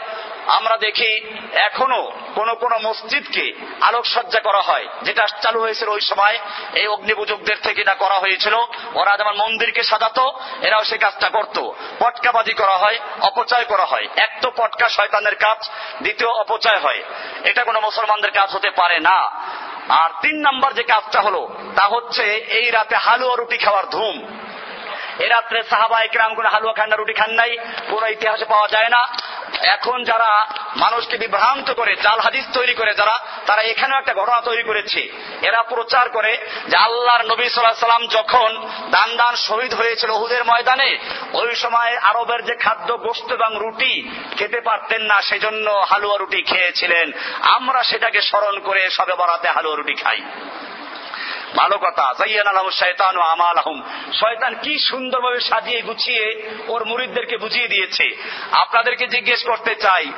আমরা 0.47 0.77
দেখি 0.77 1.11
এখনও 1.53 2.13
কোন 2.35 2.55
কোন 2.55 2.73
মসজিদকে 2.83 3.53
আলোকসজ্জা 3.81 4.41
করা 4.41 4.61
হয়, 4.61 4.87
যেটা 5.03 5.27
চালু 5.43 5.61
হয়েছিল 5.61 5.89
ওই 5.89 6.01
সময়। 6.01 6.39
এই 6.75 6.87
অগ্নিপুজকদের 6.87 7.57
থেকে 7.63 7.81
এটা 7.81 7.95
করা 7.95 8.15
হয়েছিল। 8.15 8.55
ওরা 8.95 9.17
যেমন 9.17 9.37
মন্দিরকে 9.37 9.83
সাজাতো, 9.83 10.33
এরাও 10.63 10.85
সে 10.85 10.99
কাজটা 10.99 11.29
করত। 11.29 11.59
পটকাবাজি 11.99 12.53
করা 12.53 12.77
হয়, 12.77 12.99
অপচয় 13.21 13.65
করা 13.65 13.85
হয়। 13.85 14.09
এক 14.17 14.31
তো 14.43 14.51
পটকা 14.51 14.89
শয়তানের 14.89 15.35
কাজ, 15.35 15.71
দ্বিতীয় 16.03 16.31
অপচয় 16.31 16.79
হয়। 16.79 17.03
এটা 17.45 17.65
কোনো 17.65 17.81
মুসলমানদের 17.81 18.31
কাজ 18.31 18.51
হতে 18.51 18.71
পারে 18.71 19.01
না। 19.01 19.19
আর 19.89 20.11
তিন 20.23 20.37
নাম্বার 20.41 20.75
যে 20.75 20.83
কাজটা 20.83 21.21
হলো, 21.21 21.49
তা 21.77 21.83
হচ্ছে 21.83 22.23
এই 22.33 22.71
রাতে 22.71 22.97
হালুয়া 22.97 23.37
রুটি 23.37 23.57
খাওয়ার 23.57 23.91
ধুম। 23.91 24.41
এ 25.19 25.29
রাত্রে 25.29 25.63
সাহাবা 25.63 26.01
একরাম 26.01 26.35
কোন 26.35 26.47
হালুয়া 26.47 26.75
খান্না 26.75 26.97
রুটি 26.97 27.13
খান 27.13 27.31
নাই 27.31 27.57
কোন 27.89 28.09
ইতিহাসে 28.09 28.45
পাওয়া 28.45 28.69
যায় 28.69 28.89
না। 28.89 29.09
এখন 29.63 30.05
যারা 30.05 30.47
মানুষকে 30.77 31.17
বিভ্রান্ত 31.17 31.73
করে, 31.73 31.97
জাল 31.97 32.21
হাদিস 32.21 32.45
তৈরি 32.53 32.75
করে, 32.75 32.95
যারা, 32.95 33.21
তারা 33.47 33.63
এখানেও 33.63 33.99
একটা 33.99 34.15
ঘটনা 34.15 34.41
তৈরি 34.41 34.63
করেছে। 34.63 35.13
এরা 35.43 35.63
প্রচার 35.63 36.09
করে 36.09 36.39
যে 36.69 36.77
আল্লাহর 36.77 37.27
নবী 37.27 37.49
সাল্লাহ 37.49 37.75
সাল্লাম 37.75 38.07
যখন 38.07 38.71
দান 38.91 39.17
দান 39.17 39.35
শহীদ 39.37 39.75
হয়েছিল 39.75 40.11
ওহুদের 40.11 40.45
ময়দানে, 40.45 40.99
ওই 41.33 41.55
সময় 41.55 41.97
আরবের 41.97 42.45
যে 42.45 42.55
খাদ্য 42.55 42.99
গোস্ত 42.99 43.33
এবং 43.33 43.57
রুটি 43.59 44.11
খেতে 44.39 44.61
পারতেন 44.61 45.03
না, 45.03 45.23
সেজন্য 45.23 45.85
হালুয়া 45.91 46.17
রুটি 46.17 46.43
খেয়েছিলেন। 46.43 47.13
আমরা 47.41 47.83
সেটাকে 47.83 48.21
স্মরণ 48.21 48.59
করে 48.59 48.91
সবে 48.91 49.15
বরাতে 49.15 49.49
হালুয়া 49.49 49.77
রুটি 49.77 49.95
খাই। 49.95 50.23
ভালো 51.57 51.79
কথা। 51.79 52.15
জাইয়ান 52.19 52.47
আলম 52.47 52.71
শয়তান 52.71 53.17
ও 53.17 53.21
আমাল 53.21 53.59
আহম 53.59 53.83
শয়তান 54.13 54.55
কি 54.63 54.79
সুন্দরভাবে 54.79 55.41
সাজিয়ে 55.41 55.83
গুছিয়ে 55.83 56.25
ওর 56.69 56.85
মুরিদদেরকে 56.85 57.37
বুঝিয়ে 57.37 57.69
দিয়েছে। 57.69 58.17
আপনাদেরকে 58.53 59.07
জিজ্ঞেস 59.07 59.47
করতে 59.47 59.75
চাই, 59.75 60.13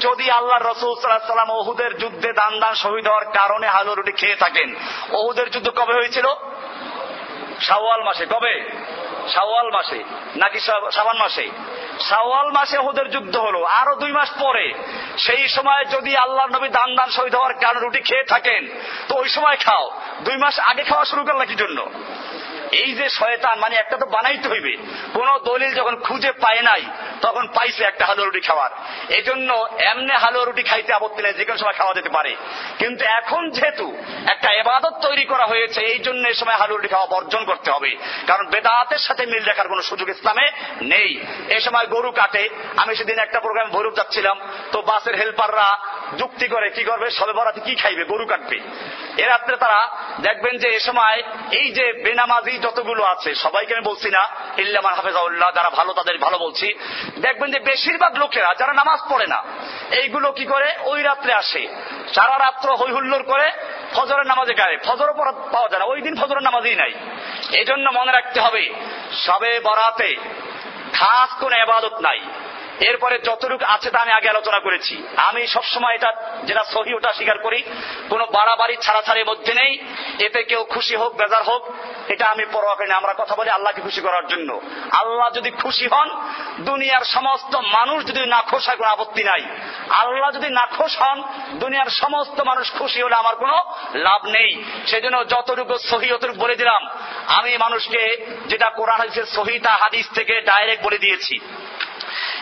যদি 0.00 0.30
আল্লাহ 0.30 0.58
রসুল 0.58 1.00
সাল্লাম 1.00 1.50
ওহুদের 1.50 1.98
যুদ্ধে 1.98 2.32
দান 2.32 2.60
দান 2.60 2.74
শহীদ 2.74 3.06
হওয়ার 3.08 3.24
কারণে 3.24 3.66
হালু 3.68 3.94
রুটি 3.94 4.12
খেয়ে 4.12 4.36
থাকেন, 4.36 4.74
ওহুদের 5.12 5.50
যুদ্ধ 5.50 5.68
কবে 5.68 5.94
হয়েছিল? 5.94 6.26
সাওয়াল 7.60 8.02
মাসে। 8.02 8.26
কবে? 8.26 8.54
শাওয়াল 9.34 9.68
মাসে, 9.70 10.04
নাকি 10.36 10.60
সাবান 10.92 11.16
মাসে? 11.18 11.46
শাওয়াল 12.00 12.48
মাসে 12.52 12.78
ওদের 12.78 13.10
যুদ্ধ 13.10 13.36
হলো, 13.36 13.60
আরও 13.64 13.94
দুই 13.96 14.12
মাস 14.12 14.30
পরে। 14.40 14.74
সেই 15.18 15.48
সময় 15.48 15.84
যদি 15.84 16.16
আল্লাহ 16.16 16.46
নবী 16.46 16.68
দান 16.68 16.94
দান 16.94 17.08
শহীদ 17.10 17.34
হওয়ার 17.34 17.54
কারণে 17.54 17.80
রুটি 17.80 18.00
খেয়ে 18.00 18.24
থাকেন, 18.24 18.62
তো 19.08 19.12
ওই 19.16 19.28
সময় 19.28 19.56
খাও। 19.56 19.90
দুই 20.20 20.36
মাস 20.36 20.58
আগে 20.58 20.84
খাওয়া 20.84 21.04
শুরু 21.04 21.22
করলে 21.24 21.46
কি 21.46 21.54
জন্য? 21.54 21.78
এই 22.72 22.94
যে 22.94 23.08
শয়তান 23.10 23.58
মানে 23.58 23.76
একটা 23.76 23.96
তো 23.96 24.06
বানাইতে 24.06 24.48
হইবে। 24.48 24.76
কোন 25.14 25.38
দলিল 25.44 25.74
যখন 25.74 25.96
খুঁজে 25.96 26.32
পায় 26.32 26.62
নাই, 26.62 26.82
তখন 27.22 27.46
পাইছে 27.46 27.84
একটা 27.84 28.06
হালুয়া 28.06 28.26
রুটি 28.26 28.40
খাওয়ার। 28.40 28.70
এই 29.12 29.22
জন্য 29.22 29.66
এমনি 29.78 30.12
হালুয়া 30.12 30.44
রুটি 30.44 30.62
খাইতে 30.62 30.92
আপত্তি 30.92 31.22
নেই, 31.22 31.32
যে 31.32 31.44
কোনো 31.44 31.58
সময় 31.58 31.72
খাওয়া 31.72 31.94
যেতে 31.94 32.08
পারে। 32.08 32.36
কিন্তু 32.78 33.04
এখন 33.04 33.50
যেহেতু 33.50 33.96
একটা 34.26 34.52
এবাদত 34.52 35.06
তৈরি 35.08 35.24
করা 35.24 35.46
হয়েছে, 35.46 35.80
এই 35.80 35.98
জন্য 35.98 36.28
এই 36.28 36.34
সময় 36.34 36.54
হালুয়া 36.54 36.76
রুটি 36.76 36.88
খাওয়া 36.88 37.06
বর্জন 37.06 37.44
করতে 37.44 37.70
হবে। 37.70 37.96
কারণ 38.26 38.46
বেদাতের 38.46 38.98
সাথে 38.98 39.26
মিল 39.26 39.44
রাখার 39.44 39.68
কোন 39.68 39.80
সুযোগ 39.80 40.08
ইসলামে 40.08 40.50
নেই। 40.82 41.24
এই 41.48 41.60
সময় 41.60 41.86
গরু 41.86 42.10
কাটে। 42.10 42.48
আমি 42.76 42.96
সেদিন 42.96 43.18
একটা 43.18 43.40
প্রোগ্রামে 43.40 43.70
ভৈরব 43.70 43.96
যাচ্ছিলাম। 43.96 44.40
তো 44.72 44.82
বাসের 44.82 45.14
হেল্পাররা 45.14 45.78
যুক্তি 46.18 46.48
করে, 46.48 46.70
কি 46.70 46.84
করবে? 46.84 47.10
সবে 47.10 47.32
বরাতে 47.32 47.60
কি 47.60 47.74
খাইবে? 47.74 48.04
গরু 48.04 48.26
কাটবে। 48.26 48.60
এ 49.16 49.26
রাত্রে 49.26 49.56
তারা 49.56 49.88
দেখবেন 50.20 50.58
যে 50.58 50.68
এ 50.68 50.80
সময় 50.80 51.22
এই 51.52 51.72
যে 51.72 51.92
বেনামাজি 51.92 52.57
যতগুলো 52.58 53.02
আছে, 53.04 53.34
সবাইকে 53.34 53.74
আমি 53.74 53.84
বলছি 53.84 54.08
না, 54.10 54.22
ইল্লামান 54.56 54.94
হাফেজাউল্লাহ, 54.94 55.50
যারা 55.54 55.70
ভালো 55.70 55.92
তাদের 55.92 56.18
ভালো 56.18 56.38
বলছি। 56.38 56.74
দেখবেন 57.18 57.52
যে 57.52 57.58
বেশিরভাগ 57.58 58.16
লোকেরা, 58.16 58.54
যারা 58.54 58.72
নামাজ 58.72 59.00
পড়ে 59.10 59.26
না, 59.26 59.42
এইগুলো 59.90 60.32
কি 60.32 60.44
করে? 60.44 60.68
ওই 60.84 61.02
রাত্রে 61.02 61.32
আসে। 61.32 61.68
সারা 62.14 62.38
রাত্র 62.38 62.68
হই 62.76 62.92
হুল্লোর 62.92 63.22
করে, 63.22 63.50
ফজরের 63.92 64.26
নামাজে 64.26 64.54
গায়ে 64.54 64.76
ফজর 64.84 65.12
পাওয়া 65.52 65.68
যায় 65.68 65.80
না, 65.80 65.86
ওই 65.86 66.00
দিন 66.00 66.14
ফজরের 66.20 66.42
নামাজই 66.42 66.74
নাই। 66.74 66.92
এজন্য 67.52 67.78
জন্য 67.78 67.98
মনে 67.98 68.12
রাখতে 68.12 68.40
হবে, 68.40 68.74
সবে 69.26 69.60
বরাতে 69.60 70.16
খাস 70.92 71.30
কোন 71.40 71.52
এবাদত 71.52 72.00
নাই। 72.00 72.20
এরপরে 72.80 73.18
যতটুকু 73.18 73.64
আছে 73.64 73.90
তা 73.90 73.98
আমি 73.98 74.12
আগে 74.12 74.28
আলোচনা 74.28 74.58
করেছি। 74.58 75.02
আমি 75.16 75.46
সবসময় 75.46 75.94
এটা 75.94 76.12
যেটা 76.44 76.64
সহি, 76.64 76.94
ওটা 76.94 77.12
স্বীকার 77.12 77.38
করি, 77.38 77.62
কোনো 78.08 78.26
বাড়াবাড়ি 78.26 78.76
ছাড়াছাড়ির 78.76 79.26
মধ্যে 79.26 79.54
নেই। 79.54 79.78
এতে 80.18 80.42
কেউ 80.42 80.64
খুশি 80.64 80.96
হোক, 80.96 81.16
বেজার 81.16 81.42
হোক, 81.42 81.68
এটা 82.08 82.26
আমি 82.26 82.44
পরোয়া 82.52 82.74
করি 82.74 82.88
না। 82.88 82.96
আমরা 82.96 83.14
কথা 83.18 83.34
বলি 83.34 83.50
আল্লাহকে 83.50 83.80
খুশি 83.80 84.00
করার 84.00 84.26
জন্য। 84.26 84.60
আল্লাহ 84.92 85.30
যদি 85.30 85.50
খুশি 85.50 85.88
হন, 85.88 86.22
দুনিয়ার 86.60 87.04
সমস্ত 87.04 87.56
মানুষ 87.56 88.06
যদি 88.06 88.26
না 88.26 88.42
খোশ 88.42 88.68
হয়, 88.68 88.76
কোনো 88.76 88.90
আপত্তি 88.90 89.24
নাই। 89.24 89.44
আল্লাহ 89.90 90.30
যদি 90.30 90.50
না 90.50 90.66
খোশ 90.66 90.96
হন, 91.02 91.22
দুনিয়ার 91.52 91.86
সমস্ত 91.86 92.40
মানুষ 92.40 92.72
খুশি 92.72 93.02
হলে 93.02 93.14
আমার 93.14 93.36
কোনো 93.36 93.74
লাভ 93.94 94.26
নেই। 94.26 94.64
সেজন্য 94.86 95.28
যতটুকু 95.28 95.78
সহি, 95.78 96.12
অতটুকু 96.12 96.38
বলে 96.38 96.56
দিলাম। 96.56 96.88
আমি 97.26 97.58
মানুষকে 97.58 98.26
যেটা 98.46 98.70
কোরআন 98.70 99.00
হাদিসের 99.00 99.26
সহিতা 99.26 99.70
হাদিস 99.70 100.06
থেকে 100.14 100.40
ডাইরেক্ট 100.40 100.84
বলে 100.84 100.98
দিয়েছি। 100.98 101.40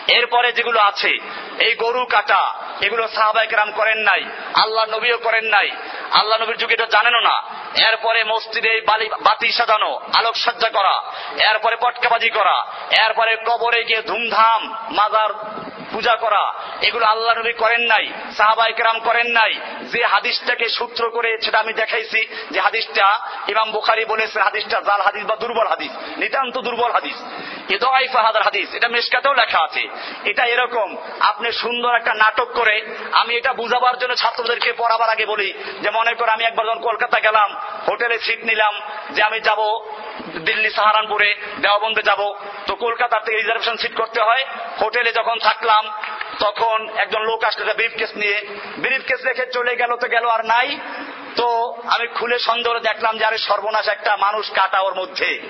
এরপরে 0.07 0.51
যেগুলো 0.51 0.79
আছে, 0.79 1.11
এই 1.59 1.73
গরু 1.75 2.05
কাটা, 2.05 2.53
এগুলো 2.81 3.07
সাহাবাহিক 3.07 3.53
রাম 3.53 3.71
করেন 3.71 3.97
নাই 3.97 4.21
আল্লাহ 4.53 4.85
নবীও 4.85 5.17
করেন 5.17 5.45
নাই 5.45 5.69
আল্লাহ 6.11 6.41
নবীর 6.41 6.57
যুগে 6.57 6.73
এটা 6.73 6.85
জানেনও 6.85 7.19
না। 7.19 7.43
এরপরে 7.87 8.23
মসজিদে 8.23 8.81
বাতি 9.21 9.51
সাজানো, 9.51 9.99
আলোকসজ্জা 10.13 10.69
করা, 10.69 11.01
এরপরে 11.51 11.75
পটকাবাজি 11.75 12.29
করা, 12.29 12.65
এরপরে 13.05 13.37
কবরে 13.45 13.83
গিয়ে 13.83 14.01
ধুমধাম, 14.01 14.77
মাজার 14.91 15.29
পূজা 15.91 16.15
করা, 16.15 16.53
এগুলো 16.81 17.05
আল্লাহ 17.05 17.37
নবী 17.37 17.53
করেন 17.53 17.81
নাই 17.81 18.13
সাহাবাই 18.37 18.73
কেরাম 18.73 18.99
করেন 18.99 19.27
নাই। 19.27 19.53
যে 19.81 20.05
হাদিসটাকে 20.05 20.69
সূত্র 20.69 21.09
করে 21.09 21.37
সেটা 21.41 21.59
আমি 21.59 21.73
দেখাইছি, 21.73 22.25
যে 22.51 22.59
হাদিসটা 22.59 23.19
ইমাম 23.47 23.71
বুখারি 23.71 24.05
বলেছে, 24.05 24.41
হাদিসটা 24.41 24.81
জাল 24.81 25.01
হাদিস 25.01 25.25
বা 25.25 25.35
দুর্বল 25.35 25.67
হাদিস, 25.67 25.91
নিতান্ত 26.17 26.57
দুর্বল 26.57 26.91
হাদিস। 26.91 27.15
হাদিস, 28.43 28.73
এটা 28.73 28.87
মেশকাতেও 28.87 29.33
লেখা 29.33 29.59
আছে। 29.63 29.87
এটা 30.23 30.45
এরকম, 30.45 30.97
আপনি 31.19 31.51
সুন্দর 31.51 31.95
একটা 31.95 32.13
নাটক 32.13 32.45
করে, 32.45 32.95
আমি 33.11 33.35
এটা 33.35 33.53
বুঝাবার 33.53 33.97
জন্য 33.97 34.15
ছাত্রদেরকে 34.15 34.73
পড়াবার 34.73 35.09
আগে 35.09 35.25
বলি 35.25 35.53
যে 35.81 35.89
মনে 35.97 36.13
করে 36.19 36.31
আমি 36.31 36.43
একবার 36.43 36.65
যখন 36.67 36.81
কলকাতা 36.89 37.17
গেলাম, 37.19 37.49
হোটেলে 37.87 38.17
সিট 38.19 38.41
নিলাম, 38.45 38.73
যে 39.15 39.21
আমি 39.23 39.39
যাব 39.39 39.61
দিল্লি 40.47 40.69
সাহারানপুরে 40.69 41.29
দেওয়াবন্দে 41.61 42.03
যাব, 42.09 42.21
তো 42.67 42.73
কলকাতা 42.75 43.17
থেকে 43.19 43.37
রিজার্ভেশন 43.37 43.75
সিট 43.77 43.93
করতে 43.95 44.19
হয়। 44.21 44.43
হোটেলে 44.81 45.11
যখন 45.11 45.37
থাকলাম, 45.39 45.83
তখন 46.39 46.77
একজন 46.97 47.21
লোক 47.29 47.41
আসলে 47.43 47.73
ব্রিফ 47.73 47.93
কেস 47.97 48.11
নিয়ে। 48.15 48.37
ব্রিফ 48.77 49.03
কেস 49.07 49.21
রেখে 49.25 49.45
চলে 49.55 49.73
গেল 49.75 49.91
তো 50.01 50.07
গেল 50.07 50.25
আর 50.27 50.43
নাই। 50.45 50.67
তো 51.37 51.77
আমি 51.85 52.07
খুলে 52.07 52.39
সন্দেহ 52.39 52.79
দেখলাম 52.79 53.17
যে, 53.17 53.25
আরে 53.25 53.37
সর্বনাশ 53.37 53.87
একটা 53.87 54.17
মানুষ 54.17 54.51
কাটা 54.51 54.79
ওর 54.79 54.95
মধ্যে। 54.95 55.41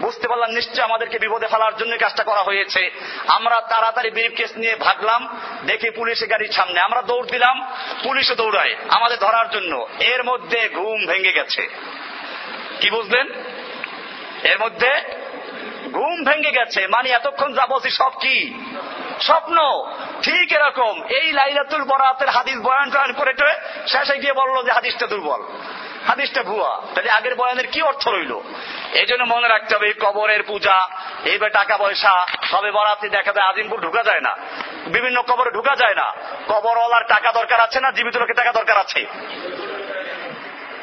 বুঝতে 0.00 0.28
পারলাম 0.28 0.50
নিশ্চয় 0.50 0.84
আমাদেরকে 0.84 1.18
বিপদে 1.18 1.46
ফেলার 1.46 1.76
জন্য 1.76 1.96
কাজটা 1.98 2.22
করা 2.22 2.42
হয়েছে। 2.42 2.90
আমরা 3.28 3.60
তাড়াতাড়ি 3.60 4.10
ব্রিফ 4.10 4.32
কেস 4.36 4.56
নিয়ে 4.56 4.76
ভাগলাম, 4.76 5.40
দেখি 5.66 5.90
পুলিশের 5.90 6.28
গাড়ির 6.28 6.52
সামনে। 6.52 6.80
আমরা 6.80 7.02
দৌড় 7.02 7.26
দিলাম, 7.26 7.72
পুলিশও 8.04 8.34
দৌড়ায় 8.34 8.74
আমাদের 8.88 9.18
ধরার 9.18 9.50
জন্য। 9.50 9.88
এর 10.00 10.24
মধ্যে 10.24 10.68
ঘুম 10.74 11.06
ভেঙে 11.06 11.32
গেছে। 11.32 11.68
কি 12.80 12.90
বুঝলেন? 12.90 13.28
এর 14.42 14.58
মধ্যে 14.58 15.00
ঘুম 15.92 16.24
ভেঙে 16.24 16.50
গেছে। 16.50 16.86
মানে 16.86 17.10
এতক্ষণ 17.10 17.54
যা 17.54 17.66
বলছি 17.66 17.90
সব 17.90 18.12
কি? 18.20 18.54
স্বপ্ন। 19.20 19.86
ঠিক 20.22 20.52
এরকম। 20.52 21.02
এই 21.02 21.32
লাইলাতুল 21.32 21.84
বরাতের 21.84 22.28
হাদিস 22.28 22.58
বয়ান 22.58 22.90
টয়ান 22.90 23.12
করে 23.12 23.32
শেষে 23.86 24.18
গিয়ে 24.18 24.32
বলল 24.32 24.62
যে 24.62 24.72
হাদিসটা 24.72 25.06
দুর্বল। 25.06 25.42
হাদিসটা 26.06 26.42
ভুয়া। 26.42 26.80
তাহলে 26.94 27.10
আগের 27.10 27.34
বয়ানের 27.34 27.66
কি 27.66 27.82
অর্থ 27.82 28.08
রইল? 28.08 28.40
এই 28.92 29.06
জন্য 29.06 29.24
মনে 29.24 29.48
রাখতে 29.48 29.76
হবে 29.76 29.92
কবরের 30.00 30.42
পূজা 30.42 30.88
এইবার 31.24 31.50
টাকা 31.50 31.76
পয়সা, 31.76 32.26
সবে 32.50 32.70
বরাতে 32.70 33.08
দেখা 33.08 33.32
যায় 33.32 33.48
আজিমপুর 33.48 33.80
ঢুকা 33.80 34.02
যায় 34.02 34.20
না। 34.20 34.36
বিভিন্ন 34.86 35.22
কবরে 35.22 35.50
ঢুকা 35.50 35.76
যায় 35.76 35.94
না। 35.94 36.12
কবরওয়ালার 36.48 37.04
টাকা 37.08 37.32
দরকার 37.32 37.60
আছে 37.60 37.80
না? 37.80 37.90
জীবিত 37.90 38.16
লোকের 38.16 38.34
টাকা 38.34 38.52
দরকার 38.52 38.76
আছে? 38.76 39.06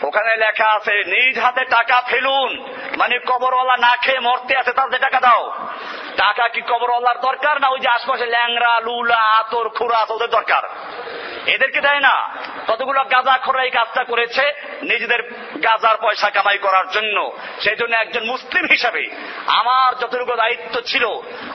ওখানে 0.04 0.38
লেখা 0.38 0.76
আছে, 0.76 0.92
নিজ 0.92 1.40
হাতে 1.40 1.66
টাকা 1.66 2.02
ফেলুন। 2.08 2.66
মানে 2.98 3.20
কবরওয়ালা 3.20 3.78
না 3.78 3.96
খেয়ে 3.96 4.20
মরতে 4.20 4.58
আছে 4.58 4.72
তাদের 4.72 5.00
টাকা 5.00 5.20
দাও? 5.20 5.54
টাকা 6.18 6.48
কি 6.48 6.62
কবরওয়ালার 6.62 7.20
দরকার 7.20 7.62
না 7.62 7.68
ওই 7.68 7.80
যে 7.80 7.88
আশপাশে 7.88 8.26
ল্যাংরা 8.26 8.80
লুলা, 8.80 9.18
আতর 9.18 9.70
খুরাস 9.70 10.12
ওদের 10.12 10.30
দরকার? 10.30 10.64
এদেরকে 11.48 11.82
দেয় 11.82 12.00
না। 12.00 12.30
কতগুলো 12.68 13.04
গাঁজা 13.04 13.38
খোরা 13.38 13.64
এই 13.64 13.70
কাজটা 13.70 14.04
করেছে 14.04 14.54
নিজেদের 14.82 15.32
গাজার 15.64 15.98
পয়সা 16.02 16.30
কামাই 16.30 16.58
করার 16.58 16.90
জন্য। 16.90 17.38
সেই 17.60 17.76
জন্য 17.76 17.96
একজন 17.96 18.26
মুসলিম 18.26 18.66
হিসাবে 18.66 19.10
আমার 19.48 19.96
যতটুকু 19.96 20.36
দায়িত্ব 20.36 20.82
ছিল, 20.82 21.08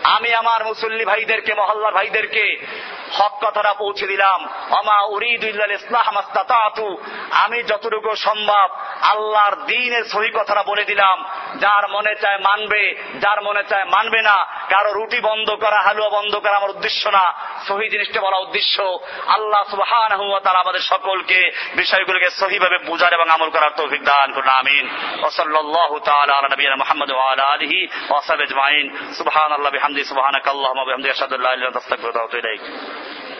আমি 0.02 0.34
আমার 0.34 0.64
মুসল্লি 0.64 1.04
ভাইদেরকে, 1.04 1.54
মহল্লার 1.54 1.92
ভাইদেরকে 1.92 2.66
হক 3.12 3.46
কথাটা 3.46 3.74
পৌঁছে 3.74 4.06
দিলাম। 4.06 4.48
অমা 4.70 5.00
উরিদ 5.02 5.44
ইসলাম 5.44 6.96
আমি 7.30 7.62
যতটুকু 7.62 8.16
সম্ভব। 8.38 8.68
আল্লাহর 9.02 9.56
দিনের 9.56 10.04
সহি 10.04 10.30
কথাটা 10.30 10.62
বলে 10.62 10.84
দিলাম। 10.84 11.24
যার 11.60 11.90
মনে 11.90 12.14
চায় 12.14 12.38
মানবে, 12.38 13.02
যার 13.20 13.42
মনে 13.42 13.64
চায় 13.64 13.84
মানবে 13.84 14.22
না, 14.22 14.46
কারও 14.68 14.92
রুটি 14.92 15.20
বন্ধ 15.20 15.50
করা, 15.50 15.82
হালুয়া 15.82 16.08
বন্ধ 16.08 16.36
করা 16.36 16.56
আমার 16.56 16.70
উদ্দেশ্য 16.70 17.08
না। 17.08 17.32
সহি 17.68 17.88
জিনিসটা 17.88 18.20
বলা 18.20 18.36
উদ্দেশ্য। 18.36 18.98
আল্লাহ 19.26 19.64
সুবহান 19.70 20.38
তারা 20.44 20.58
আমাদের 20.58 20.80
সকলকে 20.80 21.50
বিষয়গুলোকে 21.76 22.30
সহিভাবে 22.30 22.78
বুঝার 22.78 23.12
এবং 23.12 23.30
আমল 23.30 23.50
করার 23.50 23.70
তৌফিক 23.76 24.04
দান 24.04 24.32
করুন, 24.32 24.48
আমিন। 24.48 24.88
ওসল্লাহ 25.22 25.98
তাআলা 25.98 26.34
আলা 26.34 26.48
নবিয়িনা 26.48 26.76
মুহাম্মদ 26.76 27.12
ওয়া 27.12 27.32
আলা 27.32 27.44
আলিহি 27.44 27.88